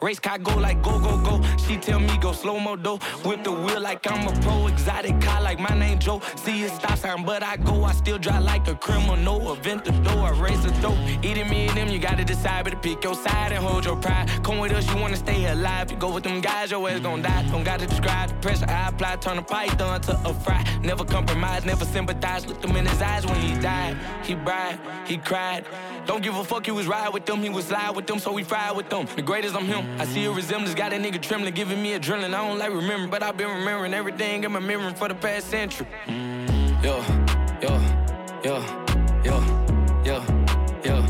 race 0.00 0.18
car 0.18 0.38
go 0.38 0.54
like 0.56 0.82
go, 0.82 0.98
go, 0.98 1.18
go. 1.22 1.40
She 1.56 1.76
tell 1.76 2.00
me 2.00 2.16
go 2.18 2.32
slow 2.32 2.58
mo 2.58 2.76
though. 2.76 2.98
Whip 3.24 3.44
the 3.44 3.52
wheel 3.52 3.80
like 3.80 4.10
I'm 4.10 4.26
a 4.26 4.32
pro. 4.40 4.66
Exotic 4.66 5.20
car 5.20 5.40
like 5.42 5.58
my 5.58 5.74
name 5.78 5.98
Joe. 5.98 6.20
See 6.36 6.62
it 6.62 6.72
stop 6.72 6.98
sign, 6.98 7.24
but 7.24 7.42
I 7.42 7.56
go. 7.56 7.84
I 7.84 7.92
still 7.92 8.18
drive 8.18 8.44
like 8.44 8.66
a 8.68 8.74
criminal. 8.74 9.16
No 9.16 9.52
event 9.52 9.84
the 9.84 9.92
door, 9.92 10.28
I 10.28 10.30
race 10.40 10.62
the 10.62 10.70
dope. 10.80 10.98
Eating 11.22 11.48
me 11.48 11.68
and 11.68 11.76
them, 11.76 11.88
you 11.88 11.98
gotta 11.98 12.24
decide, 12.24 12.64
but 12.64 12.82
pick 12.82 13.04
your 13.04 13.14
side 13.14 13.52
and 13.52 13.64
hold 13.64 13.84
your 13.84 13.96
pride. 13.96 14.28
Come 14.42 14.58
with 14.58 14.72
us, 14.72 14.88
you 14.90 14.96
wanna 15.00 15.16
stay 15.16 15.46
alive. 15.46 15.90
You 15.90 15.96
go 15.96 16.12
with 16.12 16.24
them 16.24 16.40
guys, 16.40 16.70
your 16.70 16.88
ass 16.88 17.00
gon' 17.00 17.22
die. 17.22 17.46
Don't 17.50 17.64
gotta 17.64 17.86
describe 17.86 18.28
the 18.30 18.36
pressure 18.36 18.68
I 18.68 18.88
apply. 18.88 19.16
Turn 19.16 19.38
a 19.38 19.42
python 19.42 20.00
to 20.02 20.12
a 20.24 20.34
fry. 20.34 20.64
Never 20.82 21.04
compromise, 21.04 21.64
never 21.64 21.84
sympathize. 21.84 22.46
Looked 22.46 22.64
him 22.64 22.76
in 22.76 22.86
his 22.86 23.00
eyes 23.02 23.26
when 23.26 23.40
he 23.40 23.58
died. 23.60 23.96
He 24.24 24.34
cried, 24.34 24.78
he 25.06 25.16
cried. 25.18 25.64
Don't 26.06 26.22
give 26.22 26.36
a 26.36 26.44
fuck, 26.44 26.64
he 26.66 26.72
was 26.72 26.86
ride 26.86 27.12
with 27.12 27.26
them, 27.26 27.42
he 27.42 27.48
was 27.48 27.66
slide 27.66 27.94
with 27.94 28.06
them, 28.06 28.18
so 28.18 28.32
we 28.32 28.42
fried 28.42 28.76
with 28.76 28.88
them. 28.88 29.06
The 29.14 29.22
greatest 29.22 29.54
I'm 29.54 29.64
him. 29.64 29.86
I 30.00 30.04
see 30.06 30.24
a 30.24 30.32
resemblance, 30.32 30.74
got 30.74 30.92
a 30.92 30.96
nigga 30.96 31.20
trembling, 31.20 31.54
giving 31.54 31.80
me 31.82 31.94
a 31.94 32.00
adrenaline. 32.00 32.34
I 32.34 32.48
don't 32.48 32.58
like 32.58 32.72
remembering, 32.72 33.10
but 33.10 33.22
I've 33.22 33.36
been 33.36 33.48
remembering 33.48 33.94
everything 33.94 34.44
in 34.44 34.52
my 34.52 34.60
memory 34.60 34.92
for 34.94 35.08
the 35.08 35.14
past 35.14 35.48
century. 35.48 35.86
Yo, 36.82 37.04
yo, 37.62 37.80
yo, 38.42 38.62
yo, 39.24 39.40
yo, 40.04 40.24
yo, 40.84 41.04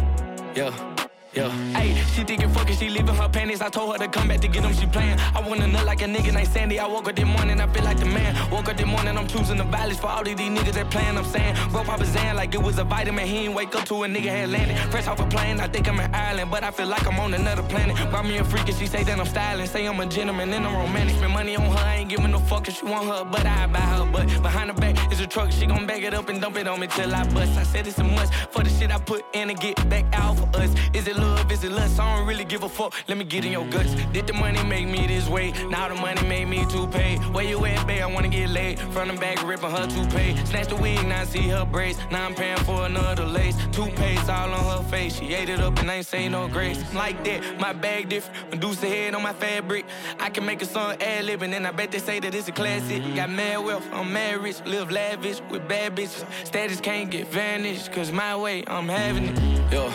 yo. 0.54 0.96
Yeah. 1.32 1.48
Hey, 1.76 1.94
she 2.12 2.24
thinking 2.24 2.49
she 2.74 2.88
leaving 2.88 3.14
her 3.14 3.28
panties. 3.28 3.60
I 3.60 3.68
told 3.68 3.92
her 3.92 3.98
to 3.98 4.08
come 4.08 4.28
back 4.28 4.40
to 4.40 4.48
get 4.48 4.62
them, 4.62 4.72
she 4.72 4.86
playing. 4.86 5.18
I 5.34 5.40
wanna 5.40 5.66
nut 5.66 5.86
like 5.86 6.02
a 6.02 6.06
nigga 6.06 6.32
named 6.32 6.48
Sandy. 6.48 6.78
I 6.78 6.86
woke 6.86 7.08
up 7.08 7.16
this 7.16 7.24
morning, 7.24 7.60
I 7.60 7.66
feel 7.68 7.84
like 7.84 7.98
the 7.98 8.06
man. 8.06 8.34
Woke 8.50 8.68
up 8.68 8.76
this 8.76 8.86
morning, 8.86 9.16
I'm 9.16 9.26
choosing 9.26 9.56
the 9.56 9.64
valleys 9.64 9.98
for 9.98 10.08
all 10.08 10.20
of 10.20 10.26
these 10.26 10.50
niggas 10.56 10.74
that 10.74 10.90
playing. 10.90 11.16
I'm 11.16 11.24
saying, 11.24 11.54
bro, 11.70 11.84
Papa 11.84 12.04
Zan 12.04 12.36
like 12.36 12.54
it 12.54 12.62
was 12.62 12.78
a 12.78 12.84
vitamin. 12.84 13.26
He 13.26 13.38
ain't 13.46 13.54
wake 13.54 13.74
up 13.74 13.84
to 13.86 14.04
a 14.04 14.08
nigga 14.08 14.30
had 14.38 14.50
landed. 14.50 14.76
Fresh 14.90 15.06
off 15.06 15.20
a 15.20 15.26
plane, 15.26 15.60
I 15.60 15.68
think 15.68 15.88
I'm 15.88 15.98
in 16.00 16.14
Ireland, 16.14 16.50
but 16.50 16.62
I 16.62 16.70
feel 16.70 16.86
like 16.86 17.06
I'm 17.06 17.18
on 17.18 17.34
another 17.34 17.62
planet. 17.62 17.96
Brought 18.10 18.26
me 18.26 18.38
a 18.38 18.44
freak 18.44 18.68
and 18.68 18.76
she 18.76 18.86
say 18.86 19.02
that 19.04 19.18
I'm 19.18 19.26
styling. 19.26 19.66
Say 19.66 19.86
I'm 19.86 20.00
a 20.00 20.06
gentleman 20.06 20.52
and 20.52 20.66
I'm 20.66 20.76
romantic. 20.76 21.16
Spend 21.16 21.32
money 21.32 21.56
on 21.56 21.64
her, 21.76 21.84
I 21.84 21.96
ain't 21.96 22.10
giving 22.10 22.30
no 22.30 22.38
fuck 22.38 22.68
if 22.68 22.78
she 22.78 22.84
want 22.84 23.06
her, 23.08 23.24
but 23.24 23.46
I 23.46 23.66
buy 23.66 23.80
her. 23.80 24.04
But 24.10 24.26
behind 24.42 24.70
her 24.70 24.76
back 24.76 25.12
is 25.12 25.20
a 25.20 25.26
truck, 25.26 25.50
she 25.52 25.66
gon' 25.66 25.86
back 25.86 26.02
it 26.02 26.14
up 26.14 26.28
and 26.28 26.40
dump 26.40 26.56
it 26.56 26.66
on 26.66 26.80
me 26.80 26.86
till 26.86 27.14
I 27.14 27.24
bust. 27.34 27.58
I 27.58 27.62
said 27.62 27.86
it's 27.86 27.98
a 27.98 28.04
must 28.04 28.32
for 28.52 28.62
the 28.62 28.70
shit 28.70 28.90
I 28.90 28.98
put 28.98 29.24
in 29.34 29.50
and 29.50 29.58
get 29.58 29.76
back 29.88 30.06
out 30.12 30.36
for 30.38 30.48
us. 30.58 30.74
Is 30.94 31.06
it 31.06 31.16
love? 31.16 31.50
Is 31.50 31.64
it 31.64 31.72
lust? 31.72 32.00
I 32.00 32.16
don't 32.16 32.26
really 32.26 32.44
give 32.44 32.59
a 32.62 32.68
fuck. 32.68 32.94
Let 33.08 33.18
me 33.18 33.24
get 33.24 33.44
in 33.44 33.52
your 33.52 33.66
guts. 33.66 33.94
Did 34.12 34.26
the 34.26 34.32
money 34.32 34.62
make 34.64 34.86
me 34.86 35.06
this 35.06 35.28
way? 35.28 35.52
Now 35.68 35.88
the 35.88 35.94
money 35.94 36.22
made 36.28 36.46
me 36.46 36.64
too 36.70 36.86
pay. 36.88 37.16
Where 37.32 37.44
you 37.44 37.64
at, 37.64 37.86
babe? 37.86 38.02
I 38.02 38.06
wanna 38.06 38.28
get 38.28 38.50
laid. 38.50 38.78
Front 38.92 39.10
and 39.10 39.20
back, 39.20 39.42
ripping 39.46 39.70
her 39.70 39.86
toupee. 39.86 40.36
Snatch 40.44 40.68
the 40.68 40.76
wig, 40.76 41.06
now 41.06 41.22
I 41.22 41.24
see 41.24 41.48
her 41.48 41.64
braids. 41.64 41.98
Now 42.10 42.26
I'm 42.26 42.34
paying 42.34 42.58
for 42.58 42.86
another 42.86 43.24
lace. 43.24 43.56
Toothpaste 43.72 44.28
all 44.28 44.52
on 44.52 44.64
her 44.78 44.88
face. 44.90 45.16
She 45.16 45.34
ate 45.34 45.48
it 45.48 45.60
up 45.60 45.78
and 45.78 45.90
ain't 45.90 46.06
say 46.06 46.28
no 46.28 46.48
grace. 46.48 46.78
Like 46.94 47.22
that, 47.24 47.60
my 47.60 47.72
bag 47.72 48.08
different. 48.08 48.50
Medusa 48.50 48.86
head 48.86 49.14
on 49.14 49.22
my 49.22 49.32
fabric. 49.32 49.84
I 50.18 50.30
can 50.30 50.44
make 50.44 50.62
a 50.62 50.66
song 50.66 50.96
ad 51.00 51.24
libbing, 51.24 51.54
and 51.54 51.66
I 51.66 51.70
bet 51.70 51.92
they 51.92 51.98
say 51.98 52.20
that 52.20 52.34
it's 52.34 52.48
a 52.48 52.52
classic. 52.52 53.02
Got 53.14 53.30
mad 53.30 53.58
wealth, 53.64 53.86
I'm 53.92 54.12
mad 54.12 54.42
rich. 54.42 54.60
Live 54.64 54.90
lavish 54.90 55.40
with 55.50 55.66
bad 55.68 55.96
bitches. 55.96 56.24
Status 56.44 56.80
can't 56.80 57.10
get 57.10 57.28
vanished, 57.28 57.92
cause 57.92 58.12
my 58.12 58.36
way, 58.36 58.64
I'm 58.66 58.88
having 58.88 59.24
it. 59.28 59.72
Yo, 59.72 59.88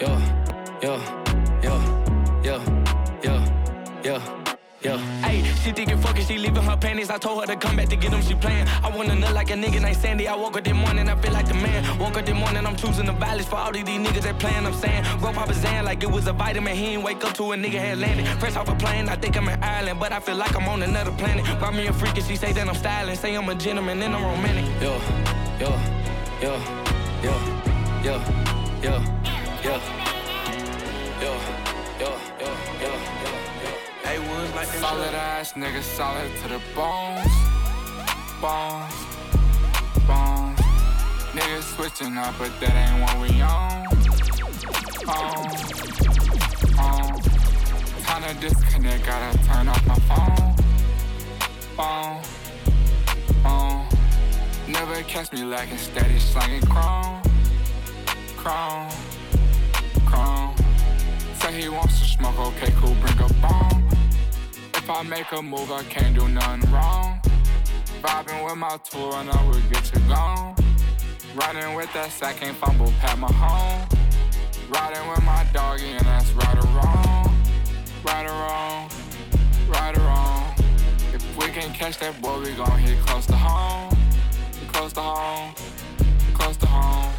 yo, 0.00 0.18
yo 0.82 1.29
yeah, 4.10 4.56
yeah. 4.82 4.98
Hey, 5.22 5.42
she 5.62 5.72
thinking 5.72 5.98
fucking, 5.98 6.24
she 6.24 6.36
leaving 6.38 6.62
her 6.62 6.76
panties. 6.76 7.10
I 7.10 7.18
told 7.18 7.40
her 7.40 7.46
to 7.46 7.56
come 7.56 7.76
back 7.76 7.88
to 7.90 7.96
get 7.96 8.10
them, 8.10 8.22
she 8.22 8.34
playing. 8.34 8.66
I 8.82 8.88
wanna 8.96 9.14
nut 9.14 9.34
like 9.34 9.50
a 9.50 9.54
nigga 9.54 9.80
named 9.80 9.96
Sandy. 9.96 10.26
I 10.26 10.34
woke 10.34 10.56
up 10.56 10.64
this 10.64 10.74
morning, 10.74 11.08
I 11.08 11.14
feel 11.20 11.32
like 11.32 11.46
the 11.46 11.54
man. 11.54 11.98
Woke 11.98 12.16
up 12.16 12.26
this 12.26 12.34
morning, 12.34 12.66
I'm 12.66 12.76
choosing 12.76 13.06
the 13.06 13.12
valleys 13.12 13.46
for 13.46 13.56
all 13.56 13.68
of 13.68 13.74
these 13.74 13.86
niggas 13.86 14.22
that 14.22 14.38
playing. 14.38 14.66
I'm 14.66 14.74
saying, 14.74 15.04
bro, 15.20 15.32
Papa 15.32 15.54
Zan 15.54 15.84
like 15.84 16.02
it 16.02 16.10
was 16.10 16.26
a 16.26 16.32
vitamin. 16.32 16.74
He 16.74 16.86
ain't 16.94 17.04
wake 17.04 17.22
up 17.24 17.34
to 17.34 17.52
a 17.52 17.56
nigga 17.56 17.78
had 17.86 17.98
landed. 17.98 18.26
Fresh 18.40 18.56
off 18.56 18.68
a 18.68 18.74
plane, 18.74 19.08
I 19.08 19.16
think 19.16 19.36
I'm 19.36 19.48
in 19.48 19.62
Ireland, 19.62 20.00
but 20.00 20.12
I 20.12 20.20
feel 20.20 20.36
like 20.36 20.54
I'm 20.56 20.68
on 20.68 20.82
another 20.82 21.12
planet. 21.12 21.44
Brought 21.58 21.74
me 21.74 21.86
a 21.86 21.92
freak 21.92 22.16
and 22.16 22.26
she 22.26 22.36
say 22.36 22.52
that 22.52 22.68
I'm 22.68 22.74
styling. 22.74 23.16
Say 23.16 23.34
I'm 23.34 23.48
a 23.48 23.54
gentleman 23.54 24.02
and 24.02 24.14
I'm 24.14 24.24
romantic. 24.24 24.64
Yo, 24.82 24.92
yo, 25.60 25.70
yo, 26.42 26.52
yo, 27.22 27.34
yo, 28.02 28.14
yo, 28.82 28.94
yo, 29.62 29.80
yo. 31.22 31.40
like 32.10 32.29
Solid 34.78 35.14
ass 35.14 35.52
nigga, 35.54 35.82
solid 35.82 36.30
to 36.42 36.48
the 36.48 36.60
bones. 36.74 37.32
Bones, 38.40 38.94
bones. 40.06 40.60
Niggas 41.34 41.74
switching 41.74 42.16
up, 42.16 42.34
but 42.38 42.52
that 42.60 42.74
ain't 42.74 43.02
what 43.02 43.16
we 43.20 43.40
on. 43.40 43.86
On, 45.08 45.46
on. 46.78 47.20
Time 48.02 48.22
to 48.22 48.40
disconnect, 48.40 49.04
gotta 49.04 49.38
turn 49.44 49.68
off 49.68 49.86
my 49.86 49.98
phone. 50.08 50.54
Phone, 51.76 52.22
phone. 53.42 53.86
Never 54.68 55.02
catch 55.02 55.32
me 55.32 55.44
lacking 55.44 55.78
steady, 55.78 56.18
slanging 56.18 56.62
chrome. 56.68 57.20
Chrome, 58.36 58.88
chrome. 60.06 60.54
Say 61.40 61.60
he 61.60 61.68
wants 61.68 61.98
to 62.00 62.06
smoke, 62.06 62.38
okay, 62.38 62.72
cool, 62.76 62.94
bring 62.94 63.18
a 63.18 63.32
bomb. 63.42 63.99
If 64.82 64.88
I 64.88 65.02
make 65.02 65.30
a 65.32 65.42
move, 65.42 65.70
I 65.70 65.82
can't 65.84 66.18
do 66.18 66.26
nothing 66.26 66.72
wrong. 66.72 67.20
Vibing 68.02 68.42
with 68.46 68.56
my 68.56 68.78
tour, 68.78 69.14
and 69.16 69.28
I 69.28 69.46
will 69.46 69.60
get 69.70 69.92
you 69.94 70.00
gone. 70.08 70.56
Riding 71.34 71.74
with 71.74 71.92
that 71.92 72.10
sack, 72.10 72.36
can't 72.36 72.56
fumble 72.56 72.90
pat 72.98 73.18
my 73.18 73.30
home. 73.30 73.86
Riding 74.70 75.06
with 75.10 75.22
my 75.22 75.46
doggy, 75.52 75.90
and 75.90 76.06
that's 76.06 76.32
right 76.32 76.56
or 76.56 76.68
wrong. 76.68 77.36
Right 78.02 78.24
or 78.24 78.32
wrong, 78.32 78.88
right 79.68 79.96
or 79.98 80.00
wrong. 80.00 80.54
If 81.12 81.22
we 81.36 81.48
can 81.52 81.74
catch 81.74 81.98
that 81.98 82.18
boy, 82.22 82.40
we 82.40 82.52
gon' 82.52 82.78
hit 82.78 82.98
close 83.04 83.26
to 83.26 83.36
home. 83.36 83.94
Close 84.72 84.94
to 84.94 85.02
home, 85.02 85.54
close 86.32 86.56
to 86.56 86.66
home. 86.66 87.12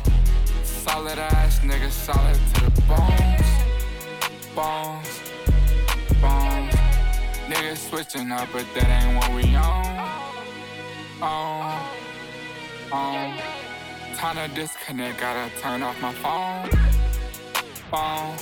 Solid 0.64 1.20
ass 1.20 1.60
nigga, 1.60 1.92
solid 1.92 2.40
to 2.56 2.66
the. 2.72 2.82
Bones, 2.82 3.46
bones. 4.56 5.31
Niggas 7.52 7.90
switching 7.90 8.32
up, 8.32 8.48
but 8.54 8.66
that 8.74 8.88
ain't 8.88 9.18
what 9.18 9.34
we 9.36 9.54
on. 9.56 9.86
On, 11.22 11.86
on. 12.94 13.38
Time 14.16 14.38
to 14.38 14.56
disconnect, 14.56 15.20
gotta 15.20 15.52
turn 15.60 15.84
off 15.84 16.02
my 16.02 16.14
phone. 16.14 16.70
Phone, 17.92 18.38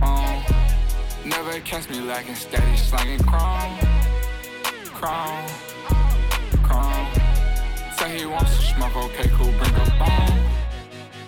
phone. 0.00 0.42
Never 1.24 1.60
catch 1.60 1.88
me 1.88 2.00
lacking 2.00 2.34
steady, 2.34 2.76
slanging 2.76 3.20
chrome. 3.20 3.78
Chrome, 4.86 5.46
chrome. 6.64 7.06
Say 7.96 8.18
he 8.18 8.26
wants 8.26 8.56
to 8.56 8.62
smoke, 8.74 8.96
okay, 8.96 9.28
cool, 9.36 9.52
bring 9.52 9.74
a 9.76 9.96
bone. 10.00 10.43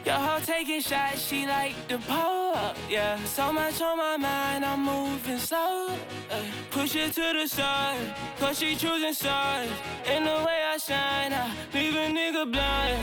Your 0.07 0.15
hoe 0.15 0.39
taking 0.39 0.81
shots, 0.81 1.27
she 1.27 1.49
like 1.49 1.75
the 1.89 1.99
pull 1.99 2.53
up, 2.55 2.77
yeah. 2.89 3.19
So 3.25 3.53
much 3.53 3.81
on 3.83 3.99
my 3.99 4.17
mind, 4.17 4.65
I'm 4.65 4.85
moving 4.85 5.37
slow. 5.37 5.97
Uh, 6.31 6.43
push 6.71 6.95
it 6.95 7.13
to 7.15 7.33
the 7.33 7.49
side, 7.49 8.15
cause 8.39 8.57
she 8.57 8.77
choosing 8.77 9.15
sides. 9.15 9.73
In 10.09 10.23
the 10.23 10.37
way 10.47 10.63
I 10.73 10.77
shine, 10.79 11.33
I 11.33 11.51
leave 11.75 11.97
a 11.97 12.07
nigga 12.07 12.53
blind. 12.53 13.03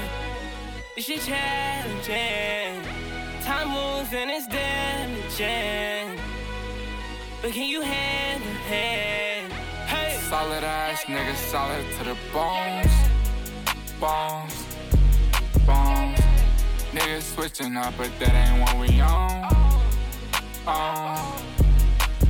This 0.95 1.03
shit 1.03 1.19
challenging. 1.23 2.81
Time 3.41 3.67
moves 3.67 4.13
and 4.13 4.31
it's 4.31 4.47
damaging. 4.47 6.17
But 7.41 7.51
can 7.51 7.67
you 7.67 7.81
handle 7.81 8.47
it? 8.49 9.51
Hey! 9.91 10.19
Solid 10.29 10.63
ass 10.63 11.03
nigga, 11.03 11.35
solid 11.35 11.85
to 11.97 12.03
the 12.05 12.17
bones. 12.31 12.93
Bones, 13.99 14.65
bones. 15.67 15.92
Niggas 16.93 17.33
switching 17.33 17.75
up, 17.75 17.91
but 17.97 18.11
that 18.19 18.35
ain't 18.35 18.61
what 18.61 18.77
we 18.77 19.01
on. 19.01 19.43
On, 20.67 21.17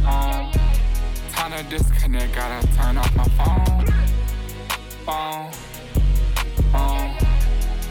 on. 0.05 0.51
Time 1.31 1.51
to 1.51 1.63
disconnect, 1.69 2.33
gotta 2.33 2.65
turn 2.77 2.97
off 2.97 3.13
my 3.13 3.25
phone. 3.35 3.85
Phone, 5.05 5.51
phone. 6.71 7.11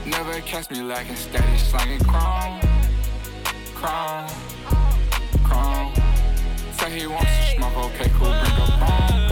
Never 0.06 0.40
catch 0.40 0.70
me 0.70 0.82
lacking 0.82 1.16
steady, 1.16 1.58
slanging 1.58 2.00
chrome. 2.06 2.58
Chrome, 3.74 4.28
chrome. 5.44 5.92
Say 6.78 7.00
he 7.00 7.06
wants 7.06 7.30
to 7.30 7.56
smoke, 7.56 7.76
okay, 7.76 8.10
cool, 8.14 8.30
bring 8.30 8.40
a 8.40 8.78
phone. 8.80 9.31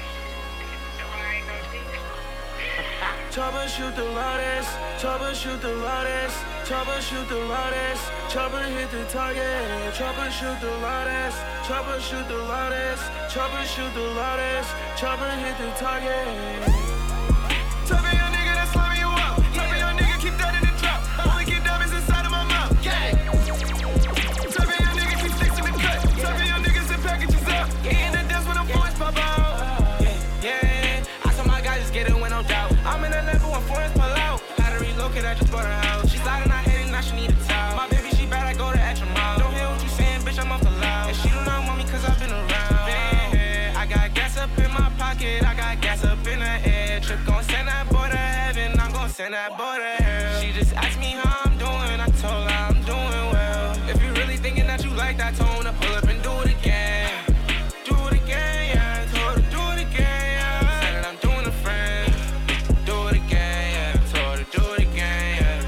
Troubleshoot 3.31 3.95
the 3.95 4.03
loudest, 4.03 4.69
troubleshoot 4.99 5.61
the 5.61 5.73
loudest, 5.75 6.35
troubleshoot 6.65 7.29
the 7.29 7.39
loudest, 7.45 8.11
trouble 8.29 8.57
hit 8.59 8.91
the 8.91 9.05
target, 9.05 9.93
troubleshoot 9.93 10.59
the 10.59 10.71
loudest, 10.83 11.37
troubleshoot 11.63 12.27
the 12.27 12.37
loudest, 12.37 13.03
troubleshoot 13.33 13.93
the 13.93 14.01
loudest, 14.01 14.69
trouble 14.97 15.31
hit 15.39 15.57
the 15.59 15.71
target. 15.79 17.01
Send 49.21 49.33
that 49.35 49.55
to 49.57 50.03
hell. 50.03 50.41
She 50.41 50.51
just 50.51 50.73
asked 50.75 50.99
me 50.99 51.11
how 51.21 51.45
I'm 51.45 51.57
doing, 51.57 51.99
I 51.99 52.07
told 52.23 52.49
her 52.49 52.57
I'm 52.67 52.81
doing 52.91 53.25
well. 53.33 53.77
If 53.87 54.01
you 54.01 54.09
really 54.13 54.37
thinking 54.37 54.65
that 54.67 54.83
you 54.83 54.91
like 54.91 55.17
that 55.17 55.35
tone, 55.35 55.67
I 55.67 55.73
pull 55.73 55.95
up 55.95 56.05
and 56.05 56.21
do 56.23 56.33
it 56.41 56.49
again. 56.57 57.13
Do 57.85 57.95
it 58.07 58.13
again, 58.23 58.61
yeah. 58.73 59.05
Told 59.13 59.33
her 59.37 59.45
do 59.55 59.63
it 59.73 59.81
again, 59.87 60.25
yeah. 60.37 60.81
Said 60.81 60.93
that 60.95 61.05
I'm 61.09 61.19
doing 61.27 61.45
a 61.45 61.55
friend. 61.63 62.07
Do 62.89 62.95
it 63.09 63.17
again, 63.23 63.63
yeah. 63.77 63.93
Told 64.13 64.39
her 64.39 64.47
do 64.57 64.63
it 64.73 64.81
again, 64.89 65.29
yeah. 65.41 65.59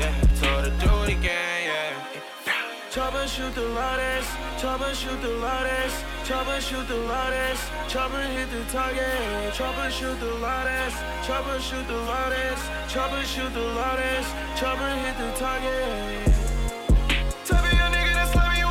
Yeah, 0.00 0.14
told 0.40 0.62
her 0.66 0.74
do 0.84 0.92
it 1.04 1.10
again, 1.18 1.58
yeah. 1.68 2.92
Troubleshoot 2.94 3.52
the 3.54 3.66
loudest, 3.76 4.30
troubleshoot 4.60 5.20
the 5.20 5.32
loudest, 5.44 5.96
troubleshoot 6.26 6.82
the 6.88 6.96
loudest, 7.06 7.70
trouble 7.88 8.16
hit 8.16 8.50
the 8.50 8.64
target, 8.64 9.54
Chopper 9.54 9.86
troubleshoot 9.86 10.18
the 10.18 10.34
loudest, 10.42 10.96
troubleshoot 11.22 11.86
the 11.86 11.94
loudest, 11.94 12.66
troubleshoot 12.90 13.54
the 13.54 13.62
loudest, 13.78 14.34
trouble 14.58 14.90
hit 15.06 15.14
the 15.22 15.30
target. 15.38 16.26
Tell 17.46 17.62
me 17.62 17.70
your 17.78 17.86
nigga 17.94 18.18
that's 18.18 18.32
slamming 18.32 18.58
you 18.58 18.66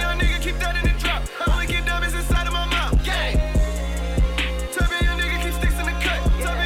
your 0.00 0.16
nigga 0.16 0.40
keep 0.40 0.56
that 0.64 0.80
in 0.80 0.88
the 0.88 0.96
drop. 0.98 1.20
I 1.46 1.66
get 1.66 1.84
inside 1.84 2.46
of 2.46 2.54
my 2.54 2.64
mouth. 2.64 2.94
Your 3.04 3.36
nigga 5.20 5.42
keep 5.44 5.52
sticks 5.60 5.76
in 5.76 5.84
the 5.84 5.92
cut. 6.00 6.24
Your 6.40 6.56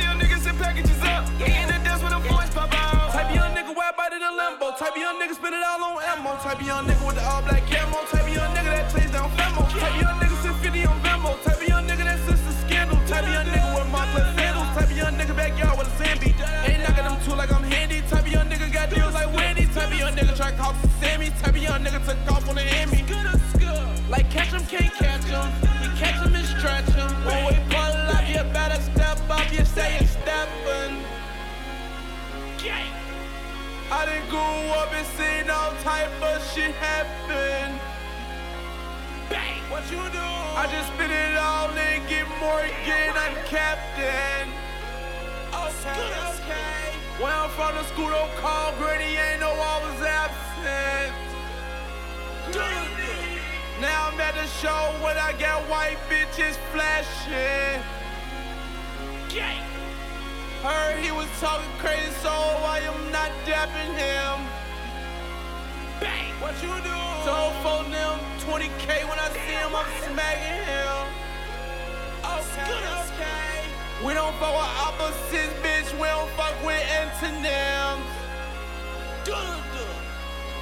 packages 0.55 1.03
up. 1.03 1.27
In 1.43 1.66
the 1.66 1.83
dance 1.83 1.99
when 2.01 2.14
the 2.14 2.23
pop 2.55 2.70
out. 2.70 3.11
Type 3.11 3.35
nigga 3.59 3.75
wide 3.75 3.99
body 3.99 4.23
the 4.23 4.31
Lambo. 4.39 4.70
Type 4.79 4.95
nigga 5.18 5.35
it 5.51 5.66
all 5.66 5.83
on 5.83 5.99
ammo. 6.14 6.39
Type 6.39 6.62
young 6.62 6.87
nigga 6.87 7.03
with 7.05 7.16
the 7.16 7.25
all 7.27 7.43
black 7.43 7.66
camo. 7.66 8.07
Type 8.07 8.31
young 8.31 8.55
nigga 8.55 8.70
that 8.70 8.89
plays 8.91 9.11
Famo. 9.11 9.22
Type 9.70 10.00
young 10.00 10.18
nigga 10.20 10.42
send 10.42 10.56
50 10.56 10.86
on 10.86 11.00
Venmo. 11.00 11.42
Type 11.44 11.60
of 11.60 11.68
young 11.68 11.86
nigga 11.86 12.04
that 12.04 12.18
sits 12.26 12.42
the 12.42 12.52
scandal. 12.64 12.96
Type 13.06 13.24
of 13.24 13.32
young 13.32 13.46
nigga 13.46 13.68
with 13.78 13.90
my 13.92 14.04
plus 14.12 14.34
sandals. 14.36 14.68
Type 14.76 14.90
of 14.90 14.96
young 14.96 15.14
nigga 15.14 15.36
backyard 15.36 15.78
with 15.78 15.88
a. 15.88 16.02
Ain't 16.68 16.82
knocking 16.82 17.04
them 17.04 17.18
two 17.24 17.34
like 17.34 17.52
I'm 17.52 17.64
handy. 17.64 18.02
Type 18.08 18.26
of 18.26 18.32
young 18.32 18.48
nigga 18.48 18.72
got 18.72 18.90
deals 18.90 19.14
like 19.14 19.32
Wendy. 19.34 19.66
Type 19.66 19.92
of 19.92 19.98
young 19.98 20.14
nigga 20.14 20.36
try 20.36 20.52
cops 20.52 20.80
to 20.82 20.88
Sammy. 21.00 21.30
Type 21.42 21.56
of 21.56 21.62
young 21.62 21.84
nigga 21.84 22.04
took 22.06 22.32
off 22.32 22.48
on 22.48 22.54
the 22.56 22.62
Emmy. 22.62 23.04
Like 24.08 24.30
catch 24.30 24.52
him, 24.52 24.64
can't 24.66 24.92
catch 24.94 25.24
him. 25.24 25.48
Catch 25.96 26.26
and 26.26 26.46
stretch. 26.46 26.88
When 27.26 27.46
we 27.46 27.54
pull 27.70 27.94
up, 28.14 28.28
you 28.28 28.42
better 28.52 28.80
step 28.82 29.18
up. 29.30 29.52
You 29.52 29.64
say 29.64 29.98
you're. 29.98 30.12
I 33.94 34.06
up 34.78 34.92
and 34.94 35.06
seen 35.18 35.50
all 35.50 35.72
type 35.82 36.22
of 36.22 36.42
shit 36.52 36.74
happen. 36.76 37.78
Bang! 39.33 39.64
What 39.72 39.83
you 39.91 39.97
do? 40.12 40.28
I 40.61 40.68
just 40.70 40.93
spit 40.93 41.11
it 41.11 41.37
all 41.41 41.70
and 41.72 42.07
get 42.09 42.28
more 42.39 42.61
again. 42.61 43.16
I'm 43.16 43.35
captain. 43.49 44.53
Oh, 45.57 45.72
okay, 45.80 46.12
okay. 46.37 46.93
Where 47.16 47.33
I'm 47.33 47.49
from, 47.57 47.74
the 47.74 47.85
school 47.85 48.11
don't 48.11 48.35
call 48.37 48.76
Gritty. 48.76 49.16
Ain't 49.16 49.41
know 49.41 49.57
I 49.57 49.76
was 49.80 49.99
absent. 50.05 51.16
Now 53.80 54.11
I'm 54.12 54.20
at 54.20 54.35
the 54.35 54.47
show 54.61 54.93
when 55.03 55.16
I 55.16 55.33
got 55.41 55.62
white 55.68 55.99
bitches 56.09 56.57
flashing. 56.70 57.83
Heard 60.62 61.03
he 61.03 61.11
was 61.11 61.26
talking 61.41 61.66
crazy, 61.78 62.12
so 62.22 62.28
I 62.28 62.80
am 62.85 63.11
not 63.11 63.33
dapping 63.47 63.97
him. 63.97 64.47
Bang! 66.03 66.34
What 66.42 66.55
you 66.62 66.74
do? 66.82 66.98
Told 67.22 67.55
for 67.62 67.80
them 67.90 68.18
20k 68.42 69.09
when 69.09 69.18
I 69.18 69.28
see 69.30 69.55
him, 69.55 69.70
I'm 69.70 69.86
smacking 70.03 70.61
him. 70.66 71.07
Okay, 72.26 72.66
oh, 72.66 73.07
okay. 73.07 74.05
We 74.05 74.14
don't 74.14 74.34
fuck 74.42 74.55
with 74.59 74.72
opposites, 74.86 75.55
bitch. 75.62 75.92
We 75.94 76.07
don't 76.09 76.30
fuck 76.32 76.57
with 76.66 76.82
antonyms. 76.98 78.22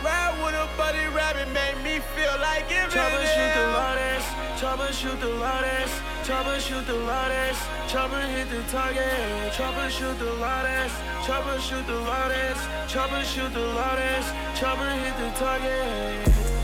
Ride 0.03 0.32
with 0.42 0.55
a 0.55 0.66
buddy 0.78 1.07
rabbit 1.14 1.48
made 1.53 1.76
me 1.84 2.01
feel 2.16 2.32
like 2.40 2.68
giving 2.70 2.88
Troubleshoot 2.88 3.55
the 3.55 3.66
loudest, 3.76 4.28
troubleshoot 4.57 5.20
the 5.20 5.28
loudest, 5.28 5.94
troubleshoot 6.24 6.86
the 6.86 6.94
loudest, 6.94 7.61
trouble 7.90 8.16
hit 8.16 8.48
the 8.48 8.62
target, 8.70 9.53
troubleshoot 9.53 10.18
the 10.18 10.32
loudest, 10.40 10.94
troubleshoot 11.26 11.86
the 11.86 12.01
loudest, 12.01 12.62
troubleshoot 12.88 13.53
the 13.53 13.61
loudest, 13.61 14.34
trouble 14.57 14.84
hit 14.84 15.14
the 15.18 15.30
target. 15.38 16.60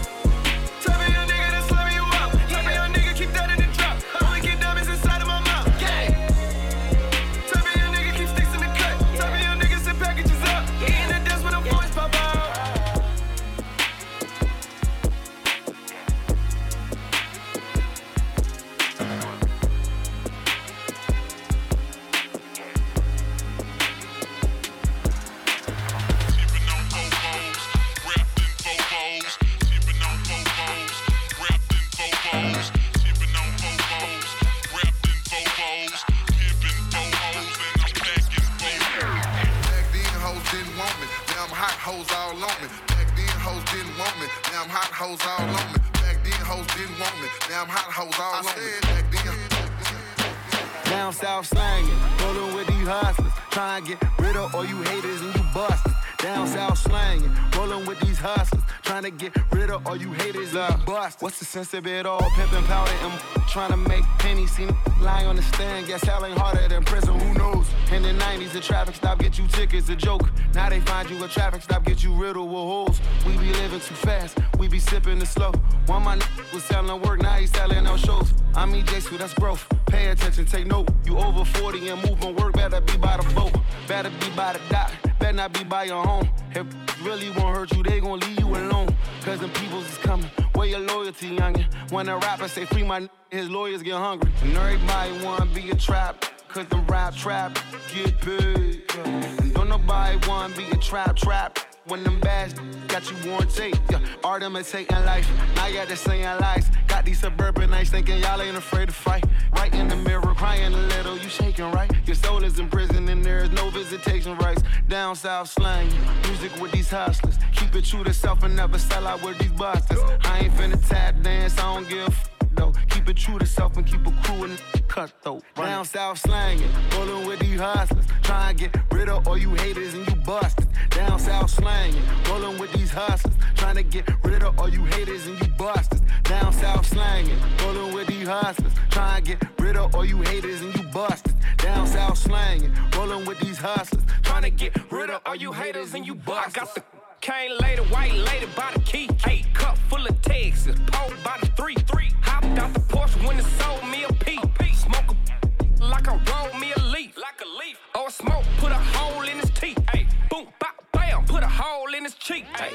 Sense 61.65 61.87
it 61.87 62.07
all? 62.07 62.21
Pimping 62.35 62.65
powder 62.65 62.91
and 63.03 63.13
trying 63.49 63.71
to 63.71 63.77
make 63.77 64.03
pennies. 64.19 64.53
Seen 64.53 64.75
lying 65.01 65.27
on 65.27 65.37
the 65.37 65.43
stand, 65.43 65.87
guess 65.87 66.05
hell 66.05 66.25
ain't 66.27 66.37
harder 66.37 66.69
than 66.69 66.85
prison. 66.85 67.19
Who 67.19 67.35
knows? 67.35 67.67
In 67.93 68.03
the 68.03 68.11
90s, 68.11 68.53
the 68.53 68.61
traffic 68.61 68.95
stop 68.95 69.19
get 69.19 69.39
you 69.39 69.47
tickets, 69.49 69.89
a 69.89 69.97
joke. 69.97 70.29
Now 70.55 70.69
they 70.69 70.81
find 70.81 71.09
you 71.09 71.23
a 71.25 71.29
traffic 71.29 71.63
stop, 71.63 71.85
get 71.85 72.03
you 72.03 72.13
riddled 72.13 72.49
with 72.49 72.59
holes. 72.59 73.01
We 73.27 73.37
be 73.39 73.53
living 73.53 73.81
too 73.81 73.95
fast, 73.95 74.39
we 74.59 74.69
be 74.69 74.79
sipping 74.79 75.19
the 75.19 75.27
slow. 75.27 75.53
One 75.87 76.03
my 76.05 76.17
was 76.53 76.65
selling 76.65 77.01
work, 77.03 77.23
now 77.23 77.35
he 77.35 77.47
selling 77.47 77.87
out 77.87 78.01
shows. 78.01 78.35
I'm 78.55 78.73
EJ, 78.73 79.03
so 79.03 79.17
that's 79.17 79.35
growth. 79.35 79.67
Pay 79.87 80.09
attention, 80.09 80.47
take 80.47 80.67
note. 80.67 80.89
You 81.05 81.17
over 81.19 81.45
40 81.45 81.89
and 81.89 82.03
moving 82.03 82.37
work, 82.37 82.55
better 82.55 82.81
be 82.81 82.97
by 82.99 83.17
the 83.17 83.35
boat. 83.35 83.53
Better 83.87 84.11
be 84.11 84.31
by 84.37 84.55
the 84.55 84.61
dock, 84.69 84.93
better 85.19 85.37
not 85.37 85.53
be 85.53 85.65
by 85.65 85.85
your 85.85 86.05
home. 86.05 86.29
If 86.55 86.67
really 87.05 87.31
won't 87.31 87.57
hurt 87.57 87.73
you, 87.77 87.83
they 87.83 88.01
gon' 88.01 88.21
leave 88.21 88.41
you 88.41 88.49
alone. 88.49 88.95
Cause 89.27 89.41
them 89.41 89.51
peoples 89.51 89.91
is 89.91 89.99
coming. 89.99 90.31
Where 90.55 90.69
your 90.69 90.79
loyalty, 90.79 91.37
youngin'? 91.37 91.67
When 91.91 92.09
a 92.09 92.17
rapper 92.17 92.47
say 92.47 92.65
free 92.65 92.85
my 92.85 92.99
n- 92.99 93.11
his 93.29 93.51
lawyers 93.51 93.83
get 93.83 93.95
hungry. 93.95 94.31
And 94.43 94.57
everybody 94.57 95.25
wanna 95.25 95.47
be 95.47 95.69
a 95.71 95.75
trap. 95.75 96.25
Cause 96.47 96.65
them 96.69 96.87
rap 96.87 97.13
trap 97.13 97.59
get 97.93 98.21
big. 98.25 98.89
And 99.05 99.53
don't 99.53 99.69
nobody 99.69 100.17
one 100.29 100.53
be 100.53 100.65
a 100.71 100.77
trap 100.77 101.17
trap. 101.17 101.59
When 101.89 102.03
them 102.03 102.19
bags 102.19 102.55
got 102.89 103.09
you 103.09 103.17
warranted, 103.31 103.79
yeah. 103.91 104.01
Art 104.25 104.43
imitating 104.43 105.05
life. 105.05 105.29
Now 105.55 105.69
you 105.69 105.75
got 105.75 105.89
the 105.89 105.95
saying 105.95 106.25
lies. 106.41 106.69
Got 106.89 107.05
these 107.05 107.21
suburban 107.21 107.71
nights 107.71 107.91
thinking 107.91 108.19
y'all 108.19 108.43
ain't 108.43 108.57
afraid 108.57 108.89
to 108.89 108.95
fight. 108.95 109.25
Right 109.53 109.73
in 109.73 109.87
the 109.87 109.95
mirror, 109.95 110.35
crying 110.35 110.75
a 110.75 110.77
little, 110.77 111.17
you 111.17 111.29
shaking 111.29 111.71
right. 111.71 111.91
Your 112.05 112.17
soul 112.17 112.43
is 112.43 112.59
in 112.59 112.69
prison 112.69 113.09
and 113.09 113.25
there 113.25 113.45
is 113.45 113.51
no 113.51 113.71
visitation 113.71 114.37
rights. 114.39 114.65
Down 114.89 115.15
south 115.15 115.49
slang, 115.49 115.89
music 116.25 116.61
with 116.61 116.73
these 116.73 116.91
hustlers. 116.91 117.39
Keep 117.53 117.77
it 117.77 117.85
true 117.85 118.03
to 118.03 118.13
self 118.13 118.43
and 118.43 118.57
never 118.57 118.79
sell 118.79 119.07
out 119.07 119.23
with 119.23 119.39
these 119.39 119.53
busters. 119.53 120.01
I 120.25 120.41
ain't 120.41 120.55
finna 120.55 120.89
tap 120.89 121.23
dance, 121.23 121.57
I 121.59 121.73
don't 121.73 121.89
give 121.89 122.36
though. 122.57 122.73
Keep 122.91 123.09
it 123.11 123.17
true 123.17 123.39
to 123.39 123.47
self 123.47 123.77
and 123.77 123.87
keep 123.87 124.07
a 124.07 124.11
crew 124.23 124.45
and 124.45 124.61
cutthroat. 124.89 125.43
Down 125.55 125.85
south 125.85 126.19
slanging, 126.19 126.71
rolling 126.97 127.27
with 127.27 127.39
these 127.39 127.61
hustlers. 127.61 128.07
Try 128.23 128.51
and 128.51 128.59
get 128.59 128.77
rid 128.93 129.09
of 129.09 129.29
all 129.29 129.39
you 129.39 129.55
haters 129.55 129.95
and 129.95 130.09
you 130.09 130.17
busters. 130.17 130.67
Down 130.91 131.19
south 131.19 131.51
slanging, 131.51 132.03
rolling 132.29 132.59
with 132.59 132.73
these 132.73 132.91
hustlers. 132.91 133.35
Trying 133.55 133.77
to 133.77 133.83
get 133.83 134.09
rid 134.25 134.43
of 134.43 134.59
all 134.59 134.69
you 134.69 134.85
haters 134.85 135.27
and 135.27 135.41
you 135.41 135.49
busters. 135.59 136.01
Down 136.25 136.53
south 136.53 136.87
slanging, 136.87 137.39
rolling 137.63 137.95
with 137.95 138.07
these 138.09 138.27
hustlers. 138.27 138.73
Try 138.91 139.19
and 139.19 139.27
get 139.27 139.61
rid 139.61 139.77
of 139.77 139.95
all 139.95 140.05
you 140.05 140.23
haters 140.23 140.61
and 140.63 140.75
you 140.77 140.83
busters. 140.85 141.35
Down 141.59 141.87
south 141.87 142.19
slanging, 142.19 142.73
rolling 142.97 143.27
with 143.27 143.39
these 143.41 143.59
hustlers. 143.59 144.05
Trying 144.23 144.43
to 144.43 144.51
get 144.51 144.91
rid 144.91 145.11
of 145.11 145.21
all 145.27 145.37
you 145.37 145.53
haters 145.53 145.95
and 145.95 146.07
you 146.07 146.15
busters. 146.15 146.57
I 146.57 146.61
got 146.61 146.75
the 146.75 146.96
cane 147.21 147.53
lady, 147.61 147.83
white 147.83 148.15
lady 148.15 148.47
by 148.57 148.71
the 148.75 148.81
key. 148.81 149.09
Eight 149.27 149.47
cup 149.55 149.77
full 149.89 150.07
of 150.07 150.21
Texas, 150.23 150.77
pole 150.87 151.13
by 151.25 151.37
the 151.41 151.47
three. 151.57 151.75
Three 151.75 152.11
hopped 152.23 152.59
out 152.59 152.73
the 152.75 152.81
Porsche 152.81 153.27
when 153.27 153.39
it 153.39 153.45
sold 153.45 153.85
me 153.91 154.05
a 154.05 154.13
P. 154.13 154.39
Smoke 154.75 155.13
a 155.13 155.85
like 155.85 156.09
I 156.09 156.13
rolled 156.13 156.61
me 156.61 156.73
a 156.77 156.81
leaf. 156.81 157.17
Like 157.17 157.41
a 157.41 157.49
leaf. 157.59 157.79
Or 157.99 158.11
smoke, 158.11 158.45
put 158.59 158.73
a 158.73 158.81
hole 158.95 159.23
in 159.23 159.39
his 159.39 159.51
teeth. 159.51 159.79
Ay, 159.93 160.07
boom, 160.31 160.47
bop, 160.61 160.85
bam, 160.93 161.25
put 161.25 161.43
a 161.43 161.49
hole 161.49 161.93
in 161.95 162.05
his 162.05 162.15
cheek. 162.15 162.45
Ay, 162.55 162.73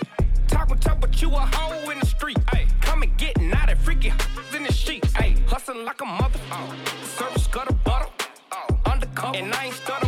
talking 0.48 0.78
tough, 0.80 1.00
but 1.00 1.22
you 1.22 1.30
a 1.30 1.39
hoe 1.54 1.89
in 1.89 2.00
the 2.00 2.06
street. 2.06 2.38
Ay, 2.54 2.68
come 2.82 3.04
and 3.04 3.16
get 3.18 3.39
naughty, 3.39 3.76
freaky 3.76 4.14
in 4.56 4.64
the 4.64 4.74
sheets. 4.74 5.14
Ay, 5.18 5.36
hustling 5.48 5.86
like 5.86 6.02
a 6.02 6.06
mother. 6.06 6.39
Oh. 6.52 6.76
Service 7.18 7.48
gutter 7.48 7.74
butter. 7.84 8.10
Oh. 8.52 8.80
Undercover. 8.86 9.38
And 9.38 9.54
I 9.54 9.66
ain't 9.66 9.76
stutter 9.76 10.01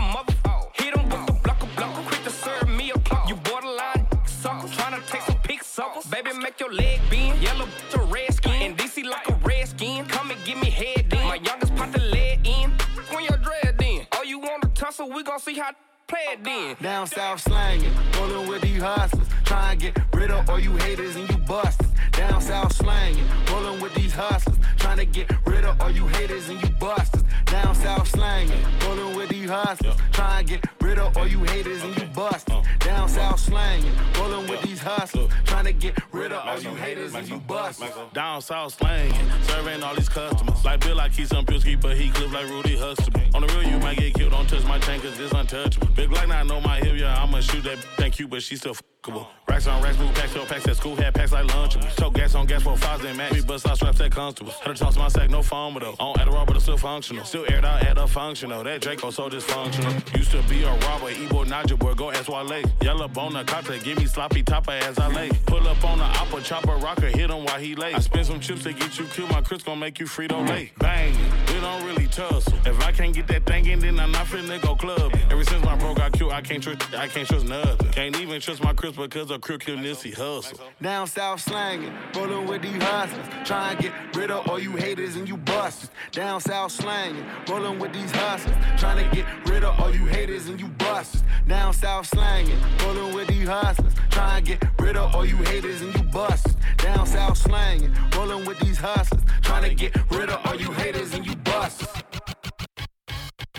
take 5.75 5.85
some 5.85 5.93
pics 5.93 6.03
suckers. 6.03 6.05
Baby, 6.05 6.37
make 6.39 6.59
your 6.59 6.73
leg 6.73 6.99
bend. 7.09 7.41
Yellow 7.41 7.67
to 7.91 7.99
red 8.03 8.33
skin. 8.33 8.61
And 8.61 8.77
DC 8.77 9.05
like 9.05 9.29
a 9.29 9.33
red 9.45 9.67
skin. 9.67 10.05
Come 10.05 10.31
and 10.31 10.39
give 10.45 10.59
me 10.59 10.69
head 10.69 11.09
then. 11.09 11.27
My 11.27 11.35
youngest 11.35 11.75
pop 11.75 11.91
the 11.91 11.99
lead 11.99 12.39
in. 12.45 12.71
When 13.11 13.23
your 13.23 13.37
dread 13.37 13.77
then. 13.77 14.07
Oh, 14.13 14.23
you 14.23 14.39
want 14.39 14.61
to 14.63 14.67
tussle? 14.69 15.09
We 15.09 15.23
gon' 15.23 15.39
see 15.39 15.55
how 15.55 15.71
play 16.07 16.25
it 16.31 16.43
then. 16.43 16.75
Down 16.81 17.07
south 17.07 17.41
slanging, 17.41 17.91
rolling 18.19 18.47
with 18.47 18.61
these 18.61 18.81
hustlers. 18.81 19.27
Try 19.45 19.71
and 19.71 19.81
get 19.81 19.97
rid 20.13 20.31
of 20.31 20.49
all 20.49 20.59
you 20.59 20.75
haters 20.77 21.15
and 21.15 21.29
you 21.29 21.37
busters. 21.37 21.89
Down 22.11 22.41
south 22.41 22.73
slanging, 22.73 23.25
rolling 23.51 23.81
with 23.81 23.93
these 23.95 24.13
hustlers. 24.13 24.57
Trying 24.77 24.97
to 24.97 25.05
get 25.05 25.31
rid 25.45 25.63
of 25.65 25.79
all 25.81 25.91
you 25.91 26.07
haters 26.07 26.49
and 26.49 26.61
you 26.61 26.69
busters. 26.79 27.23
Down 27.45 27.73
south 27.75 28.07
slanging, 28.09 28.63
rolling 28.85 29.15
with 29.15 29.29
these 29.29 29.49
hustlers. 29.49 29.95
Try 30.11 30.39
and 30.39 30.47
get 30.47 30.82
rid 30.83 30.99
of 30.99 31.17
all 31.17 31.27
you 31.27 31.43
haters 31.43 31.81
and 31.83 31.97
you 31.97 32.05
busters. 32.07 32.53
Uh. 32.53 32.63
Down 32.79 33.07
south 33.07 33.39
slanging, 33.39 33.93
rolling 34.19 34.47
with 34.47 34.61
these 34.61 34.81
hustlers. 34.81 35.31
Trying 35.45 35.65
to 35.65 35.73
get 35.73 35.97
rid 36.11 36.31
of 36.31 36.45
all 36.45 36.59
you 36.59 36.75
haters 36.75 37.15
and 37.15 37.27
you 37.27 37.37
busters. 37.37 37.89
Down 38.13 38.41
south 38.41 38.73
slanging, 38.73 39.27
serving 39.43 39.81
all 39.81 39.95
these 39.95 40.09
customers. 40.09 40.63
Like 40.65 40.81
Bill, 40.81 40.99
I 40.99 41.09
keep 41.09 41.27
some 41.27 41.45
Pilsky, 41.45 41.79
but 41.79 41.95
he 41.95 42.09
clip 42.09 42.31
like 42.31 42.49
Rudy 42.49 42.77
Huxtable. 42.77 43.21
On 43.33 43.41
the 43.41 43.47
real, 43.47 43.63
you 43.63 43.79
might 43.79 43.97
get 43.97 44.13
killed. 44.13 44.31
Don't 44.31 44.47
touch 44.47 44.65
my 44.65 44.77
chain, 44.79 44.99
cause 44.99 45.17
it's 45.19 45.33
untouchable. 45.33 45.87
Big 45.95 46.09
Glock, 46.09 46.27
now 46.27 46.41
I 46.41 46.43
know 46.43 46.59
my 46.59 46.79
hip, 46.79 46.99
yeah, 46.99 47.23
I'ma 47.23 47.39
shoot 47.39 47.63
that. 47.63 47.77
Thank 47.97 48.19
you, 48.19 48.27
but 48.27 48.43
she 48.43 48.57
still 48.57 48.75
fuckable. 48.75 49.23
Uh. 49.23 49.25
Racks 49.47 49.67
on 49.67 49.81
racks, 49.81 49.97
move 49.99 50.13
packs, 50.15 50.33
your 50.35 50.45
packs 50.45 50.67
at 50.67 50.75
school, 50.77 50.95
had 50.95 51.13
packs 51.13 51.31
like 51.31 51.45
Lunchables. 51.47 51.95
Choke 51.97 52.15
gas 52.15 52.35
on 52.35 52.45
gas 52.45 52.63
for 52.63 52.75
fives 52.77 53.03
and 53.05 53.17
max. 53.17 53.33
We 53.33 53.41
bust 53.41 53.67
out 53.67 53.77
straps 53.77 54.01
at 54.01 54.11
constables. 54.11 54.55
Had 54.59 54.75
to 54.75 54.83
toss 54.83 54.97
my 54.97 55.07
sack, 55.07 55.29
no 55.29 55.41
phone, 55.43 55.73
but 55.73 55.83
though. 55.83 55.95
On 55.99 56.15
Adderall, 56.15 56.45
but 56.45 56.55
it's 56.55 56.65
still 56.65 56.77
functional. 56.77 57.23
Still 57.23 57.45
aired 57.49 57.65
out 57.65 57.83
at 57.83 57.97
a 57.97 58.07
functional. 58.07 58.63
That 58.63 58.81
Draco 58.81 59.11
so 59.11 59.29
dysfunctional. 59.29 60.17
Used 60.17 60.31
to 60.31 60.41
be 60.43 60.63
a 60.63 60.72
robber, 60.79 61.09
Ebo 61.09 61.43
boy, 61.77 61.93
go 61.93 62.11
ask 62.11 62.29
Wale. 62.29 62.63
Yellow 62.81 63.07
bone, 63.07 63.35
a 63.35 63.43
cotta, 63.43 63.79
give 63.79 63.97
me 63.97 64.05
sloppy 64.05 64.43
topper 64.43 64.71
as 64.71 64.97
I 64.99 65.07
lay. 65.07 65.29
Pull 65.45 65.67
up 65.67 65.83
on 65.83 65.99
the 65.99 66.05
opera, 66.05 66.41
chopper, 66.41 66.75
rocker, 66.77 67.07
hit 67.07 67.29
him 67.29 67.45
while 67.45 67.59
he 67.59 67.75
lay. 67.75 67.93
I 67.93 67.99
spend 67.99 68.27
some 68.27 68.39
chips 68.39 68.63
to 68.63 68.73
get 68.73 68.97
you 68.97 69.05
killed, 69.05 69.29
my 69.31 69.41
Chris 69.41 69.63
gon' 69.63 69.79
make 69.79 69.99
you 69.99 70.05
Frito 70.05 70.47
lay. 70.47 70.71
Bang, 70.79 71.15
we 71.47 71.59
don't 71.59 71.83
really 71.85 72.07
tussle. 72.07 72.53
If 72.65 72.81
I 72.83 72.91
can't 72.91 73.13
get 73.13 73.27
that 73.27 73.45
thing 73.45 73.65
in, 73.67 73.79
then 73.79 73.99
I'm 73.99 74.11
not 74.11 74.27
finna 74.27 74.61
go 74.61 74.75
club. 74.75 75.13
Ever 75.29 75.43
since 75.43 75.63
my 75.65 75.75
bro 75.75 75.93
got 75.93 76.13
killed, 76.13 76.31
I 76.31 76.41
can't 76.41 76.63
trust, 76.63 76.93
I 76.93 77.07
can't 77.07 77.27
trust 77.27 77.45
nothing. 77.45 77.89
Can't 77.91 78.19
even 78.19 78.41
trust 78.41 78.63
my 78.63 78.73
Chris 78.73 78.95
because 78.95 79.31
of 79.31 79.41
crookedness 79.41 80.01
he 80.01 80.11
hustle. 80.11 80.59
Down 80.81 81.07
south 81.07 81.41
slanging, 81.41 81.93
rolling 82.15 82.47
with 82.47 82.61
these 82.61 82.81
hustlers. 82.81 83.27
Try 83.47 83.71
and 83.71 83.79
get 83.79 83.93
rid 84.15 84.31
of 84.31 84.47
all 84.47 84.59
you 84.59 84.71
haters 84.71 85.15
and 85.15 85.27
you 85.27 85.37
busters. 85.37 85.89
Down 86.11 86.39
south 86.41 86.71
slanging, 86.71 87.25
rolling 87.49 87.79
with 87.79 87.93
these 87.93 88.11
hustlers. 88.11 88.55
Trying 88.79 89.09
to 89.09 89.15
get 89.15 89.25
rid 89.47 89.63
of 89.63 89.79
all 89.79 89.93
you 89.93 90.05
haters 90.05 90.47
and 90.47 90.59
you 90.59 90.62
busters. 90.67 91.23
Down 91.47 91.73
south 91.73 92.07
slanging, 92.07 92.57
rolling 92.83 93.13
with 93.13 93.27
these 93.27 93.47
hustlers. 93.47 93.93
Try 94.09 94.37
and 94.37 94.45
get 94.45 94.63
rid 94.79 94.95
of 94.95 95.13
all 95.15 95.25
you 95.25 95.37
haters 95.37 95.81
and 95.81 95.95
you 95.95 96.03
busters. 96.03 96.55
Down 96.77 97.05
south 97.05 97.37
slanging, 97.37 97.93
rolling 98.15 98.45
with 98.45 98.59
these 98.59 98.77
hustlers. 98.77 99.23
Trying 99.41 99.69
to 99.69 99.75
get 99.75 99.95
rid 100.11 100.29
of 100.29 100.39
all 100.45 100.55
you 100.55 100.71
haters 100.71 101.13
and 101.13 101.25
you 101.25 101.35
busters. 101.37 101.87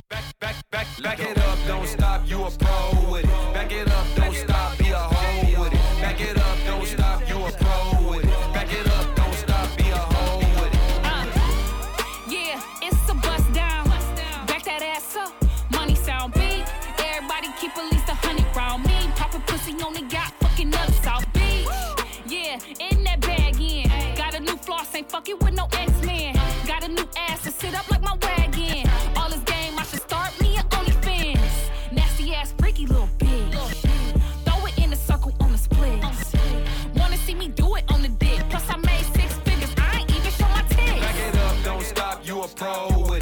Back, 0.08 0.24
back, 0.40 0.70
back, 0.70 0.86
back 1.02 1.20
it 1.20 1.38
up, 1.38 1.58
don't 1.66 1.86
stop, 1.86 2.22
you 2.28 2.42
a 2.44 2.50
pro 2.50 3.10
with 3.10 3.24
it. 3.24 3.54
Back 3.54 3.72
it 3.72 3.90
up, 3.90 4.06
fucking 25.24 25.44
with 25.44 25.54
no 25.54 25.66
X-Men. 25.72 26.34
Got 26.66 26.84
a 26.84 26.88
new 26.88 27.06
ass 27.16 27.42
to 27.44 27.50
sit 27.50 27.74
up 27.74 27.90
like 27.90 28.02
my 28.02 28.16
wagon. 28.22 28.88
All 29.16 29.28
this 29.28 29.40
game, 29.40 29.78
I 29.78 29.82
should 29.84 30.02
start 30.02 30.38
me 30.40 30.56
an 30.56 30.64
OnlyFans. 30.64 31.70
Nasty 31.92 32.34
ass, 32.34 32.54
freaky 32.58 32.86
little 32.86 33.08
bitch. 33.18 33.54
Throw 34.44 34.66
it 34.66 34.78
in 34.78 34.92
a 34.92 34.96
circle 34.96 35.34
on 35.40 35.52
the 35.52 35.58
splits. 35.58 36.34
Wanna 36.96 37.16
see 37.16 37.34
me 37.34 37.48
do 37.48 37.74
it 37.76 37.84
on 37.88 38.02
the 38.02 38.08
dick. 38.08 38.42
Plus 38.50 38.68
I 38.68 38.76
made 38.76 39.04
six 39.14 39.34
figures. 39.38 39.72
I 39.78 40.00
ain't 40.00 40.10
even 40.10 40.30
show 40.30 40.48
my 40.48 40.62
tits. 40.68 41.00
Back 41.00 41.16
it 41.16 41.36
up, 41.36 41.56
don't 41.64 41.82
stop, 41.82 42.26
you 42.26 42.42
a 42.42 42.48
pro 42.48 43.13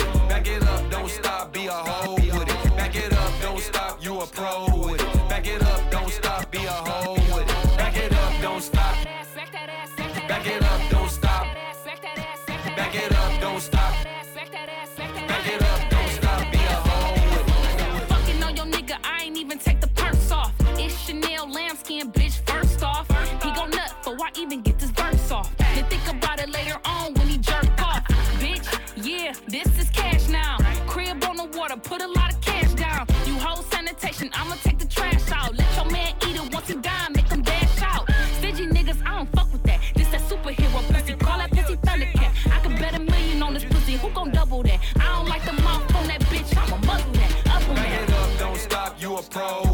pro 49.30 49.71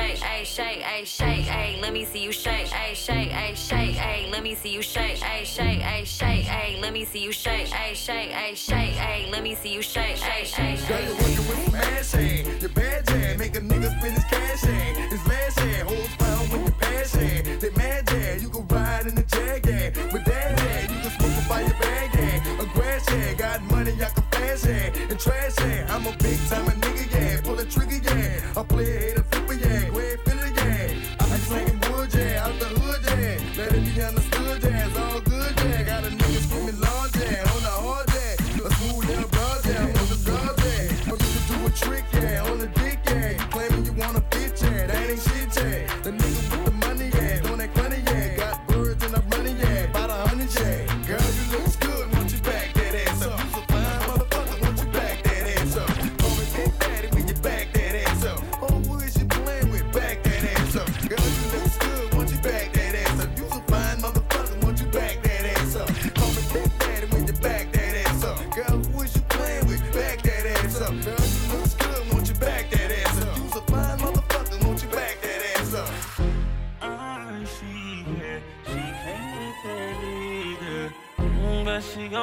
shake. 0.00 0.20
Ayy, 0.20 0.44
shake, 0.44 0.82
ayy, 0.82 1.06
shake, 1.06 1.46
ayy, 1.46 1.80
let 1.80 1.92
me 1.92 2.04
see 2.04 2.22
you 2.22 2.32
shake. 2.32 2.66
Ayy, 2.68 2.94
shake, 2.94 3.30
ayy, 3.30 3.56
shake, 3.56 3.96
ayy, 3.96 4.30
let 4.30 4.42
me 4.42 4.54
see 4.54 4.72
you 4.72 4.82
shake. 4.82 5.18
Ayy, 5.18 5.44
shake, 5.44 5.80
ayy, 5.80 6.04
shake, 6.06 6.46
ayy, 6.46 6.80
let 6.80 6.92
me 6.92 7.04
see 7.04 7.22
you 7.22 7.32
shake. 7.32 7.68
Ayy, 7.68 7.94
shake, 7.94 8.30
ayy, 8.30 8.56
shake, 8.56 8.94
ayy, 8.96 9.30
let 9.30 9.42
me 9.42 9.54
see 9.54 9.72
you 9.74 9.82
shake. 9.82 10.16
Ayy, 10.16 10.44
shake, 10.44 10.88
Girl, 10.88 11.00
you're 11.00 11.14
working 11.14 11.48
with 11.48 11.64
some 11.66 11.74
ass 11.74 12.12
hand. 12.12 12.60
Your 12.60 12.70
bad 12.70 13.06
jam, 13.06 13.38
make 13.38 13.56
a 13.56 13.60
nigga 13.60 13.98
spend 13.98 14.14
his 14.14 14.24
cash 14.24 14.60
hand. 14.62 15.12
His 15.12 15.26
last 15.26 15.58
hand, 15.58 15.88
hold 15.88 16.08
found 16.20 16.52
with 16.52 16.62
your 16.62 16.76
passion. 16.80 17.58
They 17.60 17.70
mad 17.76 18.06
jam, 18.06 18.40
you 18.40 18.48
can 18.48 18.66
ride 18.68 19.06
in 19.06 19.14
the 19.14 19.22
jag 19.22 19.66
yeah. 19.66 20.12
With 20.12 20.24
that 20.24 20.58
hand, 20.60 20.90
you 20.92 21.00
can 21.00 21.10
smoke 21.18 21.48
by 21.48 21.60
your 21.60 21.78
bag 21.80 22.10
yeah. 22.14 22.62
A 22.62 22.66
grass 22.74 23.08
hand, 23.08 23.38
got 23.38 23.62
money, 23.70 23.92
I 23.92 24.08
can 24.08 24.24
flash 24.32 24.62
hand. 24.62 24.96
And 25.10 25.20
trash 25.20 25.56
hand, 25.58 25.90
I'm 25.90 26.06
a 26.06 26.12
big 26.18 26.38
time 26.48 26.66
a 26.66 26.72
nigga 26.82 27.04
yeah. 27.12 27.40
Pull 27.42 27.58
a 27.58 27.64
trigger 27.64 28.00
yeah. 28.02 28.40
I 28.56 28.62
play 28.62 29.09
a 29.09 29.09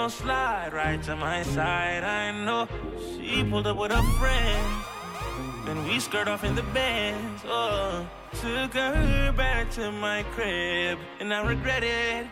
gon' 0.07 0.11
slide 0.11 0.73
right 0.73 1.03
to 1.03 1.15
my 1.17 1.43
side. 1.43 2.03
I 2.03 2.31
know 2.45 2.67
she 2.95 3.43
pulled 3.43 3.67
up 3.67 3.75
with 3.75 3.91
a 3.91 4.01
friend. 4.19 4.67
Then 5.65 5.85
we 5.85 5.99
skirt 5.99 6.29
off 6.29 6.45
in 6.45 6.55
the 6.55 6.63
Benz. 6.73 7.41
Oh, 7.45 8.07
took 8.41 8.73
her 8.73 9.33
back 9.35 9.69
to 9.71 9.91
my 9.91 10.23
crib, 10.33 10.99
and 11.19 11.33
I 11.33 11.43
regret 11.45 11.83
it. 11.83 12.27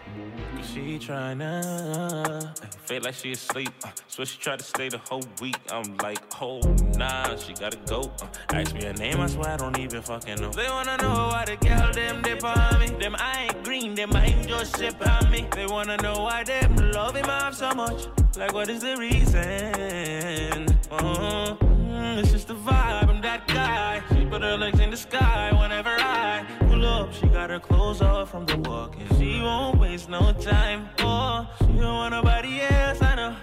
Cause 0.56 0.70
she 0.70 1.00
tryna 1.00 2.60
feel 2.88 3.02
like 3.02 3.16
she 3.16 3.32
asleep. 3.32 3.72
Uh, 3.84 3.90
so 4.08 4.24
she 4.24 4.38
tried 4.38 4.60
to 4.60 4.66
stay 4.66 4.90
the 4.90 5.00
whole 5.00 5.24
week. 5.42 5.58
I'm 5.72 5.98
like, 5.98 6.20
oh 6.42 6.60
nah, 6.96 7.36
she 7.38 7.54
gotta 7.54 7.78
go. 7.88 8.12
Uh, 8.22 8.28
ask 8.54 8.74
me 8.76 8.84
her 8.86 8.94
name, 8.94 9.20
I 9.20 9.28
swear 9.28 9.50
I 9.50 9.58
don't 9.58 9.80
even 9.80 10.02
fucking 10.02 10.42
know. 10.42 10.52
They 10.52 10.70
wanna 10.70 10.98
know 10.98 11.30
why 11.32 11.46
the 11.46 11.58
girl 11.58 11.92
them 11.92 12.22
dip 12.22 12.44
on 12.44 12.80
me. 12.80 12.88
Them 12.88 13.16
I 13.18 13.46
ain't 13.46 13.64
green, 13.64 13.96
them 13.96 14.16
I 14.16 14.26
ain't 14.26 14.48
just 14.48 14.78
ship 14.78 14.96
on 15.08 15.32
me. 15.32 15.48
They 15.56 15.66
wanna 15.66 15.98
know 15.98 16.22
why 16.22 16.44
them 16.44 16.76
love 16.92 17.16
him 17.16 17.30
off 17.30 17.56
so 17.56 17.74
much. 17.74 18.08
Like 18.38 18.54
what 18.54 18.70
is 18.70 18.82
the 18.82 18.96
reason? 18.98 20.68
Uh, 20.92 21.56
mm, 22.06 22.20
it's 22.20 22.32
just 22.32 22.48
the 22.48 22.56
vibe, 22.56 23.10
I'm 23.10 23.22
that 23.22 23.48
guy. 23.48 24.02
She 24.14 24.26
put 24.26 24.42
her 24.42 24.58
legs 24.58 24.80
in 24.80 24.92
the 24.92 24.98
sky 24.98 25.52
whenever 25.60 25.90
I 25.90 26.46
pull 26.68 26.86
up. 26.86 27.14
She 27.14 27.28
got 27.28 27.50
her 27.50 27.60
clothes 27.60 28.02
off 28.02 28.32
from 28.32 28.46
the 28.46 28.58
walk 28.70 28.96
and 29.00 29.10
she 29.18 29.42
won't 29.42 29.80
waste 29.80 30.10
no 30.10 30.34
time. 30.34 30.90
Oh, 31.00 31.48
she 31.60 31.74
don't 31.80 31.96
want 32.02 32.12
nobody 32.12 32.62
else, 32.62 33.02
I 33.02 33.16
know. 33.16 33.36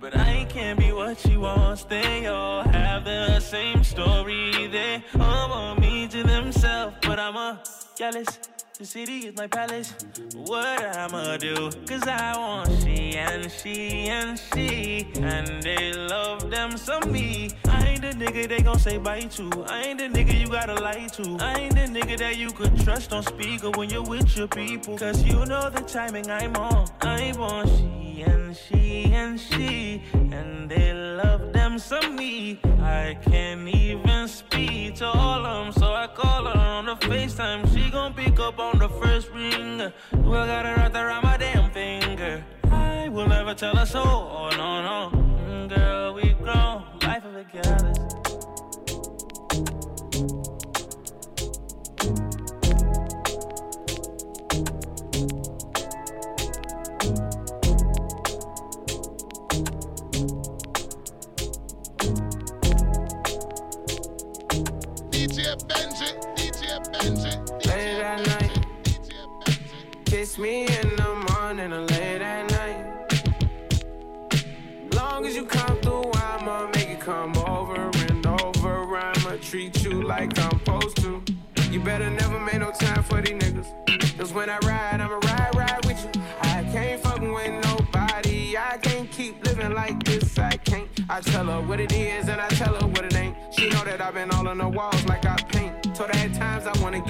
But 0.00 0.16
I 0.16 0.46
can't 0.48 0.78
be 0.78 0.92
what 0.92 1.18
she 1.18 1.36
wants. 1.36 1.84
They 1.84 2.26
all 2.26 2.62
have 2.62 3.04
the 3.04 3.40
same 3.40 3.84
story. 3.84 4.68
They 4.68 5.04
all 5.18 5.48
want 5.50 5.80
me 5.80 6.08
to 6.08 6.22
themselves, 6.22 6.96
but 7.02 7.18
I'm 7.18 7.36
a 7.36 7.62
jealous. 7.96 8.59
The 8.80 8.86
city 8.86 9.26
is 9.26 9.36
my 9.36 9.46
palace. 9.46 9.92
What 10.32 10.96
I'ma 10.96 11.36
do? 11.36 11.70
Cause 11.86 12.02
I 12.08 12.34
want 12.34 12.82
she 12.82 13.14
and 13.14 13.52
she 13.52 14.08
and 14.08 14.38
she. 14.38 15.06
And 15.16 15.62
they 15.62 15.92
love 15.92 16.50
them 16.50 16.78
some 16.78 17.12
me. 17.12 17.50
I 17.68 17.88
ain't 17.88 18.00
the 18.00 18.12
nigga 18.12 18.48
they 18.48 18.62
gon' 18.62 18.78
say 18.78 18.96
bye 18.96 19.20
to. 19.36 19.50
I 19.68 19.82
ain't 19.82 19.98
the 19.98 20.08
nigga 20.08 20.32
you 20.40 20.48
gotta 20.48 20.80
lie 20.80 21.08
to. 21.12 21.36
I 21.40 21.58
ain't 21.60 21.74
the 21.74 22.00
nigga 22.00 22.16
that 22.20 22.38
you 22.38 22.52
could 22.52 22.74
trust 22.80 23.12
on 23.12 23.22
speaker 23.22 23.70
when 23.72 23.90
you're 23.90 24.02
with 24.02 24.34
your 24.34 24.48
people. 24.48 24.96
Cause 24.96 25.22
you 25.24 25.44
know 25.44 25.68
the 25.68 25.82
timing 25.82 26.30
I'm 26.30 26.56
on. 26.56 26.88
I 27.02 27.34
want 27.36 27.68
she 27.68 28.22
and 28.22 28.56
she 28.56 29.12
and 29.12 29.38
she. 29.38 30.02
And 30.14 30.70
they 30.70 30.94
love 30.94 31.52
them 31.52 31.78
some 31.78 32.16
me. 32.16 32.58
I 32.80 33.18
can't 33.22 33.68
even 33.68 34.26
speak 34.26 34.94
to 34.96 35.06
all 35.06 35.44
of 35.44 35.64
them. 35.64 35.72
So 35.72 35.92
I 35.92 36.06
call 36.06 36.44
her 36.44 36.58
on 36.58 36.86
the 36.86 36.96
FaceTime. 36.96 37.72
She 37.74 37.90
gon' 37.90 38.14
pick 38.14 38.38
up 38.38 38.58
on 38.58 38.69
the 38.78 38.88
first 38.88 39.30
ring. 39.30 39.78
Well, 40.12 40.46
got 40.46 40.66
her 40.66 40.74
wrapped 40.76 40.96
around 40.96 41.22
my 41.24 41.36
damn 41.36 41.70
finger. 41.70 42.44
I 42.70 43.08
will 43.08 43.28
never 43.28 43.54
tell 43.54 43.76
a 43.76 43.86
soul, 43.86 44.04
Oh, 44.06 44.50
no, 44.56 44.82
no. 45.10 45.19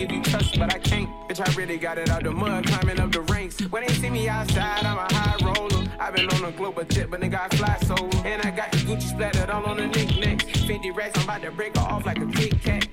give 0.00 0.12
you 0.12 0.22
trust, 0.22 0.58
but 0.58 0.72
I 0.74 0.78
can't. 0.78 1.08
Bitch, 1.28 1.46
I 1.46 1.54
really 1.54 1.76
got 1.76 1.98
it 1.98 2.08
out 2.08 2.22
the 2.22 2.30
mud, 2.30 2.66
climbing 2.66 2.98
up 3.00 3.12
the 3.12 3.20
ranks. 3.22 3.60
When 3.68 3.86
they 3.86 3.92
see 3.92 4.08
me 4.08 4.28
outside, 4.28 4.84
I'm 4.84 4.96
a 4.96 5.14
high 5.14 5.36
roller. 5.44 5.86
I've 5.98 6.14
been 6.14 6.28
on 6.30 6.44
a 6.44 6.52
global 6.52 6.84
trip, 6.86 7.10
but 7.10 7.20
nigga, 7.20 7.40
I 7.40 7.48
fly 7.56 7.76
solo. 7.82 8.08
And 8.24 8.40
I 8.42 8.50
got 8.50 8.72
the 8.72 8.78
Gucci 8.78 9.10
splattered 9.10 9.50
all 9.50 9.64
on 9.66 9.76
the 9.76 9.86
knickknacks. 9.86 10.44
50 10.66 10.90
racks, 10.92 11.18
I'm 11.18 11.24
about 11.24 11.42
to 11.42 11.50
break 11.50 11.76
her 11.76 11.82
off 11.82 12.06
like 12.06 12.18
a 12.18 12.26
Kit 12.26 12.62
Kat. 12.62 12.88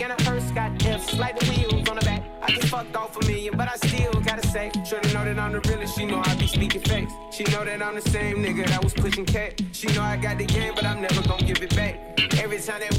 And 0.00 0.12
a 0.12 0.22
hearse 0.22 0.50
got 0.52 0.84
F's, 0.84 1.18
like 1.18 1.38
the 1.38 1.46
wheels 1.50 1.88
on 1.88 1.96
the 1.96 2.04
back. 2.04 2.22
I 2.42 2.52
just 2.52 2.68
fucked 2.68 2.94
off 2.96 3.16
a 3.16 3.26
million, 3.26 3.56
but 3.56 3.68
I 3.68 3.76
still 3.76 4.12
gotta 4.20 4.46
say. 4.46 4.70
Should've 4.84 5.12
know 5.14 5.24
that 5.24 5.38
I'm 5.38 5.52
the 5.52 5.60
realest, 5.68 5.96
she 5.96 6.06
know 6.06 6.22
I 6.24 6.34
be 6.36 6.46
speaking 6.46 6.80
facts. 6.82 7.12
She 7.32 7.44
know 7.44 7.64
that 7.64 7.82
I'm 7.82 7.94
the 7.94 8.02
same 8.02 8.38
nigga 8.38 8.66
that 8.66 8.82
was 8.82 8.94
pushing 8.94 9.26
cat. 9.26 9.60
She 9.72 9.88
know 9.88 10.02
I 10.02 10.16
got 10.16 10.38
the 10.38 10.46
game, 10.46 10.74
but 10.74 10.84
I'm 10.84 11.00
never 11.00 11.22
gonna 11.22 11.44
give 11.44 11.62
it 11.62 11.74
back. 11.74 11.96
Every 12.38 12.58
time 12.58 12.80
that 12.80 12.98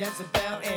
Jezebel 0.00 0.69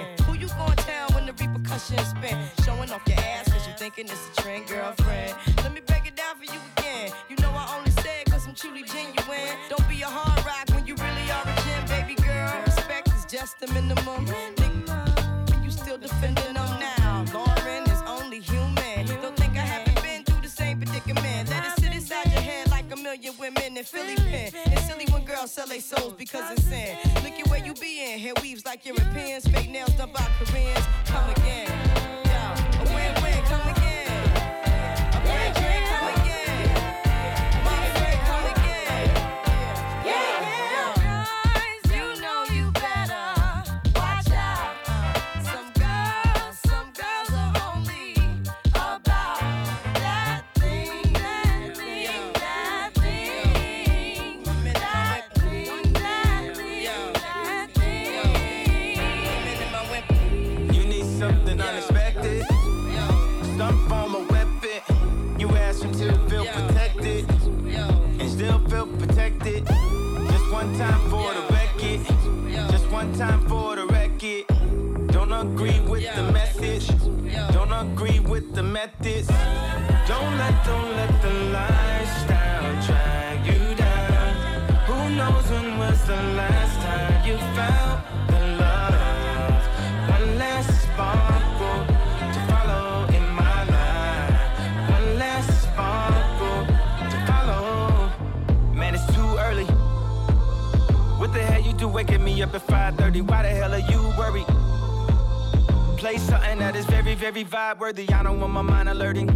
every 107.33 107.45
vibe 107.45 107.79
worthy. 107.79 108.07
I 108.13 108.21
don't 108.21 108.39
want 108.39 108.53
my 108.53 108.61
mind 108.61 108.89
alerting. 108.89 109.27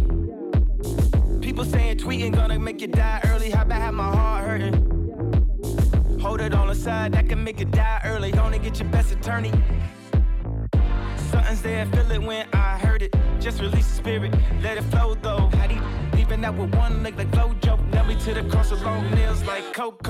People 1.40 1.64
saying 1.64 1.98
tweeting 1.98 2.32
gonna 2.32 2.56
make 2.56 2.80
you 2.80 2.86
die 2.86 3.20
early. 3.24 3.50
How 3.50 3.62
about 3.62 3.80
have 3.80 3.92
my 3.92 4.04
heart 4.04 4.44
hurting? 4.44 6.18
Hold 6.20 6.40
it 6.40 6.54
on 6.54 6.68
the 6.68 6.76
side, 6.76 7.10
that 7.14 7.28
can 7.28 7.42
make 7.42 7.58
you 7.58 7.66
die 7.66 8.00
early. 8.04 8.32
Only 8.34 8.60
get 8.60 8.78
your 8.78 8.88
best 8.90 9.10
attorney. 9.10 9.50
Something's 11.32 11.60
there, 11.62 11.86
feel 11.86 12.08
it 12.12 12.22
when 12.22 12.46
I 12.52 12.78
heard 12.78 13.02
it. 13.02 13.12
Just 13.40 13.60
release 13.60 13.88
the 13.88 13.94
spirit, 13.94 14.32
let 14.62 14.76
it 14.76 14.84
flow 14.92 15.16
though. 15.16 15.50
How 15.54 15.66
deep? 15.66 15.82
Leaving 16.14 16.44
out 16.44 16.54
with 16.54 16.72
one 16.76 17.02
leg 17.02 17.18
like 17.18 17.32
Flojo. 17.32 17.84
Nail 17.92 18.04
me 18.04 18.14
to 18.14 18.32
the 18.32 18.44
cross 18.44 18.70
alone, 18.70 19.10
nails 19.16 19.42
like 19.42 19.72
Coco. 19.72 20.07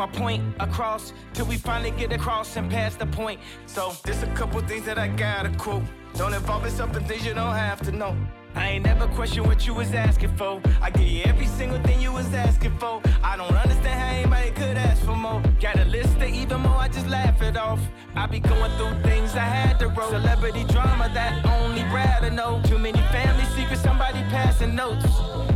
My 0.00 0.06
point 0.06 0.42
across 0.60 1.12
till 1.34 1.44
we 1.44 1.56
finally 1.56 1.90
get 1.90 2.10
across 2.10 2.56
and 2.56 2.70
pass 2.70 2.96
the 2.96 3.04
point. 3.04 3.38
So 3.66 3.92
there's 4.02 4.22
a 4.22 4.28
couple 4.28 4.58
things 4.62 4.86
that 4.86 4.98
I 4.98 5.08
gotta 5.08 5.50
quote. 5.58 5.82
Don't 6.14 6.32
involve 6.32 6.64
yourself 6.64 6.96
in 6.96 7.04
things 7.04 7.26
you 7.26 7.34
don't 7.34 7.54
have 7.54 7.82
to 7.82 7.92
know. 7.92 8.16
I 8.54 8.70
ain't 8.70 8.86
never 8.86 9.06
question 9.08 9.44
what 9.44 9.66
you 9.66 9.74
was 9.74 9.92
asking 9.92 10.34
for. 10.38 10.62
I 10.80 10.88
give 10.88 11.06
you 11.06 11.22
every 11.24 11.44
single 11.44 11.80
thing 11.82 12.00
you 12.00 12.12
was 12.12 12.32
asking 12.32 12.78
for. 12.78 13.02
I 13.22 13.36
don't 13.36 13.54
understand 13.54 14.00
how 14.00 14.08
anybody 14.08 14.50
could 14.52 14.78
ask 14.78 15.04
for 15.04 15.14
more. 15.14 15.42
Got 15.60 15.78
a 15.78 15.84
list 15.84 16.16
of 16.16 16.30
even 16.42 16.62
more, 16.62 16.78
I 16.86 16.88
just 16.88 17.06
laugh 17.06 17.42
it 17.42 17.58
off. 17.58 17.80
I 18.16 18.24
be 18.26 18.40
going 18.40 18.72
through 18.78 19.02
things 19.02 19.34
I 19.34 19.48
had 19.58 19.78
to 19.80 19.88
roll. 19.88 20.08
Celebrity 20.08 20.64
drama 20.64 21.10
that 21.12 21.44
only 21.44 21.82
Brad 21.90 22.32
know. 22.32 22.62
Too 22.64 22.78
many 22.78 23.02
family 23.12 23.44
secrets, 23.54 23.82
somebody 23.82 24.20
passing 24.30 24.74
notes. 24.74 25.04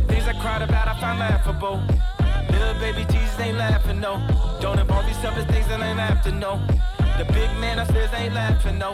Things 0.07 0.27
I 0.27 0.33
cried 0.39 0.61
about, 0.61 0.87
I 0.87 0.99
find 1.01 1.17
laughable. 1.17 1.81
Little 2.57 2.79
baby 2.79 3.05
Jesus 3.11 3.39
ain't 3.39 3.57
laughing, 3.57 3.99
no. 3.99 4.13
Don't 4.61 4.79
involve 4.79 5.05
yourself 5.07 5.37
in 5.37 5.45
things 5.47 5.67
that 5.67 5.81
ain't 5.81 6.23
to 6.23 6.31
know. 6.31 6.55
The 7.17 7.25
big 7.25 7.49
man 7.59 7.79
upstairs 7.79 8.09
ain't 8.13 8.33
laughing, 8.33 8.77
no. 8.77 8.91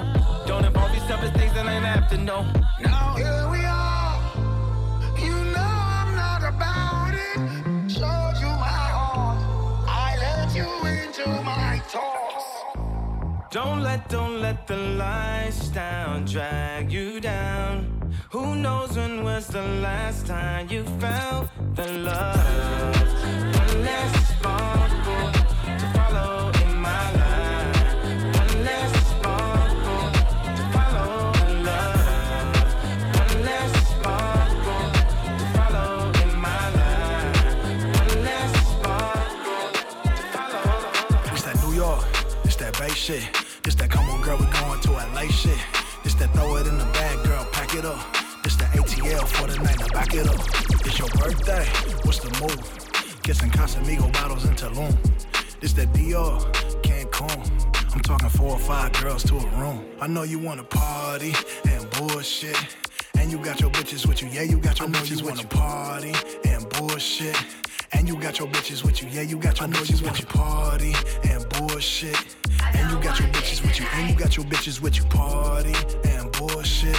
Don't 0.48 0.66
involve 0.66 0.94
yourself 0.96 1.24
in 1.24 1.32
things 1.34 1.54
that 1.54 1.66
ain't 1.68 2.10
to 2.10 2.18
know. 2.18 2.42
Now 2.82 3.16
here 3.16 3.48
we 3.50 3.64
are. 3.64 4.20
You 5.26 5.36
know 5.56 5.72
I'm 6.00 6.16
not 6.16 6.44
about 6.44 7.14
it. 7.14 7.38
Showed 7.92 8.38
you 8.44 8.52
my 8.68 8.88
heart. 8.98 9.40
I 9.88 10.18
let 10.26 10.56
you 10.56 10.70
into 10.96 11.28
my 11.44 11.80
thoughts. 11.94 12.46
Don't 13.52 13.82
let, 13.84 14.10
don't 14.10 14.42
let 14.42 14.66
the 14.66 14.78
lights 14.78 15.68
down 15.70 16.26
drag 16.26 16.92
you 16.92 17.20
down. 17.20 18.14
Who 18.32 18.56
knows 18.56 18.96
when 18.96 19.24
was 19.24 19.48
the 19.48 19.62
last 19.62 20.26
time 20.26 20.68
you 20.70 20.84
felt 21.00 21.50
the 21.76 21.88
love? 21.92 23.01
Shit. 43.02 43.28
It's 43.66 43.74
that 43.76 43.90
come 43.90 44.08
on 44.12 44.22
girl, 44.22 44.38
we 44.38 44.46
going 44.46 44.80
to 44.82 44.92
LA 44.92 45.26
shit. 45.30 45.58
It's 46.04 46.14
that 46.16 46.32
throw 46.36 46.58
it 46.58 46.68
in 46.68 46.78
the 46.78 46.86
bag, 46.94 47.26
girl, 47.26 47.44
pack 47.52 47.74
it 47.74 47.84
up. 47.84 48.00
It's 48.46 48.56
the 48.58 48.66
ATL 48.66 49.28
for 49.28 49.48
the 49.48 49.58
night, 49.58 49.80
now 49.80 49.88
back 49.88 50.14
it 50.14 50.28
up. 50.28 50.40
It's 50.86 51.00
your 51.00 51.10
birthday, 51.10 51.66
what's 52.04 52.20
the 52.20 52.30
move? 52.40 52.62
Get 53.24 53.38
some 53.38 53.50
Casamigo 53.50 54.14
bottles 54.14 54.46
in 54.46 54.54
Tulum. 54.54 54.96
This 55.60 55.74
that 55.74 55.92
Dior, 55.94 56.42
Cancun. 56.84 57.96
I'm 57.96 58.02
talking 58.02 58.30
four 58.30 58.52
or 58.52 58.60
five 58.60 58.94
girls 59.02 59.24
to 59.24 59.36
a 59.36 59.48
room. 59.60 59.84
I 60.00 60.06
know 60.06 60.22
you 60.22 60.38
wanna 60.38 60.64
party 60.64 61.34
and 61.68 61.90
bullshit. 61.90 62.56
And 63.22 63.32
you 63.32 63.38
got 63.38 63.62
your 63.62 63.70
bitches 63.70 64.08
with 64.08 64.20
you, 64.24 64.30
yeah, 64.30 64.42
you 64.42 64.58
got 64.58 64.80
your 64.80 64.90
bitches 64.90 65.22
with 65.22 65.40
you. 65.40 65.48
Party 65.48 66.12
and 66.44 66.68
bullshit. 66.70 67.38
And 67.92 68.08
you 68.08 68.20
got 68.20 68.40
your 68.40 68.48
bitches 68.48 68.84
with 68.84 69.00
you, 69.04 69.10
yeah, 69.10 69.22
you 69.22 69.38
got 69.38 69.60
your 69.60 69.70
bitches 69.70 70.02
with 70.02 70.20
you. 70.20 70.26
Party 70.26 70.96
and 71.30 71.48
bullshit. 71.50 72.18
And 72.74 72.90
you 72.90 73.00
got 73.00 73.20
your 73.20 73.28
bitches 73.30 73.62
with 73.62 73.80
you, 73.80 73.86
and 73.94 74.10
you 74.10 74.16
got 74.16 74.36
your 74.36 74.46
bitches 74.48 74.82
with 74.82 74.98
you. 74.98 75.04
Party 75.04 75.76
and 76.10 76.32
bullshit. 76.32 76.98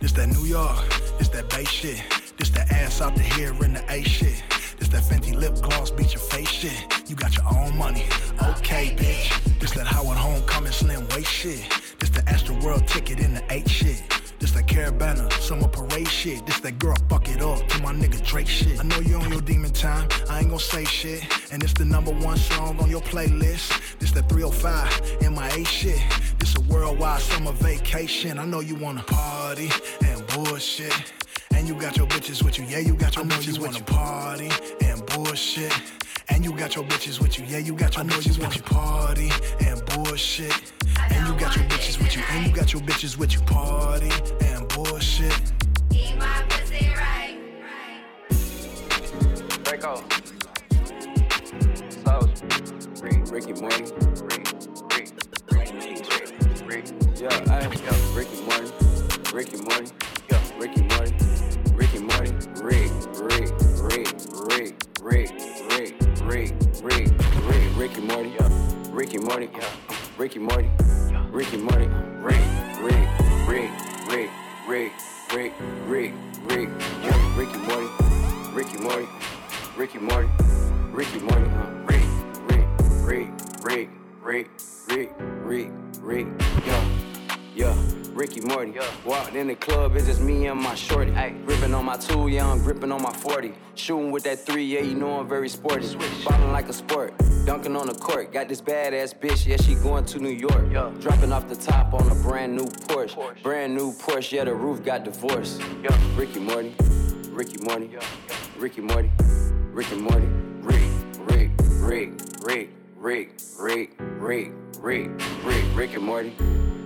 This 0.00 0.12
that 0.12 0.28
New 0.28 0.44
York, 0.44 0.84
it's 1.18 1.30
that 1.30 1.48
Bay 1.50 1.64
shit. 1.64 2.27
This 2.38 2.50
the 2.50 2.60
ass 2.72 3.00
out 3.00 3.16
the 3.16 3.22
hair 3.22 3.50
in 3.64 3.72
the 3.74 3.84
A 3.90 4.02
shit. 4.04 4.42
This 4.78 4.88
that 4.88 5.02
Fenty 5.02 5.34
lip 5.34 5.56
gloss 5.60 5.90
beat 5.90 6.12
your 6.12 6.22
face 6.22 6.48
shit. 6.48 7.10
You 7.10 7.16
got 7.16 7.34
your 7.36 7.46
own 7.52 7.76
money, 7.76 8.06
okay, 8.50 8.94
bitch. 8.96 9.58
This 9.58 9.72
that 9.72 9.88
Howard 9.88 10.16
Homecoming 10.16 10.70
slim 10.70 11.06
waist 11.08 11.30
shit. 11.30 11.66
This 11.98 12.10
the 12.10 12.22
Astro 12.28 12.54
World 12.62 12.86
ticket 12.86 13.18
in 13.18 13.34
the 13.34 13.42
eight 13.50 13.68
shit. 13.68 14.00
This 14.38 14.52
that 14.52 14.68
Caribana, 14.68 15.32
summer 15.40 15.66
parade 15.66 16.06
shit. 16.06 16.46
This 16.46 16.60
that 16.60 16.78
girl 16.78 16.96
fuck 17.08 17.28
it 17.28 17.42
up 17.42 17.66
to 17.66 17.82
my 17.82 17.92
nigga 17.92 18.24
Drake 18.24 18.46
shit. 18.46 18.78
I 18.78 18.84
know 18.84 19.00
you 19.00 19.16
on 19.16 19.32
your 19.32 19.40
demon 19.40 19.72
time, 19.72 20.08
I 20.30 20.38
ain't 20.38 20.50
gon' 20.50 20.60
say 20.60 20.84
shit. 20.84 21.24
And 21.52 21.60
it's 21.60 21.72
the 21.72 21.84
number 21.84 22.12
one 22.12 22.36
song 22.36 22.78
on 22.78 22.88
your 22.88 23.00
playlist. 23.00 23.98
This 23.98 24.12
that 24.12 24.28
305 24.28 25.22
in 25.22 25.34
my 25.34 25.48
A 25.48 25.64
shit. 25.64 26.00
This 26.38 26.56
a 26.56 26.60
worldwide 26.60 27.20
summer 27.20 27.50
vacation. 27.50 28.38
I 28.38 28.44
know 28.44 28.60
you 28.60 28.76
wanna 28.76 29.02
party 29.02 29.70
and 30.04 30.24
bullshit. 30.28 30.94
And 31.58 31.66
you 31.66 31.74
got 31.74 31.96
your 31.96 32.06
bitches 32.06 32.44
with 32.44 32.56
you, 32.56 32.64
yeah, 32.66 32.78
you 32.78 32.94
got 32.94 33.16
your 33.16 33.24
bitches 33.24 33.58
with 33.58 33.76
you. 33.76 33.82
Party 33.82 34.48
and 34.80 35.04
bullshit. 35.06 35.74
And 36.28 36.44
you 36.44 36.52
got 36.52 36.76
your 36.76 36.84
bitches 36.84 37.20
with 37.20 37.36
you, 37.36 37.44
yeah, 37.46 37.58
you 37.58 37.74
got 37.74 37.96
your 37.96 38.04
bitches 38.04 38.38
with 38.38 38.54
you. 38.54 38.62
Party 38.62 39.28
and 39.66 39.84
bullshit. 39.86 40.54
And 41.10 41.26
you 41.26 41.34
got 41.36 41.56
your 41.56 41.64
bitches 41.64 41.98
with 42.00 42.14
you, 42.16 42.22
and 42.30 42.46
you 42.46 42.54
got 42.54 42.72
your 42.72 42.80
bitches 42.82 43.18
with 43.18 43.34
you. 43.34 43.40
Party 43.40 44.08
and 44.46 44.68
bullshit. 44.68 45.34
Draco. 49.64 50.04
Sauce. 52.04 52.42
Rick, 53.02 53.32
Ricky 53.32 53.60
Morty. 53.60 53.82
Rick, 54.30 54.46
Rick, 54.92 55.10
Rick, 55.50 55.66
Rick. 56.66 56.84
Yeah, 57.16 57.28
I 57.50 57.62
yeah. 57.62 58.16
Ricky 58.16 58.40
Morty. 58.42 58.70
Ricky 59.34 59.56
Morty. 59.56 59.90
Yeah, 60.30 60.40
Ricky 60.56 60.82
Morty. 60.82 61.27
Rick, 62.60 62.90
Rick, 63.14 63.52
Rick, 63.78 64.08
Rick, 64.48 64.74
Rick, 65.00 65.30
Rick, 65.70 65.94
Rick, 66.24 66.54
Rick, 66.82 67.08
Rick, 67.46 67.76
Ricky 67.76 68.00
Morty. 68.00 68.32
Ricky 68.90 69.18
Morty. 69.18 69.48
Ricky 70.16 70.38
Morty. 70.40 70.68
Ricky 71.30 71.56
Morty. 71.56 71.86
Rick, 72.20 72.42
Rick, 72.82 73.08
Rick, 73.46 73.70
Rick, 74.08 74.30
Rick, 74.66 74.92
Rick, 75.32 75.52
Rick, 75.86 76.12
Rick. 76.48 76.68
Ricky 77.36 77.58
Morty. 77.58 77.88
Ricky 78.52 78.78
Morty. 78.78 79.08
Ricky 79.76 79.98
Morty. 79.98 80.28
Ricky 80.90 81.20
Morty. 81.20 81.50
Uh, 81.50 81.70
Rick, 81.86 82.04
Rick, 82.48 82.66
Rick, 83.04 83.28
Rick, 83.62 83.88
Rick, 84.20 84.50
Rick, 84.88 85.10
Rick, 85.44 85.70
Rick. 86.00 86.26
Yo. 86.66 86.82
Yeah, 87.54 87.76
Ricky 88.14 88.40
Morty. 88.40 88.74
Walked 89.04 89.36
in 89.36 89.46
the 89.46 89.54
club, 89.54 89.94
it's 89.94 90.06
just 90.06 90.20
me 90.20 90.48
and 90.48 90.60
my 90.60 90.74
shorty. 90.74 90.97
Gripping 91.98 92.14
on 92.14 92.20
my 92.20 92.22
tool, 92.22 92.28
yeah, 92.28 92.50
I'm 92.50 92.62
gripping 92.62 92.92
on 92.92 93.02
my 93.02 93.12
40. 93.12 93.54
Shooting 93.74 94.10
with 94.12 94.22
that 94.24 94.46
3, 94.46 94.64
yeah, 94.64 94.80
you 94.80 94.94
know 94.94 95.18
I'm 95.18 95.28
very 95.28 95.48
sporty. 95.48 95.96
Ballin' 96.24 96.52
like 96.52 96.68
a 96.68 96.72
sport, 96.72 97.14
dunking 97.44 97.74
on 97.74 97.88
the 97.88 97.94
court. 97.94 98.32
Got 98.32 98.48
this 98.48 98.60
badass 98.60 99.18
bitch, 99.18 99.46
yeah, 99.46 99.56
she 99.56 99.74
going 99.74 100.04
to 100.06 100.18
New 100.18 100.30
York. 100.30 100.70
Dropping 101.00 101.32
off 101.32 101.48
the 101.48 101.56
top 101.56 101.94
on 101.94 102.08
a 102.10 102.14
brand 102.16 102.54
new 102.54 102.66
Porsche. 102.66 103.42
Brand 103.42 103.74
new 103.74 103.92
Porsche, 103.92 104.32
yeah, 104.32 104.44
the 104.44 104.54
roof 104.54 104.84
got 104.84 105.04
divorced. 105.04 105.60
Ricky 106.14 106.38
Morty, 106.38 106.74
Ricky 107.30 107.58
Morty, 107.62 107.96
Ricky 108.56 108.80
Morty, 108.80 109.10
Ricky 109.72 109.96
Morty, 109.96 110.28
Rick, 110.60 110.84
Rick, 111.18 111.50
Rick, 111.80 112.12
Rick, 112.40 112.70
Rick, 112.96 113.30
Rick, 113.56 113.90
Rick, 114.18 114.52
Rick, 114.78 115.10
Rick, 115.44 115.64
Rick 115.74 115.94
and 115.94 116.04
Morty. 116.04 116.32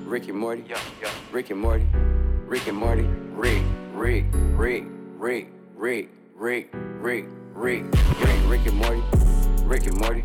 Rick 0.06 0.28
and 0.28 0.39
Morty. 0.39 0.64
Yeah, 0.68 0.78
yeah. 1.02 1.10
Rick 1.30 1.51
and 1.51 1.60
Morty. 1.60 1.86
Rick 2.47 2.66
and 2.66 2.76
Morty. 2.76 3.02
Rick, 3.34 3.62
Rick, 3.94 4.24
Rick, 4.32 4.84
Rick, 5.23 5.53
Rick, 5.77 6.09
Rick, 6.35 6.70
Rick, 6.73 7.27
Rick, 7.55 7.85
Rick, 8.19 8.49
Rick 8.49 8.66
and 8.66 8.77
Morty. 8.77 9.05
Rick 9.62 9.86
and 9.86 9.97
Morty. 9.97 10.24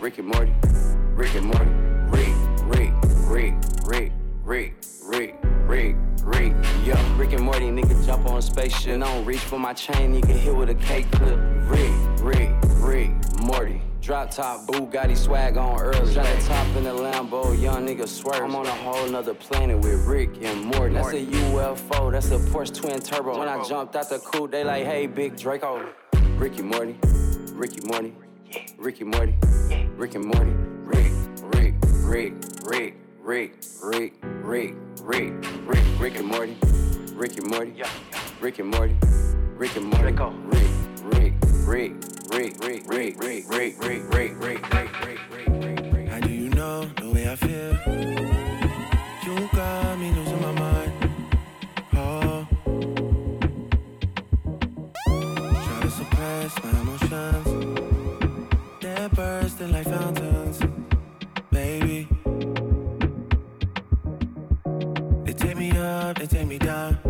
Rick 0.00 0.16
and 0.16 0.26
Morty. 0.26 0.54
Rick 1.14 1.34
and 1.34 1.44
Morty. 1.44 1.70
Rick, 2.08 2.34
Rick, 2.64 2.94
Rick, 3.28 3.54
Rick, 3.84 4.12
Rick, 4.42 4.74
Rick, 5.02 5.34
Rick, 5.66 5.96
Rick. 6.24 6.54
Yeah, 6.82 7.18
Rick 7.18 7.34
and 7.34 7.42
Morty, 7.44 7.66
nigga 7.66 8.06
jump 8.06 8.24
on 8.24 8.40
spaceship. 8.40 8.94
And 8.94 9.02
don't 9.02 9.22
reach 9.26 9.40
for 9.40 9.58
my 9.58 9.74
chain, 9.74 10.14
nigga 10.14 10.28
hit 10.28 10.56
with 10.56 10.70
a 10.70 10.76
cake 10.76 11.10
clip. 11.10 11.38
Rick, 11.68 11.92
Rick, 12.22 12.50
Rick, 12.80 13.10
Morty. 13.42 13.82
Drop 14.02 14.32
top, 14.32 14.66
Bugatti 14.66 15.16
swag 15.16 15.56
on 15.56 15.80
early. 15.80 16.12
Shot 16.12 16.26
a 16.26 16.44
top 16.44 16.66
in 16.76 16.82
the 16.82 16.90
Lambo, 16.90 17.56
young 17.62 17.86
nigga 17.86 18.08
swerve. 18.08 18.42
I'm 18.42 18.56
on 18.56 18.66
a 18.66 18.70
whole 18.70 19.08
nother 19.08 19.32
planet 19.32 19.78
with 19.78 20.04
Rick 20.06 20.42
and 20.42 20.60
Morty. 20.60 20.94
That's 20.94 21.12
a 21.12 21.24
UFO, 21.24 22.10
that's 22.10 22.32
a 22.32 22.38
Porsche 22.38 22.74
twin 22.74 23.00
turbo. 23.00 23.38
When 23.38 23.46
I 23.46 23.62
jumped 23.62 23.94
out 23.94 24.08
the 24.08 24.18
coupe, 24.18 24.50
they 24.50 24.64
like, 24.64 24.84
hey, 24.86 25.06
big 25.06 25.36
Draco. 25.36 25.88
Ricky 26.34 26.62
Morty, 26.62 26.96
Ricky 27.52 27.86
Morty, 27.86 28.12
Ricky 28.76 29.04
Morty, 29.04 29.36
Ricky 29.94 30.18
Morty, 30.18 30.50
Rick, 30.82 31.12
Rick, 31.54 31.74
Rick, 32.02 32.34
Rick, 32.64 32.94
Rick, 33.20 33.54
Rick, 33.80 34.14
Rick, 34.42 34.74
Rick, 35.00 35.32
Rick, 35.64 35.84
Rick 36.00 36.16
and 36.16 36.26
Morty, 36.26 36.56
Rick 37.14 37.38
and 37.38 37.46
Morty, 37.46 37.82
Rick 38.40 38.58
and 38.58 38.68
Morty, 38.68 38.96
Rick 39.54 39.76
and 39.76 39.86
Morty, 39.86 40.12
Rick, 40.12 40.70
Rick, 41.04 41.34
Rick 41.64 42.11
break, 42.32 42.58
break, 42.58 42.86
break, 42.86 43.18
break, 43.18 43.46
break, 43.46 43.78
break, 43.78 44.10
break, 44.10 44.40
break, 44.40 44.70
break, 44.70 44.90
break, 44.90 45.90
break. 45.90 46.08
How 46.08 46.20
do 46.20 46.30
you 46.30 46.48
know 46.48 46.84
the 46.84 47.10
way 47.10 47.28
I 47.28 47.36
feel? 47.36 47.76
You 49.24 49.48
got 49.52 49.98
me 49.98 50.12
losing 50.12 50.40
my 50.40 50.52
mind. 50.52 50.92
Oh. 51.94 52.48
Try 55.04 55.80
to 55.82 55.90
suppress 55.90 56.64
my 56.64 56.70
emotions. 56.80 57.48
They're 58.80 59.08
bursting 59.10 59.72
like 59.72 59.86
fountains, 59.86 60.60
baby. 61.50 62.08
They 65.24 65.32
take 65.34 65.56
me 65.58 65.70
up, 65.76 66.18
they 66.18 66.26
take 66.26 66.46
me 66.46 66.58
down. 66.58 67.01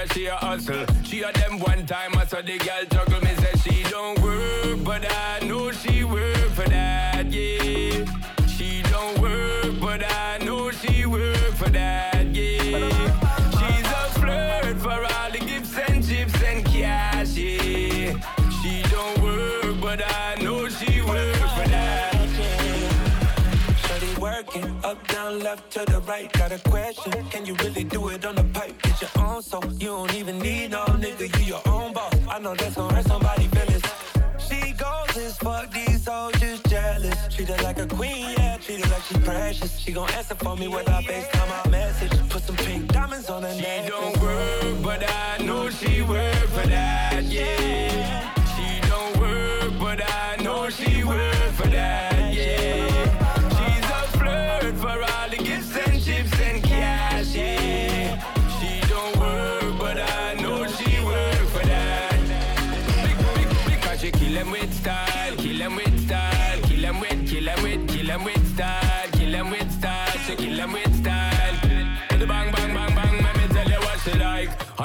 yeah, 0.00 0.14
she 0.14 0.26
a 0.26 0.34
hustle. 0.36 0.89
Up, 24.90 25.06
down, 25.06 25.38
left, 25.38 25.70
to 25.70 25.84
the 25.86 26.00
right. 26.00 26.32
Got 26.32 26.50
a 26.50 26.58
question. 26.68 27.12
Can 27.30 27.46
you 27.46 27.54
really 27.62 27.84
do 27.84 28.08
it 28.08 28.24
on 28.24 28.34
the 28.34 28.42
pipe? 28.42 28.74
Get 28.82 29.00
your 29.00 29.10
own 29.24 29.40
so 29.40 29.62
You 29.78 29.90
don't 29.94 30.14
even 30.16 30.40
need 30.40 30.72
no 30.72 30.84
nigga. 30.86 31.26
You 31.38 31.44
your 31.54 31.62
own 31.66 31.92
boss. 31.92 32.12
I 32.28 32.40
know 32.40 32.56
that's 32.56 32.74
gonna 32.74 32.96
hurt 32.96 33.06
somebody 33.06 33.46
feelings. 33.54 33.84
She 34.48 34.72
goes 34.72 35.16
as 35.16 35.38
fuck 35.38 35.70
these 35.70 36.02
soldiers 36.02 36.60
jealous. 36.68 37.14
Treat 37.32 37.50
her 37.50 37.62
like 37.62 37.78
a 37.78 37.86
queen, 37.86 38.34
yeah. 38.36 38.56
Treat 38.56 38.84
her 38.84 38.90
like 38.90 39.02
she's 39.02 39.18
precious. 39.18 39.78
She 39.78 39.92
gon' 39.92 40.10
answer 40.10 40.34
for 40.34 40.56
me 40.56 40.66
when 40.66 40.88
I 40.88 41.28
Come 41.34 41.50
out 41.50 41.70
message. 41.70 42.28
Put 42.28 42.42
some 42.42 42.56
pink 42.56 42.92
diamonds 42.92 43.30
on 43.30 43.44
her 43.44 43.54
neck. 43.54 43.84
She 43.84 43.90
don't 43.90 44.20
work, 44.20 44.82
but 44.82 45.08
I 45.08 45.38
know 45.44 45.70
she 45.70 46.02
work 46.02 46.34
for 46.56 46.66
that, 46.66 47.22
yeah. 47.22 48.34
She 48.56 48.88
don't 48.88 49.16
work, 49.20 49.72
but 49.78 50.00
I 50.02 50.42
know 50.42 50.68
she 50.68 51.04
work 51.04 51.52
for 51.52 51.68
that. 51.68 52.09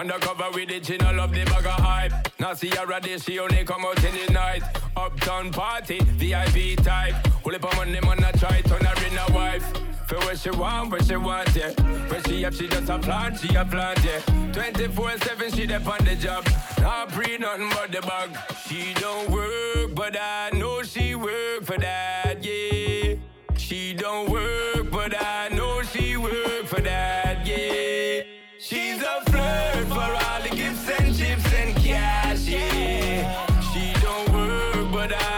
Bitch, 0.09 0.85
she 0.85 0.97
no 0.97 1.11
love 1.11 1.31
the 1.31 1.43
bag 1.45 1.65
of 1.65 1.71
hype. 1.71 2.39
Now 2.39 2.53
see 2.53 2.69
her 2.69 2.85
ready, 2.85 3.17
she 3.19 3.39
only 3.39 3.63
come 3.63 3.85
out 3.85 4.03
in 4.03 4.13
the 4.25 4.33
night. 4.33 4.63
Uptown 4.95 5.51
party, 5.51 5.99
VIP 6.17 6.77
type. 6.83 7.15
Pull 7.43 7.55
up 7.55 7.65
on 7.65 7.75
money, 7.75 7.99
man, 8.01 8.23
I 8.23 8.31
try 8.31 8.61
turn 8.61 8.83
her 8.83 9.05
in 9.05 9.17
a 9.17 9.35
wife. 9.35 9.65
For 10.07 10.17
what 10.17 10.37
she 10.37 10.51
want, 10.51 10.91
what 10.91 11.05
she 11.05 11.15
want, 11.15 11.55
yeah. 11.55 11.71
When 12.09 12.23
she 12.23 12.45
up, 12.45 12.53
she 12.53 12.67
just 12.67 12.89
a 12.89 12.99
plan, 12.99 13.35
she 13.37 13.55
a 13.55 13.65
plan, 13.65 13.95
yeah. 14.03 14.19
24-7, 14.51 15.55
she 15.55 15.65
dep 15.65 15.87
on 15.87 16.05
the 16.05 16.15
job. 16.15 16.47
Not 16.79 17.09
pre 17.09 17.37
nothing 17.37 17.69
but 17.69 17.91
the 17.91 18.01
bag. 18.01 18.29
She 18.67 18.93
don't 18.93 19.29
work, 19.31 19.95
but 19.95 20.15
I 20.19 20.51
know 20.53 20.83
she 20.83 21.15
work 21.15 21.63
for 21.63 21.77
that, 21.77 22.43
yeah. 22.43 23.15
She 23.57 23.93
don't 23.93 24.29
work, 24.29 24.91
but 24.91 25.15
I 25.19 25.49
know 25.49 25.81
she 25.81 26.17
work 26.17 26.65
for 26.65 26.81
that, 26.81 27.47
yeah. 27.47 28.34
She's 28.67 28.99
a 28.99 29.21
flirt 29.29 29.87
for 29.89 30.11
all 30.25 30.41
the 30.41 30.49
gifts 30.49 30.89
and 30.89 31.15
chips 31.15 31.53
and 31.53 31.75
cash, 31.75 32.47
yeah. 32.47 33.61
She 33.71 33.93
don't 34.01 34.27
work, 34.33 34.91
but 34.91 35.13
I 35.13 35.34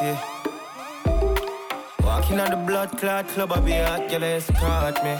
party. 0.00 0.18
Walking 2.02 2.40
on 2.40 2.50
the 2.50 2.56
blood 2.56 2.98
clot 2.98 3.28
club, 3.28 3.52
I 3.52 3.60
be 3.60 3.72
hot, 3.72 4.08
girl 4.08 4.24
escort 4.24 5.02
me. 5.04 5.18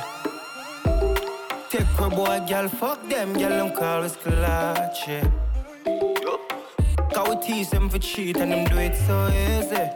Take 1.70 1.86
her 1.98 2.10
boy, 2.10 2.40
girl, 2.48 2.68
fuck 2.68 3.08
them, 3.08 3.32
girl, 3.34 3.48
them 3.50 3.72
call 3.74 4.02
us 4.02 4.16
clutch, 4.16 5.08
yeah. 5.08 5.30
Cause 7.12 7.28
we 7.28 7.36
tease 7.46 7.70
them 7.70 7.88
for 7.88 7.98
cheat 7.98 8.36
and 8.36 8.52
them 8.52 8.64
do 8.66 8.78
it 8.78 8.96
so 8.96 9.28
easy. 9.28 9.90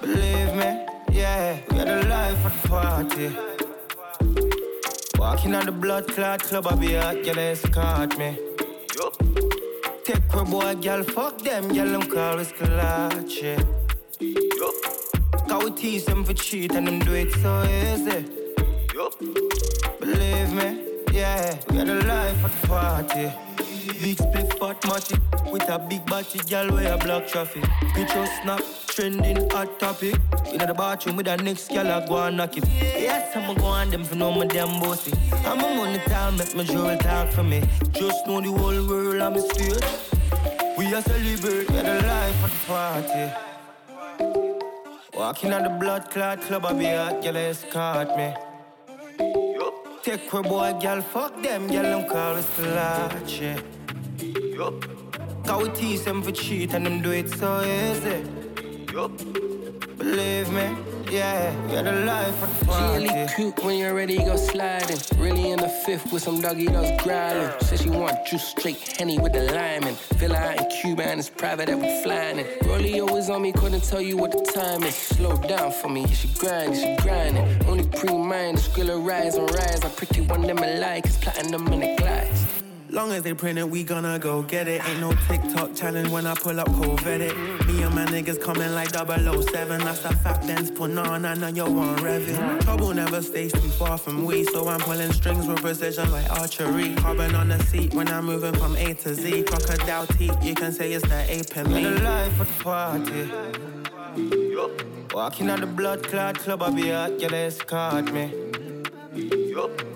Believe 0.00 0.54
me, 0.54 0.86
yeah, 1.12 1.58
we 1.70 1.76
got 1.76 1.88
a 1.88 2.08
life 2.08 2.38
for 2.42 2.50
the 2.50 2.68
party. 2.68 3.36
Walking 5.18 5.54
on 5.54 5.66
the 5.66 5.72
blood 5.72 6.06
clot 6.08 6.42
club, 6.42 6.66
I 6.66 6.74
be 6.74 6.94
hot, 6.94 7.22
girl, 7.24 7.38
escort 7.38 8.18
me. 8.18 8.38
Take 10.36 10.50
boy, 10.50 10.74
girl, 10.74 11.02
fuck 11.02 11.38
them, 11.38 11.72
girl, 11.72 11.88
them 11.92 12.02
call 12.10 12.38
us 12.38 12.52
clutch. 12.52 13.42
Cause 15.48 15.64
we 15.64 15.70
tease 15.70 16.04
them 16.04 16.24
for 16.24 16.34
cheat 16.34 16.74
and 16.74 16.86
them 16.86 16.98
do 16.98 17.14
it 17.14 17.32
so 17.32 17.62
easy. 17.64 18.26
Believe 19.98 20.52
me, 20.52 20.84
yeah, 21.10 21.58
we 21.70 21.78
got 21.78 21.88
a 21.88 21.94
life 22.06 22.38
for 22.40 22.48
the 22.48 22.66
party. 22.66 23.32
Big 24.02 24.18
split 24.18 24.52
fat 24.58 24.86
matty 24.86 25.16
with 25.50 25.68
a 25.70 25.78
big 25.78 26.04
body 26.04 26.38
girl 26.50 26.70
where 26.70 26.92
a 26.92 26.98
block 26.98 27.26
traffic. 27.26 27.64
Picture 27.94 28.26
snap, 28.42 28.62
trending 28.88 29.48
hot 29.50 29.80
topic. 29.80 30.16
In 30.52 30.58
the 30.58 30.74
bathroom 30.74 31.16
with 31.16 31.28
a 31.28 31.36
next 31.38 31.68
girl 31.68 31.90
I 31.90 32.06
go 32.06 32.16
and 32.18 32.36
knock 32.36 32.58
it. 32.58 32.64
Yes, 32.68 33.34
I'ma 33.34 33.54
go 33.54 33.64
on 33.64 33.88
them 33.88 34.04
for 34.04 34.16
no 34.16 34.32
my 34.32 34.44
damn 34.44 34.80
bossy. 34.80 35.14
I'm 35.46 35.60
a 35.60 35.76
money 35.76 35.98
time, 36.06 36.36
make 36.36 36.54
my 36.54 36.62
jewel 36.62 36.96
talk 36.98 37.30
for 37.30 37.42
me. 37.42 37.62
Just 37.92 38.26
know 38.26 38.42
the 38.42 38.50
whole 38.50 38.86
world 38.86 39.22
I'm 39.22 39.34
a 39.34 39.40
stage. 39.40 40.15
We 40.86 40.94
are 40.94 41.02
celebrate, 41.02 41.66
got 41.66 41.84
a 41.84 42.06
life 42.06 42.36
for 42.36 42.48
the 42.48 42.60
party. 42.68 43.26
Walking 45.18 45.52
on 45.52 45.64
the 45.64 45.68
blood 45.68 46.10
clot 46.10 46.40
club, 46.42 46.64
I 46.64 46.72
be 46.74 46.84
hot, 46.84 47.22
girl 47.24 47.36
escort 47.36 48.16
me. 48.16 48.32
Take 50.04 50.30
her 50.30 50.42
boy, 50.42 50.78
girl, 50.80 51.02
fuck 51.02 51.42
them, 51.42 51.66
girl, 51.66 51.82
them 51.82 52.08
call 52.08 52.36
us 52.36 52.48
yeah. 53.40 53.58
Cause 55.44 55.62
we 55.64 55.74
tease 55.74 56.04
them 56.04 56.22
for 56.22 56.30
cheat 56.30 56.72
and 56.72 56.86
them 56.86 57.02
do 57.02 57.10
it 57.10 57.30
so 57.30 57.62
easy. 57.64 58.22
Believe 59.98 60.52
me, 60.52 60.68
yeah, 61.10 61.54
got 61.70 61.86
a 61.86 62.04
life 62.04 62.34
for 62.36 62.46
the 62.46 62.54
She 62.54 62.64
party. 62.64 63.08
really 63.08 63.28
cute 63.34 63.64
when 63.64 63.78
you're 63.78 63.94
ready, 63.94 64.16
go 64.16 64.36
sliding. 64.36 64.98
Really 65.18 65.50
in 65.50 65.60
the 65.60 65.68
fifth 65.68 66.12
with 66.12 66.22
some 66.22 66.40
doggy 66.40 66.66
dogs 66.66 67.02
growling. 67.02 67.52
Said 67.60 67.80
she 67.80 67.90
want 67.90 68.26
juice 68.26 68.48
straight 68.48 68.78
henny 68.98 69.18
with 69.18 69.32
the 69.32 69.44
lime 69.52 69.84
and 69.84 69.96
Feel 70.18 70.34
out 70.34 70.58
in 70.58 70.66
Cuba 70.70 71.04
and 71.04 71.20
it's 71.20 71.28
private 71.28 71.66
that 71.66 71.78
we 71.78 72.02
flying 72.02 72.38
in. 72.38 72.46
Rolly 72.64 73.00
always 73.00 73.28
on 73.28 73.42
me, 73.42 73.52
couldn't 73.52 73.84
tell 73.84 74.00
you 74.00 74.16
what 74.16 74.32
the 74.32 74.40
time 74.50 74.82
is. 74.82 74.94
Slow 74.94 75.36
down 75.36 75.72
for 75.72 75.90
me, 75.90 76.06
she 76.08 76.28
grinding, 76.28 76.80
she 76.80 76.96
grinding. 77.02 77.44
Only 77.66 77.86
pre-mind, 77.88 78.56
skrilla 78.56 78.96
rise 79.06 79.34
and 79.34 79.50
rise. 79.50 79.84
I 79.84 79.90
pretty 79.90 80.22
one 80.22 80.42
them 80.42 80.58
I 80.58 80.78
like, 80.78 81.04
it's 81.04 81.18
platinum 81.18 81.66
in 81.68 81.80
the 81.80 81.96
glass. 81.96 82.45
Long 82.96 83.12
as 83.12 83.24
they 83.24 83.34
print 83.34 83.58
it, 83.58 83.68
we 83.68 83.84
gonna 83.84 84.18
go 84.18 84.40
get 84.40 84.66
it. 84.68 84.82
Ain't 84.88 85.00
no 85.00 85.12
TikTok 85.28 85.74
challenge 85.74 86.08
when 86.08 86.26
I 86.26 86.34
pull 86.34 86.58
up 86.58 86.72
Corvette 86.72 87.20
it. 87.20 87.36
Me 87.66 87.82
and 87.82 87.94
my 87.94 88.06
niggas 88.06 88.40
coming 88.40 88.72
like 88.72 88.88
007. 88.88 89.80
That's 89.84 90.02
a 90.06 90.16
fact, 90.16 90.46
then 90.46 90.74
put 90.74 90.96
on, 90.96 91.26
I 91.26 91.34
know 91.34 91.48
you 91.48 91.66
want 91.66 91.98
revving. 92.00 92.62
Trouble 92.62 92.94
never 92.94 93.20
stays 93.20 93.52
too 93.52 93.68
far 93.78 93.98
from 93.98 94.24
we, 94.24 94.44
so 94.44 94.66
I'm 94.66 94.80
pulling 94.80 95.12
strings 95.12 95.46
with 95.46 95.60
precision 95.60 96.10
like 96.10 96.30
archery. 96.40 96.94
Carbon 96.94 97.34
on 97.34 97.48
the 97.48 97.62
seat 97.64 97.92
when 97.92 98.08
I'm 98.08 98.24
moving 98.24 98.54
from 98.54 98.74
A 98.76 98.94
to 98.94 99.14
Z. 99.14 99.42
Crocodile 99.42 100.06
teeth, 100.06 100.42
you 100.42 100.54
can 100.54 100.72
say 100.72 100.94
it's 100.94 101.06
the 101.06 101.30
ape 101.30 101.54
in 101.54 101.70
me. 101.70 101.82
Got 101.82 102.00
a 102.00 102.02
life 102.02 102.32
for 102.32 102.44
the 102.44 102.64
party. 102.64 103.30
Walking 105.14 105.50
on 105.50 105.60
the 105.60 105.66
blood 105.66 106.02
clot 106.02 106.38
club, 106.38 106.62
I 106.62 106.70
be 106.70 106.88
hot, 106.88 107.18
girl, 107.18 107.34
escort 107.34 108.10
me. 108.10 108.45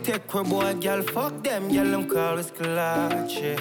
Take 0.03 0.33
her 0.33 0.43
boy, 0.43 0.75
girl, 0.75 1.03
fuck 1.03 1.43
them, 1.43 1.69
girl, 1.69 1.91
them 1.91 2.09
call 2.09 2.39
us 2.39 2.51
clutch, 2.51 3.37
yeah. 3.39 3.61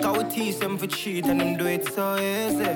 Cause 0.00 0.16
we 0.16 0.30
tease 0.30 0.58
them 0.60 0.78
for 0.78 0.86
cheat 0.86 1.26
and 1.26 1.40
them 1.40 1.56
do 1.56 1.66
it 1.66 1.84
so 1.92 2.16
easy. 2.16 2.72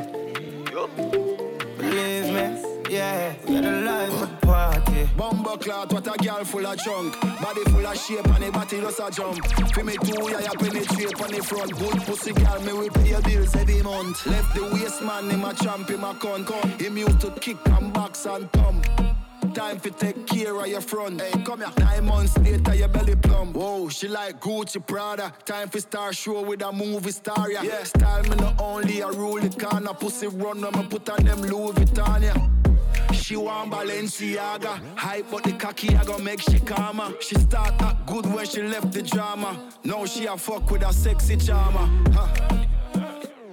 Believe 1.78 2.32
me, 2.34 2.90
yeah, 2.90 3.34
we 3.46 3.54
got 3.54 3.64
a 3.64 3.80
life 3.80 4.20
the 4.20 4.46
party. 4.46 5.08
Bumbo 5.16 5.56
clout, 5.56 5.92
what 5.92 6.06
a 6.06 6.18
girl 6.18 6.44
full 6.44 6.66
of 6.66 6.78
chunk. 6.78 7.20
Body 7.40 7.62
full 7.64 7.86
of 7.86 7.96
shape 7.96 8.26
and 8.26 8.44
the 8.44 8.50
body 8.50 8.80
just 8.80 8.98
a 8.98 9.10
jump. 9.10 9.46
For 9.72 9.84
me 9.84 9.96
too, 9.98 10.30
yeah, 10.30 10.40
you 10.40 10.58
penetrate 10.58 11.20
on 11.20 11.30
the 11.30 11.42
front. 11.44 11.78
Good 11.78 12.02
pussy 12.02 12.32
girl, 12.32 12.60
me 12.62 12.72
will 12.72 12.90
pay 12.90 13.10
your 13.10 13.22
bills 13.22 13.54
every 13.54 13.82
month. 13.82 14.26
Left 14.26 14.54
the 14.54 14.64
waist 14.64 15.02
man, 15.02 15.30
him 15.30 15.44
a 15.44 15.54
champ, 15.54 15.88
him 15.88 16.02
a 16.02 16.12
con. 16.14 16.44
Him 16.78 16.98
used 16.98 17.20
to 17.20 17.30
kick 17.30 17.58
and 17.66 17.92
box 17.92 18.26
and 18.26 18.50
thump. 18.52 19.07
Time 19.54 19.78
for 19.78 19.90
take 19.90 20.26
care 20.26 20.54
of 20.56 20.66
your 20.66 20.80
front. 20.80 21.20
Hey, 21.20 21.32
come 21.42 21.60
here. 21.60 21.72
Nine 21.78 22.04
months 22.04 22.36
later, 22.38 22.74
your 22.74 22.88
belly 22.88 23.16
plump. 23.16 23.56
Whoa, 23.56 23.88
she 23.88 24.08
like 24.08 24.40
Gucci 24.40 24.84
Prada. 24.86 25.32
Time 25.44 25.68
for 25.68 25.80
star 25.80 26.12
show 26.12 26.42
with 26.42 26.62
a 26.62 26.72
movie 26.72 27.10
star, 27.10 27.50
yeah. 27.50 27.62
yeah. 27.62 27.82
Style 27.84 28.22
me 28.22 28.36
not 28.36 28.60
only 28.60 29.00
a 29.00 29.08
rule 29.08 29.40
the 29.40 29.48
corner. 29.48 29.94
Pussy 29.94 30.26
run 30.26 30.60
when 30.60 30.72
me 30.74 30.86
put 30.88 31.08
on 31.10 31.24
them 31.24 31.42
Louis 31.42 31.72
Vuitton, 31.72 32.22
yeah. 32.22 33.14
She 33.14 33.36
want 33.36 33.72
Balenciaga. 33.72 34.80
Hype 34.96 35.30
but 35.30 35.44
the 35.44 35.52
cocky 35.52 35.94
I 35.94 36.04
gon' 36.04 36.24
make 36.24 36.40
she 36.40 36.60
calmer. 36.60 37.12
She 37.20 37.34
start 37.36 37.80
act 37.80 38.06
good 38.06 38.26
when 38.26 38.46
she 38.46 38.62
left 38.62 38.92
the 38.92 39.02
drama. 39.02 39.70
Now 39.84 40.04
she 40.04 40.26
a 40.26 40.36
fuck 40.36 40.70
with 40.70 40.82
a 40.82 40.92
sexy 40.92 41.36
charmer. 41.36 41.88
Huh. 42.12 42.66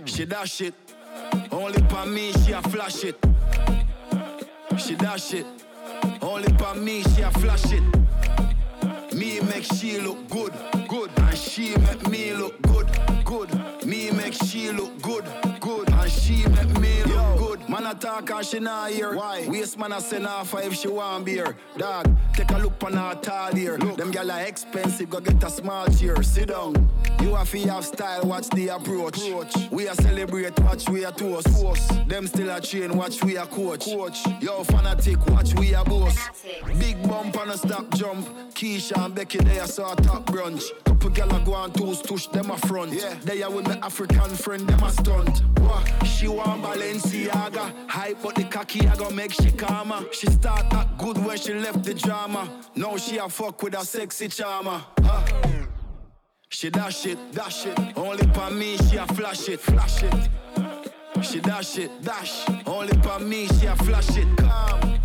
She 0.06 0.26
dash 0.26 0.62
it. 0.62 0.74
Only 1.52 1.82
for 1.90 2.06
me 2.06 2.32
she 2.34 2.52
a 2.52 2.62
flash 2.62 3.04
it. 3.04 3.18
She 4.78 4.96
dash 4.96 5.34
it. 5.34 5.65
Only 6.26 6.52
me 6.78 7.04
she 7.04 7.22
a 7.22 7.30
flash 7.30 7.72
it. 7.72 7.84
Me 9.14 9.40
make 9.42 9.64
she 9.64 10.00
look 10.00 10.28
good, 10.28 10.52
good. 10.88 11.12
And 11.18 11.38
she 11.38 11.78
make 11.78 12.08
me 12.10 12.34
look 12.34 12.60
good, 12.64 12.88
good. 13.24 13.86
Me 13.86 14.10
make 14.10 14.34
she 14.34 14.72
look 14.72 15.00
good. 15.04 15.55
And 16.06 16.14
she 16.14 16.48
make 16.50 16.80
me 16.80 17.04
look 17.06 17.38
good. 17.40 17.68
Man 17.68 17.88
attack 17.88 18.30
and 18.30 18.46
she 18.46 18.60
not 18.60 18.92
here. 18.92 19.16
Why? 19.16 19.44
Waste 19.48 19.80
man 19.80 19.92
a 19.92 20.00
send 20.00 20.28
her 20.28 20.44
for 20.44 20.62
if 20.62 20.76
she 20.76 20.88
want 20.88 21.26
beer. 21.26 21.58
Dog, 21.80 22.16
take 22.36 22.52
a 22.52 22.60
look 22.60 22.84
on 22.84 22.94
her 22.94 23.16
tall 23.16 23.56
here. 23.56 23.76
Them 23.80 24.12
gyal 24.12 24.32
are 24.32 24.42
expensive, 24.42 25.10
go 25.10 25.20
get 25.20 25.44
a 25.44 25.50
small 25.50 25.88
chair. 25.88 26.22
Sit 26.22 26.50
down. 26.50 26.76
You 27.22 27.34
have 27.34 27.50
to 27.50 27.60
have 27.70 27.86
style, 27.86 28.22
watch 28.22 28.52
the 28.52 28.68
approach. 28.68 29.20
We 29.72 29.88
are 29.88 29.96
celebrate, 29.96 30.60
watch 30.60 30.88
we 30.88 31.06
are 31.06 31.12
toast. 31.12 31.48
toast. 31.48 32.08
Them 32.08 32.28
still 32.28 32.52
a 32.52 32.62
train, 32.62 32.96
watch 32.96 33.24
we 33.24 33.38
are 33.38 33.48
coach. 33.48 33.86
coach. 33.86 34.28
Yo, 34.42 34.64
fanatic, 34.64 35.26
watch 35.26 35.56
we 35.56 35.74
are 35.74 35.86
boss. 35.86 36.30
Big 36.78 37.02
bump 37.10 37.36
and 37.42 37.50
a 37.50 37.58
stop 37.58 37.90
jump. 37.96 38.28
Keisha 38.54 39.04
and 39.04 39.16
Becky, 39.16 39.40
they 39.40 39.58
are 39.58 39.68
saw 39.68 39.96
top 39.96 40.28
brunch. 40.28 40.70
Couple 40.84 41.06
Couple 41.06 41.28
gal 41.28 41.36
a 41.36 41.46
go 41.46 41.54
on 41.54 41.72
two 41.72 41.84
stush, 41.94 42.32
them 42.32 42.50
a 42.50 42.58
front. 42.58 42.92
Yeah. 42.94 43.14
They 43.24 43.44
are 43.44 43.52
with 43.52 43.68
my 43.68 43.78
African 43.78 44.36
friend, 44.36 44.68
them 44.68 44.82
a 44.82 44.90
stunt. 44.92 45.44
What? 45.60 45.95
She 46.04 46.28
want 46.28 46.64
Balenciaga. 46.64 47.90
Hype 47.90 48.18
but 48.22 48.36
the 48.36 48.44
cocky 48.46 48.88
I 48.88 48.96
gonna 48.96 49.16
make 49.16 49.32
she 49.32 49.52
calmer. 49.52 50.06
She 50.12 50.28
start 50.28 50.70
that 50.72 50.98
good 50.98 51.18
when 51.18 51.38
she 51.38 51.54
left 51.54 51.84
the 51.84 51.94
drama. 51.94 52.50
Now 52.76 52.98
she 52.98 53.18
a 53.18 53.30
fuck 53.30 53.62
with 53.64 53.76
a 53.76 53.86
sexy 53.86 54.28
charmer. 54.28 54.84
Huh? 55.02 55.22
She 56.50 56.70
dash 56.70 57.06
it, 57.06 57.18
dash 57.32 57.66
it. 57.66 57.78
Only 57.98 58.26
for 58.34 58.50
me, 58.50 58.78
she 58.78 58.98
a 58.98 59.06
flash 59.08 59.50
it, 59.50 59.60
flash 59.60 60.04
it. 60.04 60.30
She 61.22 61.40
dash 61.40 61.78
it, 61.78 61.92
dash. 62.02 62.46
Only 62.66 62.94
for 63.02 63.20
me, 63.20 63.48
she 63.48 63.66
a 63.66 63.76
flash 63.76 64.18
it. 64.18 64.38
Calm. 64.38 65.00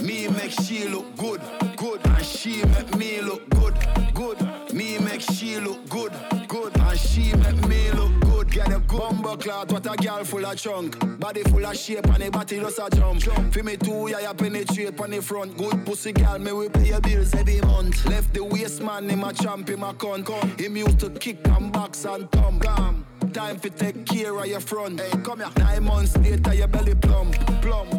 Me 0.00 0.28
make 0.28 0.50
she 0.50 0.88
look 0.88 1.16
good, 1.16 1.40
good. 1.76 2.00
And 2.06 2.24
she 2.24 2.64
make 2.64 2.96
me 2.96 3.20
look 3.20 3.48
good, 3.50 3.76
good. 4.14 4.38
Me 4.72 4.98
make 4.98 5.20
she 5.20 5.58
look 5.60 5.88
good, 5.88 6.12
good. 6.48 6.76
And 6.78 6.98
she 6.98 7.32
make 7.34 7.66
me 7.68 7.90
look 7.92 8.17
Get 8.58 8.72
a 8.72 8.80
good 8.80 8.98
bumbo 8.98 9.36
clout, 9.36 9.70
what 9.70 9.86
a 9.86 9.96
girl 9.96 10.24
full 10.24 10.44
of 10.44 10.56
chunk. 10.56 11.20
Body 11.20 11.44
full 11.44 11.64
of 11.64 11.76
shape 11.76 12.04
and 12.06 12.24
the 12.24 12.28
body 12.28 12.58
just 12.58 12.80
a 12.80 12.90
jump. 12.90 13.20
jump. 13.20 13.54
For 13.54 13.62
me 13.62 13.76
too, 13.76 14.08
yeah, 14.10 14.18
you 14.18 14.34
penetrate 14.34 14.98
on 14.98 15.10
the 15.10 15.22
front. 15.22 15.56
Good 15.56 15.86
pussy 15.86 16.10
girl, 16.10 16.40
me 16.40 16.50
we 16.50 16.68
pay 16.68 16.88
your 16.88 17.00
bills 17.00 17.32
every 17.36 17.60
month. 17.60 18.04
Left 18.06 18.34
the 18.34 18.42
waist 18.42 18.82
man 18.82 19.08
in 19.10 19.20
my 19.20 19.32
champ 19.32 19.70
in 19.70 19.78
my 19.78 19.92
con. 19.92 20.24
Him 20.58 20.76
used 20.76 20.98
to 20.98 21.10
kick 21.10 21.46
and 21.46 21.72
box 21.72 22.04
and 22.04 22.28
thumb. 22.32 22.58
Gam. 22.58 23.06
Time 23.32 23.58
for 23.58 23.68
take 23.68 24.04
care 24.04 24.36
of 24.36 24.46
your 24.46 24.58
front. 24.58 24.98
Hey, 24.98 25.16
come 25.22 25.38
here. 25.38 25.50
Nine 25.58 25.84
months 25.84 26.16
later, 26.16 26.52
your 26.52 26.66
belly 26.66 26.96
plump, 26.96 27.36
plump. 27.62 27.94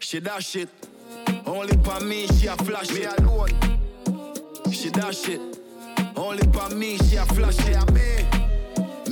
She 0.00 0.18
dash 0.18 0.56
it. 0.56 0.68
Only 1.46 1.76
for 1.76 2.00
me, 2.00 2.26
she 2.26 2.48
a 2.48 2.56
flash 2.56 2.90
me 2.90 3.04
alone. 3.04 3.50
She 4.72 4.90
dash 4.90 5.28
it. 5.28 5.40
Only 6.16 6.42
for 6.52 6.74
me, 6.74 6.98
she 6.98 7.14
a 7.14 7.24
flash 7.24 7.60
it. 7.68 7.92
Me, 7.92 8.41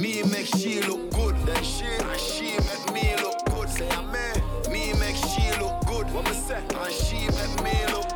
me 0.01 0.22
make 0.22 0.47
she 0.47 0.81
look 0.82 1.10
good. 1.10 1.36
Then 1.47 1.62
she, 1.62 1.85
and 1.85 2.20
she 2.20 2.52
make 2.68 2.93
me 2.94 3.14
look 3.22 3.44
good. 3.51 3.68
Say 3.68 3.89
i 3.90 4.02
me, 4.12 4.72
me 4.72 4.93
make 4.98 5.16
she 5.16 5.51
look 5.60 5.85
good. 5.86 6.10
What 6.12 6.24
me 6.24 6.32
say? 6.32 6.62
And 6.82 6.93
she 6.93 7.27
make 7.28 7.62
me 7.62 7.93
look 7.93 8.10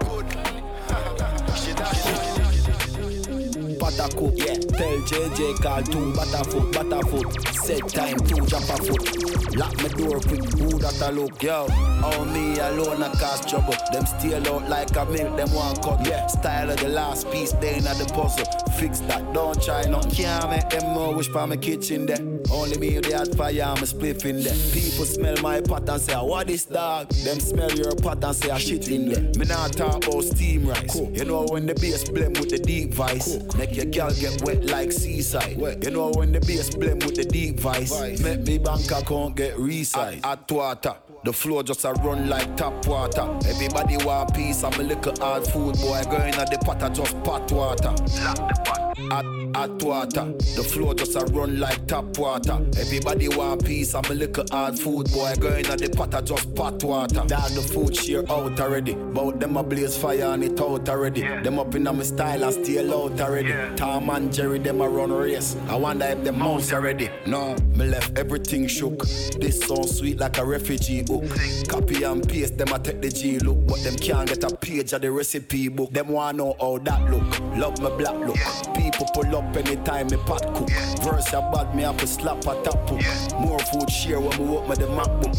Pata 3.84 4.08
cook, 4.16 4.32
yeah. 4.36 4.54
Tell 4.54 4.98
JJ 5.00 5.62
call 5.62 5.82
two 5.82 6.10
Butterfoot, 6.14 6.72
Butterfoot. 6.72 7.54
Set 7.54 7.86
time 7.90 8.16
two 8.20 8.46
jump 8.46 8.64
a 8.70 8.76
foot. 8.82 9.56
Lock 9.56 9.76
my 9.82 9.88
door 9.88 10.20
quick, 10.20 10.42
who 10.58 10.78
that 10.78 11.00
a 11.02 11.12
look, 11.12 11.42
yo. 11.42 11.66
All 12.02 12.24
me 12.24 12.58
alone 12.60 13.02
a 13.02 13.10
cause 13.10 13.44
trouble. 13.44 13.74
Them 13.92 14.06
steal 14.06 14.48
out 14.48 14.70
like 14.70 14.96
a 14.96 15.04
milk, 15.04 15.36
them 15.36 15.52
one 15.52 15.76
cut, 15.76 16.06
yeah. 16.06 16.26
Style 16.28 16.70
of 16.70 16.78
the 16.78 16.88
last 16.88 17.30
piece, 17.30 17.52
they 17.52 17.76
in 17.76 17.84
the 17.84 18.10
puzzle. 18.14 18.46
Fix 18.78 19.00
that, 19.00 19.34
don't 19.34 19.62
try 19.62 19.82
no. 19.82 20.00
Can't 20.00 20.48
make 20.48 20.70
them 20.70 20.94
more 20.94 21.14
wish 21.14 21.28
for 21.28 21.46
my 21.46 21.56
kitchen 21.58 22.06
there. 22.06 22.16
Only 22.50 22.78
me 22.78 22.98
the 22.98 23.16
hot 23.16 23.34
fire, 23.34 23.62
I'm 23.62 23.82
a 23.82 23.86
spliff 23.86 24.24
in 24.24 24.42
there. 24.42 24.56
People 24.72 25.04
smell 25.04 25.36
my 25.42 25.60
pot 25.60 25.88
and 25.90 26.00
say, 26.00 26.14
what 26.14 26.48
is 26.48 26.64
dog? 26.64 27.10
Them 27.10 27.38
smell 27.38 27.70
your 27.72 27.94
pot 27.96 28.24
and 28.24 28.34
say, 28.34 28.50
I 28.50 28.58
shit 28.58 28.88
in 28.88 29.10
there. 29.10 29.22
Me 29.38 29.44
not 29.44 29.74
talk 29.74 30.06
about 30.06 30.24
steam 30.24 30.66
rice. 30.66 30.96
You 30.96 31.26
know 31.26 31.44
when 31.50 31.66
the 31.66 31.74
bass 31.74 32.08
blend 32.08 32.38
with 32.38 32.48
the 32.48 32.58
deep 32.58 32.94
vice. 32.94 33.38
Make 33.56 33.73
your 33.74 33.86
girl 33.86 34.10
get 34.10 34.42
wet 34.42 34.64
like 34.66 34.92
seaside. 34.92 35.56
Wet. 35.58 35.82
You 35.82 35.90
know 35.90 36.10
when 36.12 36.32
the 36.32 36.40
bass 36.40 36.74
blend 36.74 37.02
with 37.04 37.16
the 37.16 37.24
deep 37.24 37.60
vice. 37.60 38.20
Make 38.20 38.46
me 38.46 38.58
bank 38.58 38.90
account 38.90 39.36
get 39.36 39.56
resized. 39.56 40.24
Hot 40.24 40.50
water. 40.50 40.94
The 41.24 41.32
floor 41.32 41.62
just 41.62 41.84
a 41.84 41.92
run 41.92 42.28
like 42.28 42.56
tap 42.56 42.86
water. 42.86 43.22
Everybody 43.48 43.96
want 44.04 44.34
peace, 44.34 44.62
I'm 44.62 44.78
a 44.78 44.82
little 44.82 45.14
hard 45.18 45.46
food 45.46 45.74
boy. 45.76 46.02
Going 46.04 46.34
at 46.34 46.50
the 46.50 46.58
pot, 46.58 46.82
I 46.82 46.90
just 46.90 47.22
pot 47.24 47.50
water. 47.50 47.88
Lock 47.88 48.36
the 48.36 48.62
pot. 48.64 48.93
Hot, 48.96 49.24
hot 49.54 49.82
water. 49.82 50.32
The 50.54 50.62
floor 50.62 50.94
just 50.94 51.16
a 51.16 51.24
run 51.32 51.58
like 51.58 51.86
tap 51.86 52.16
water. 52.16 52.64
Everybody 52.78 53.28
want 53.28 53.64
peace, 53.64 53.94
I'm 53.94 54.04
a 54.04 54.14
little 54.14 54.44
hard 54.50 54.78
food 54.78 55.10
boy. 55.12 55.34
Going 55.38 55.66
at 55.66 55.78
the 55.80 55.90
pot, 55.90 56.14
I 56.14 56.20
just 56.20 56.54
pot 56.54 56.82
water. 56.82 57.22
Dog 57.26 57.50
the 57.50 57.62
food 57.62 57.96
share 57.96 58.30
out 58.30 58.58
already. 58.60 58.94
Bout 58.94 59.40
them 59.40 59.56
a 59.56 59.62
blaze 59.62 59.96
fire 59.96 60.22
and 60.22 60.44
it 60.44 60.60
out 60.60 60.88
already. 60.88 61.22
Them 61.22 61.58
up 61.58 61.74
in 61.74 61.84
my 61.84 62.02
style 62.02 62.44
and 62.44 62.64
stay 62.64 62.88
out 62.88 63.20
already. 63.20 63.52
Tom 63.76 64.10
and 64.10 64.32
Jerry, 64.32 64.58
them 64.58 64.80
a 64.80 64.88
run 64.88 65.12
race. 65.12 65.56
I 65.68 65.76
wonder 65.76 66.06
if 66.06 66.22
them 66.22 66.38
mouse 66.38 66.72
already. 66.72 67.10
No, 67.26 67.56
me 67.74 67.86
left 67.86 68.16
everything 68.16 68.68
shook. 68.68 69.04
This 69.38 69.60
song 69.60 69.86
sweet 69.86 70.18
like 70.18 70.38
a 70.38 70.44
refugee 70.44 71.04
hook. 71.06 71.24
Copy 71.68 72.04
and 72.04 72.26
paste, 72.28 72.56
them 72.58 72.72
a 72.72 72.78
take 72.78 73.02
the 73.02 73.10
G 73.10 73.38
look. 73.40 73.66
But 73.66 73.82
them 73.82 73.96
can't 73.96 74.28
get 74.28 74.44
a 74.44 74.56
page 74.56 74.92
of 74.92 75.02
the 75.02 75.10
recipe 75.10 75.68
book. 75.68 75.92
Them 75.92 76.08
wanna 76.08 76.38
know 76.38 76.56
how 76.60 76.78
that 76.78 77.10
look. 77.10 77.40
Love 77.56 77.80
my 77.80 77.90
black 77.90 78.14
look. 78.26 78.36
People 78.84 79.06
pull 79.14 79.36
up 79.36 79.56
anytime 79.56 80.08
me 80.08 80.18
pot 80.18 80.42
cook. 80.54 80.68
Verse 81.02 81.32
a 81.32 81.40
bad, 81.40 81.74
me 81.74 81.84
have 81.84 81.96
to 81.96 82.06
slap 82.06 82.40
a 82.40 82.62
top 82.62 82.86
hook. 82.86 83.00
More 83.40 83.58
food 83.58 83.90
share 83.90 84.20
when 84.20 84.46
walk 84.46 84.68
me 84.68 84.74
the 84.74 84.86
MacBook. 84.88 85.34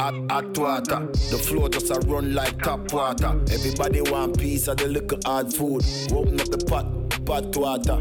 Hot, 0.00 0.14
hot 0.30 0.56
water. 0.56 1.08
The 1.12 1.36
floor 1.36 1.68
just 1.68 1.90
a 1.90 2.00
run 2.08 2.34
like 2.34 2.56
tap 2.62 2.90
water. 2.90 3.38
Everybody 3.52 4.00
want 4.00 4.38
piece 4.38 4.66
of 4.66 4.78
the 4.78 4.86
little 4.86 5.18
hard 5.26 5.52
food. 5.52 5.84
Open 6.10 6.40
up 6.40 6.48
the 6.48 6.64
pot. 6.66 6.86
Pot 7.26 7.54
water, 7.54 8.00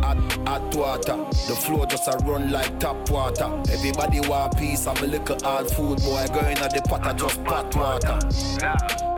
hot, 0.00 0.32
hot 0.46 0.76
water. 0.76 1.16
The 1.48 1.56
floor 1.56 1.86
just 1.86 2.06
a 2.06 2.16
run 2.24 2.52
like 2.52 2.78
tap 2.78 3.10
water. 3.10 3.50
Everybody 3.72 4.20
want 4.28 4.56
piece 4.56 4.86
of 4.86 4.98
the 5.00 5.08
little 5.08 5.36
hard 5.42 5.68
food, 5.68 5.98
boy. 5.98 6.24
Going 6.32 6.56
at 6.58 6.72
the 6.72 6.82
pot, 6.88 7.04
I 7.04 7.12
just 7.14 7.42
pot 7.42 7.74
water. 7.74 8.18
Pot 8.60 9.17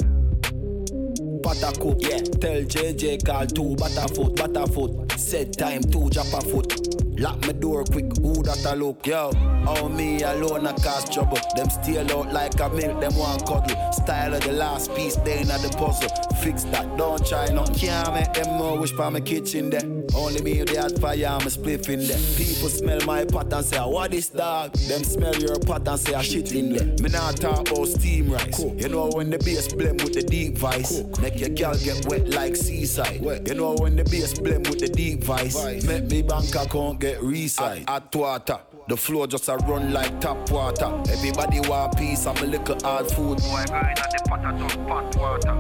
cook, 1.42 1.98
yeah. 2.00 2.18
Tell 2.18 2.62
JJ 2.62 3.24
call 3.24 3.46
two 3.46 3.74
Butterfoot, 3.76 4.36
Butterfoot. 4.36 5.18
Set 5.18 5.56
time 5.56 5.82
two 5.82 6.08
drop 6.10 6.26
a 6.34 6.40
foot. 6.40 7.09
Lock 7.20 7.38
my 7.46 7.52
door 7.52 7.84
quick, 7.84 8.16
who 8.16 8.42
that 8.44 8.64
a 8.64 8.74
look, 8.74 9.06
yo. 9.06 9.30
How 9.66 9.88
me 9.88 10.22
alone 10.22 10.66
a 10.66 10.72
cause 10.72 11.06
trouble. 11.10 11.36
Them 11.54 11.68
steal 11.68 12.10
out 12.12 12.32
like 12.32 12.58
a 12.58 12.70
milk, 12.70 12.98
them 12.98 13.14
want 13.14 13.46
cuddle. 13.46 13.92
Style 13.92 14.32
of 14.32 14.40
the 14.42 14.52
last 14.52 14.94
piece, 14.94 15.16
they 15.16 15.40
in 15.40 15.48
the 15.48 15.74
puzzle. 15.76 16.08
Fix 16.40 16.64
that, 16.72 16.96
don't 16.96 17.24
try 17.26 17.48
no. 17.48 17.64
Can't 17.76 18.14
make 18.14 18.32
them 18.32 18.56
more 18.56 18.78
wish 18.78 18.92
for 18.92 19.10
my 19.10 19.20
kitchen 19.20 19.68
there. 19.68 19.82
Only 20.14 20.40
me 20.40 20.62
the 20.62 20.80
hot 20.80 20.98
fire, 20.98 21.26
I'm 21.26 21.46
a 21.46 21.50
spliff 21.50 21.90
in 21.90 22.06
there. 22.06 22.16
People 22.38 22.70
smell 22.70 23.00
my 23.04 23.26
pot 23.26 23.52
and 23.52 23.66
say, 23.66 23.78
what 23.78 24.14
is 24.14 24.30
dog? 24.30 24.72
Them 24.72 25.04
smell 25.04 25.36
your 25.36 25.58
pot 25.58 25.86
and 25.86 26.00
say, 26.00 26.14
I 26.14 26.22
shit 26.22 26.52
in 26.52 26.72
there. 26.72 26.86
Me 27.02 27.10
not 27.10 27.36
talk 27.36 27.70
about 27.70 27.86
steam 27.88 28.32
rice. 28.32 28.58
You 28.58 28.88
know 28.88 29.10
when 29.12 29.28
the 29.28 29.38
bass 29.38 29.70
blend 29.74 30.00
with 30.00 30.14
the 30.14 30.22
deep 30.22 30.56
vice. 30.56 31.02
Make 31.20 31.38
your 31.38 31.50
girl 31.50 31.74
get 31.74 32.06
wet 32.06 32.30
like 32.30 32.56
seaside. 32.56 33.20
You 33.46 33.54
know 33.56 33.74
when 33.74 33.96
the 33.96 34.04
bass 34.04 34.38
blend 34.38 34.66
with 34.68 34.78
the 34.78 34.88
deep 34.88 35.22
vice. 35.22 35.84
Make 35.84 36.04
me 36.04 36.22
bank 36.22 36.54
account 36.54 37.00
get 37.00 37.09
resized. 37.18 37.88
Hot 37.88 38.14
water. 38.14 38.58
The 38.88 38.96
floor 38.96 39.26
just 39.26 39.48
a 39.48 39.56
run 39.56 39.92
like 39.92 40.20
tap 40.20 40.50
water. 40.50 40.86
Everybody 41.10 41.60
want 41.60 41.96
peace, 41.96 42.26
I'm 42.26 42.36
a 42.38 42.46
little 42.46 42.76
hard 42.82 43.10
food. 43.10 43.38
Boy, 43.38 43.64
going 43.68 43.84
at 43.84 44.10
the 44.10 44.22
pot, 44.28 44.44
I 44.44 44.58
just 44.58 44.86
pot 44.86 45.16
water. 45.16 45.58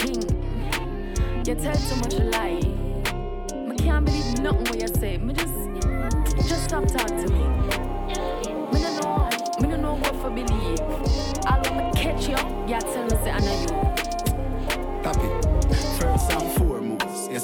Hmm. 0.00 0.22
You 1.46 1.54
tell 1.54 1.74
too 1.74 1.96
much 1.96 2.14
lie. 2.32 2.60
I 3.70 3.74
can't 3.76 4.04
believe 4.04 4.38
nothing 4.40 4.64
what 4.64 4.80
you 4.80 4.88
say. 4.88 5.16
Me 5.18 5.32
just, 5.32 5.54
just 6.48 6.64
stop 6.64 6.86
talking 6.86 7.24
to 7.24 7.32
me. 7.32 7.38
Me 8.72 8.80
no 8.82 8.90
know, 9.00 9.28
me 9.60 9.68
no 9.68 9.76
know 9.76 9.94
what 9.94 10.14
for 10.16 10.30
believe. 10.30 10.80
I'll 11.46 11.60
me 11.74 11.90
catch 11.94 12.28
you, 12.28 12.36
you 12.66 12.80
tell 12.80 13.04
me 13.04 13.10
say 13.10 13.30
I 13.30 13.38
know 13.38 13.72
you. 13.72 13.77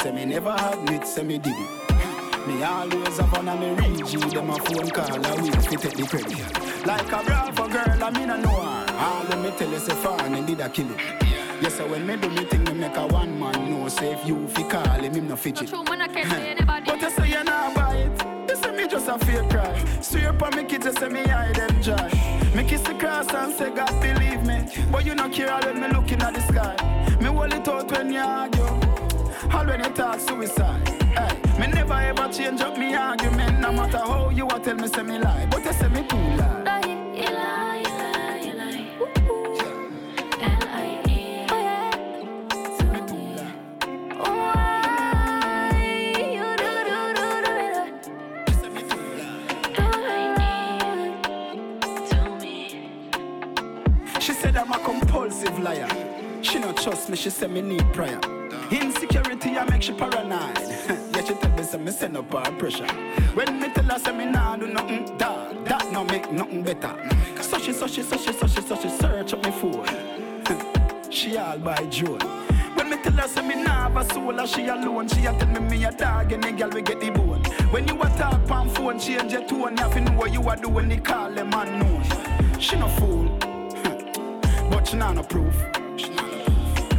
Say 0.05 0.13
me 0.13 0.27
never 0.27 0.53
had 0.53 0.91
it, 0.91 1.07
say 1.07 1.23
me 1.23 1.39
did 1.39 1.55
it. 1.57 2.47
Me 2.47 2.63
always 2.63 3.19
have 3.19 3.33
one 3.33 3.49
of 3.49 3.59
me 3.59 3.71
reach 3.71 4.13
you, 4.13 4.21
them 4.21 4.51
a 4.51 4.59
phone 4.59 4.91
call, 4.91 5.27
I 5.27 5.41
wait 5.41 5.55
fi 5.65 5.77
take 5.77 5.97
the 5.97 6.07
credit. 6.07 6.87
Like 6.87 7.11
a 7.11 7.25
bravo 7.25 7.69
girl, 7.69 8.05
I 8.05 8.11
mean 8.11 8.29
I 8.29 8.37
know 8.39 8.51
her. 8.51 8.87
All 8.99 9.33
of 9.33 9.43
me 9.43 9.51
tell 9.57 9.71
you 9.71 9.79
say 9.79 9.95
and 10.05 10.47
did 10.47 10.61
I 10.61 10.69
kill 10.69 10.91
it. 10.91 11.01
Yes, 11.63 11.77
so 11.77 11.89
when 11.89 12.07
me 12.07 12.17
do 12.17 12.29
me 12.29 12.45
thing, 12.45 12.65
me 12.65 12.75
make 12.75 12.97
a 12.99 13.07
one 13.07 13.39
man 13.41 13.55
know. 13.71 13.89
Say 13.89 14.13
if 14.13 14.27
you 14.27 14.47
fi 14.49 14.69
call 14.69 14.85
him, 14.85 15.15
him 15.15 15.27
no 15.27 15.37
fidget. 15.37 15.69
True, 15.69 15.83
man, 15.85 16.03
I 16.03 16.09
can't 16.09 16.31
say. 16.31 16.55
But 16.85 17.01
you 17.01 17.11
say 17.11 17.29
you 17.31 17.45
not 17.45 17.75
buy 17.75 17.97
it. 17.97 18.51
You 18.51 18.57
say 18.57 18.77
me 18.77 18.87
just 18.87 19.09
a 19.09 19.19
fake 19.25 19.49
cry. 19.49 19.85
Swear 20.03 20.29
upon 20.29 20.55
me 20.55 20.65
kids, 20.65 20.85
you 20.85 20.93
say 20.93 21.09
me 21.09 21.25
hide 21.25 21.55
them 21.55 21.81
joy. 21.81 22.11
Me 22.55 22.63
kiss 22.69 22.83
the 22.83 22.93
cross 22.99 23.33
and 23.33 23.55
say 23.55 23.71
God 23.71 23.99
believe 24.03 24.45
me. 24.45 24.69
But 24.93 25.07
you 25.07 25.15
not 25.15 25.33
care 25.33 25.59
when 25.65 25.81
me 25.81 25.89
looking 25.89 26.21
at 26.21 26.35
the 26.35 26.43
sky. 26.43 26.77
Me 27.21 27.27
hold 27.27 27.55
it 27.55 27.67
out 27.67 27.91
when 27.91 28.13
you 28.13 28.19
argue. 28.19 28.84
All 29.55 29.67
when 29.67 29.81
you 29.85 29.91
talk 29.91 30.19
suicide. 30.21 30.89
Hey, 31.17 31.37
me 31.61 31.67
never 31.69 31.95
ever 31.95 32.29
change 32.33 32.61
up 32.61 32.77
me 32.77 32.95
argument. 32.95 33.61
No 33.61 33.73
matter 33.73 33.99
how 33.99 34.31
you 34.31 34.47
a 34.49 34.59
tell 34.61 34.75
me, 34.75 34.89
say 34.89 35.03
me 35.03 35.19
lie. 35.19 35.47
But 35.51 35.65
you 35.65 35.73
say 35.73 35.89
me 35.89 36.03
too 36.09 36.17
lie. 36.17 36.63
You 37.15 37.25
lie, 37.25 37.83
you 37.85 37.95
lie, 38.03 38.41
you 38.47 38.55
lie. 38.55 38.87
Ooh, 39.01 39.31
ooh. 39.31 39.93
L-I-E. 40.41 41.47
To 42.79 42.85
me. 42.93 43.01
Why 44.19 45.73
you 46.35 46.49
do, 46.63 46.73
do, 46.89 46.99
do, 47.19 47.27
do, 47.45 47.53
do. 47.57 47.63
You 48.47 48.55
say 48.61 48.69
me 48.75 48.83
too 48.91 49.05
lie. 49.21 49.79
L-I-E. 49.79 50.43
To 52.11 52.19
me. 52.41 52.55
She 54.21 54.33
said 54.33 54.55
I'm 54.57 54.73
a 54.73 54.79
compulsive 54.81 55.57
liar. 55.61 55.89
She 56.43 56.59
not 56.59 56.77
trust 56.77 57.09
me, 57.09 57.17
she 57.17 57.31
said 57.31 57.51
me 57.53 57.63
need 57.63 57.87
prayer. 57.93 58.21
Insecure 58.71 59.23
Insecurity, 59.45 59.59
I 59.59 59.71
make 59.71 59.83
she 59.83 59.93
paranoid. 59.93 60.59
yeah, 61.15 61.25
she 61.25 61.35
tell 61.35 61.51
me, 61.51 61.63
say 61.63 61.79
me 61.79 61.91
send 61.91 62.17
up 62.17 62.33
her 62.33 62.53
pressure. 62.53 62.87
When 63.35 63.61
me 63.61 63.69
tell 63.71 63.85
her, 63.85 63.99
say 63.99 64.17
me 64.17 64.27
nah 64.27 64.57
do 64.57 64.67
nothing, 64.67 65.05
dog, 65.19 65.65
that 65.67 65.93
no 65.93 66.05
make 66.05 66.31
nothing 66.33 66.63
better. 66.63 66.95
So 67.43 67.59
she, 67.59 67.73
so 67.73 67.87
she, 67.87 68.03
so 68.03 68.17
she, 68.17 68.33
so 68.33 68.47
she, 68.47 68.61
so 68.63 68.77
she 68.77 68.89
search 68.89 69.35
up 69.35 69.45
me 69.45 69.51
phone. 69.51 71.11
she 71.11 71.37
all 71.37 71.59
by 71.59 71.85
Joe. 71.87 72.19
When 72.75 72.91
me 72.91 72.97
tell 73.03 73.13
her 73.13 73.29
say 73.29 73.47
me 73.47 73.63
nah 73.63 73.89
have 73.89 73.97
a 73.97 74.15
soul, 74.15 74.47
she 74.47 74.67
alone, 74.67 75.09
she 75.09 75.27
a 75.27 75.39
tell 75.39 75.49
me 75.49 75.61
me 75.61 75.85
a 75.85 75.93
dog, 75.93 76.33
and 76.33 76.43
the 76.43 76.53
girl 76.53 76.71
we 76.71 76.83
get 76.83 77.01
the 77.01 77.11
bone. 77.11 77.43
When 77.71 77.87
you 77.87 78.01
a 78.01 78.09
talk 78.17 78.51
on 78.51 78.69
phone, 78.71 78.99
change 78.99 79.33
your 79.33 79.47
tone, 79.47 79.77
you 79.77 79.83
have 79.83 79.93
to 79.93 80.01
know 80.01 80.13
what 80.13 80.33
you 80.33 80.49
a 80.49 80.57
do 80.57 80.69
when 80.71 80.89
they 80.89 80.99
call 80.99 81.31
them 81.31 81.53
unknown. 81.53 82.03
She 82.59 82.77
no 82.77 82.89
fool, 82.89 83.29
but 84.71 84.89
she 84.89 84.97
nah 84.97 85.13
no 85.13 85.23
proof. 85.23 85.84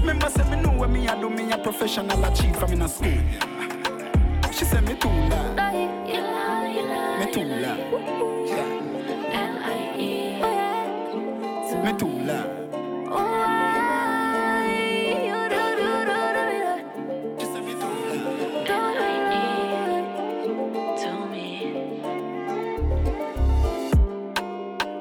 Remember 0.05 0.29
say 0.29 0.47
me 0.51 0.61
know 0.61 0.69
what 0.69 0.91
me 0.91 1.07
a 1.07 1.15
do, 1.19 1.31
me 1.31 1.51
a 1.51 1.57
professional 1.57 2.23
achieve 2.25 2.55
from 2.57 2.73
in 2.73 2.83
a 2.83 2.87
school. 2.87 3.11
She 4.51 4.63
say 4.63 4.79
me 4.81 4.93
too 4.93 5.09
loud, 5.09 5.55
me 7.19 7.31
too 7.33 7.43
me 11.83 11.93
too. 11.97 12.15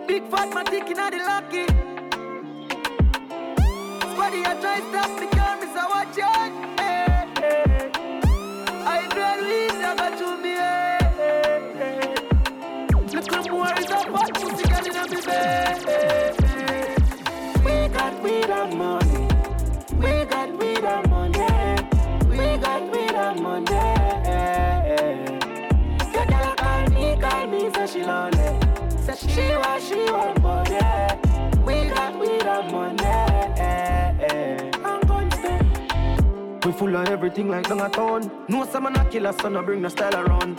Big 0.09 0.27
fat 0.31 0.71
dick 0.71 0.89
inna 0.89 1.11
the 1.11 1.19
lucky. 1.19 1.74
Squaddy 4.25 4.41
a 4.41 4.59
try 4.59 4.81
stop 4.89 5.21
me, 5.21 5.27
girl, 5.37 5.57
me 5.61 5.67
say 5.67 5.85
watch 5.93 6.19
out. 6.19 6.64
Everything 37.25 37.49
like 37.49 37.67
down 37.67 37.81
a 37.81 37.89
town. 37.89 38.31
No 38.49 38.67
some 38.67 38.85
a 38.85 39.05
killer, 39.11 39.33
so 39.41 39.49
no 39.49 39.63
bring 39.63 39.81
no 39.81 39.89
style 39.89 40.15
around. 40.15 40.59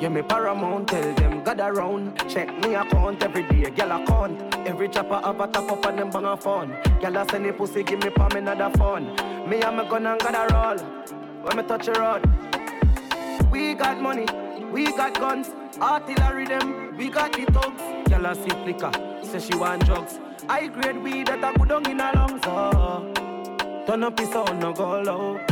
Yeah, 0.00 0.10
me 0.10 0.22
paramount, 0.22 0.86
tell 0.86 1.12
them 1.14 1.42
God 1.42 1.58
around. 1.58 2.16
Check 2.28 2.56
me 2.60 2.76
account 2.76 3.20
every 3.20 3.42
day, 3.42 3.68
gyal 3.68 4.00
account. 4.00 4.54
Every 4.64 4.88
chopper 4.88 5.20
have 5.24 5.40
a 5.40 5.48
top 5.48 5.72
up 5.72 5.84
and 5.86 5.98
them 5.98 6.10
bang 6.10 6.24
a 6.24 6.36
phone. 6.36 6.70
Gyal 7.00 7.20
a 7.20 7.28
send 7.28 7.46
the 7.46 7.52
pussy, 7.52 7.82
give 7.82 7.98
me 7.98 8.10
palm 8.10 8.30
another 8.30 8.70
phone. 8.78 9.06
Me 9.50 9.60
and 9.60 9.76
my 9.76 9.88
gun 9.88 10.06
and 10.06 10.20
God 10.20 10.36
a 10.36 10.54
roll. 10.54 10.78
When 11.42 11.56
me 11.56 11.62
touch 11.64 11.88
a 11.88 11.92
road, 11.94 13.50
we 13.50 13.74
got 13.74 14.00
money, 14.00 14.26
we 14.70 14.84
got 14.96 15.14
guns, 15.18 15.50
artillery 15.80 16.44
them, 16.44 16.96
we 16.96 17.08
got 17.08 17.32
the 17.32 17.44
thugs. 17.46 17.82
Gyal 18.08 18.30
a 18.30 18.34
sip 18.36 18.64
liquor, 18.64 18.92
say 19.24 19.40
she 19.40 19.56
want 19.58 19.84
drugs. 19.84 20.20
I 20.48 20.68
grade 20.68 21.02
weed 21.02 21.26
that 21.26 21.42
a 21.42 21.58
good 21.58 21.68
down 21.70 21.90
in 21.90 21.98
her 21.98 22.12
lungs. 22.14 22.40
Oh. 22.44 23.12
Turn 23.84 24.04
up 24.04 24.16
his 24.16 24.30
sound, 24.30 24.60
no 24.60 24.72
go 24.72 25.00
low. 25.00 25.51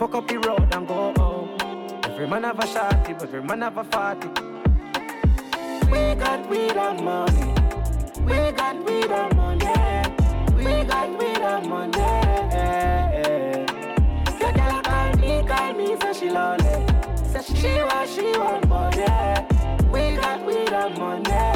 Fuck 0.00 0.14
up 0.14 0.28
the 0.28 0.38
road 0.38 0.74
and 0.74 0.88
go 0.88 1.12
home. 1.18 2.00
Every 2.04 2.26
man 2.26 2.44
have 2.44 2.58
a 2.58 2.62
shotty, 2.62 3.12
but 3.18 3.24
every 3.24 3.42
man 3.42 3.60
have 3.60 3.76
a 3.76 3.84
fatty. 3.84 4.28
We 5.90 6.14
got 6.14 6.48
weed 6.48 6.74
and 6.74 7.04
money. 7.04 7.52
We 8.24 8.50
got 8.52 8.82
weed 8.82 9.10
and 9.10 9.36
money. 9.36 9.66
We 10.56 10.84
got 10.84 11.10
weed 11.18 11.42
and 11.52 11.68
money. 11.68 11.98
Your 14.40 14.52
girl 14.54 14.80
call 14.80 15.16
me, 15.18 15.42
call 15.46 15.74
me, 15.74 15.94
say 16.00 16.12
she 16.14 16.30
lonely. 16.30 16.86
Say 17.30 17.54
she 17.54 17.82
want, 17.82 18.08
she 18.08 18.38
want 18.38 18.68
money. 18.68 19.04
We 19.92 20.16
got 20.16 20.46
weed 20.46 20.72
and 20.72 20.96
money. 20.96 21.49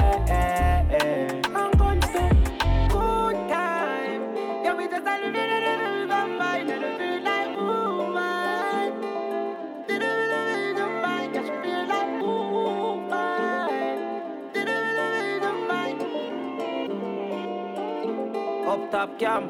Top 18.94 19.18
cam. 19.18 19.48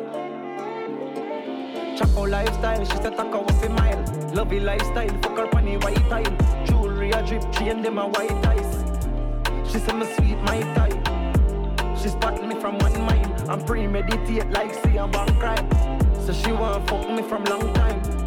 Chaco 1.98 2.22
lifestyle, 2.22 2.82
she 2.82 2.96
said 2.96 3.14
take 3.14 3.34
a 3.38 3.40
waffy 3.46 3.68
mile. 3.68 4.02
Lovey 4.32 4.58
lifestyle, 4.58 5.10
fuck 5.20 5.36
her 5.36 5.46
panny 5.48 5.76
white 5.76 6.08
tile. 6.08 6.64
Jewelry 6.64 7.10
a 7.10 7.22
drip, 7.26 7.52
chain 7.52 7.82
them 7.82 7.98
a 7.98 8.08
white 8.08 8.46
ice. 8.46 8.74
She 9.70 9.78
said 9.80 9.96
me 9.96 10.06
sweet 10.14 10.38
my 10.48 10.60
type. 10.76 10.96
She 11.98 12.08
spot 12.08 12.42
me 12.42 12.54
from 12.58 12.78
one 12.78 12.98
mind 13.02 13.34
and 13.50 13.66
premeditate 13.66 14.50
like 14.50 14.72
say 14.82 14.96
I'm 14.96 15.12
one 15.12 15.38
crime. 15.38 15.68
So 16.24 16.32
she 16.32 16.50
want 16.50 16.88
fuck 16.88 17.06
me 17.10 17.22
from 17.22 17.44
long 17.44 17.70
time. 17.74 18.23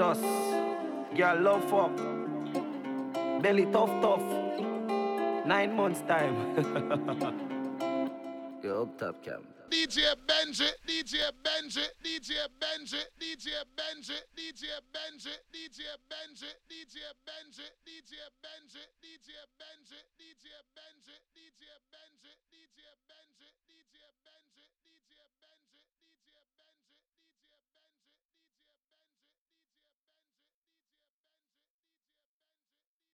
Us. 0.00 0.20
Girl 1.16 1.40
love 1.40 1.64
fuck. 1.70 1.96
Belly 3.42 3.66
tough 3.66 3.90
tough. 4.00 4.22
Nine 5.46 5.76
months 5.76 6.00
time. 6.02 6.36
Yo, 8.62 8.82
up 8.82 8.98
top 8.98 9.22
cam. 9.22 9.42
DJ 9.70 10.02
Benji, 10.26 10.66
DJ 10.82 11.30
Benji, 11.46 11.86
DJ 12.02 12.30
Benji, 12.58 12.98
DJ 13.20 13.46
Benji, 13.78 14.18
DJ 14.34 14.66
Benji, 14.90 15.34
DJ 15.54 15.62
Benji, 15.62 15.62
DJ 15.62 15.86
Benji, 16.10 16.50
DJ 16.66 16.98
Benji, 17.30 17.64
DJ 17.86 18.26
Benji, 18.42 18.82
DJ 20.18 20.46
Benji, 20.74 21.14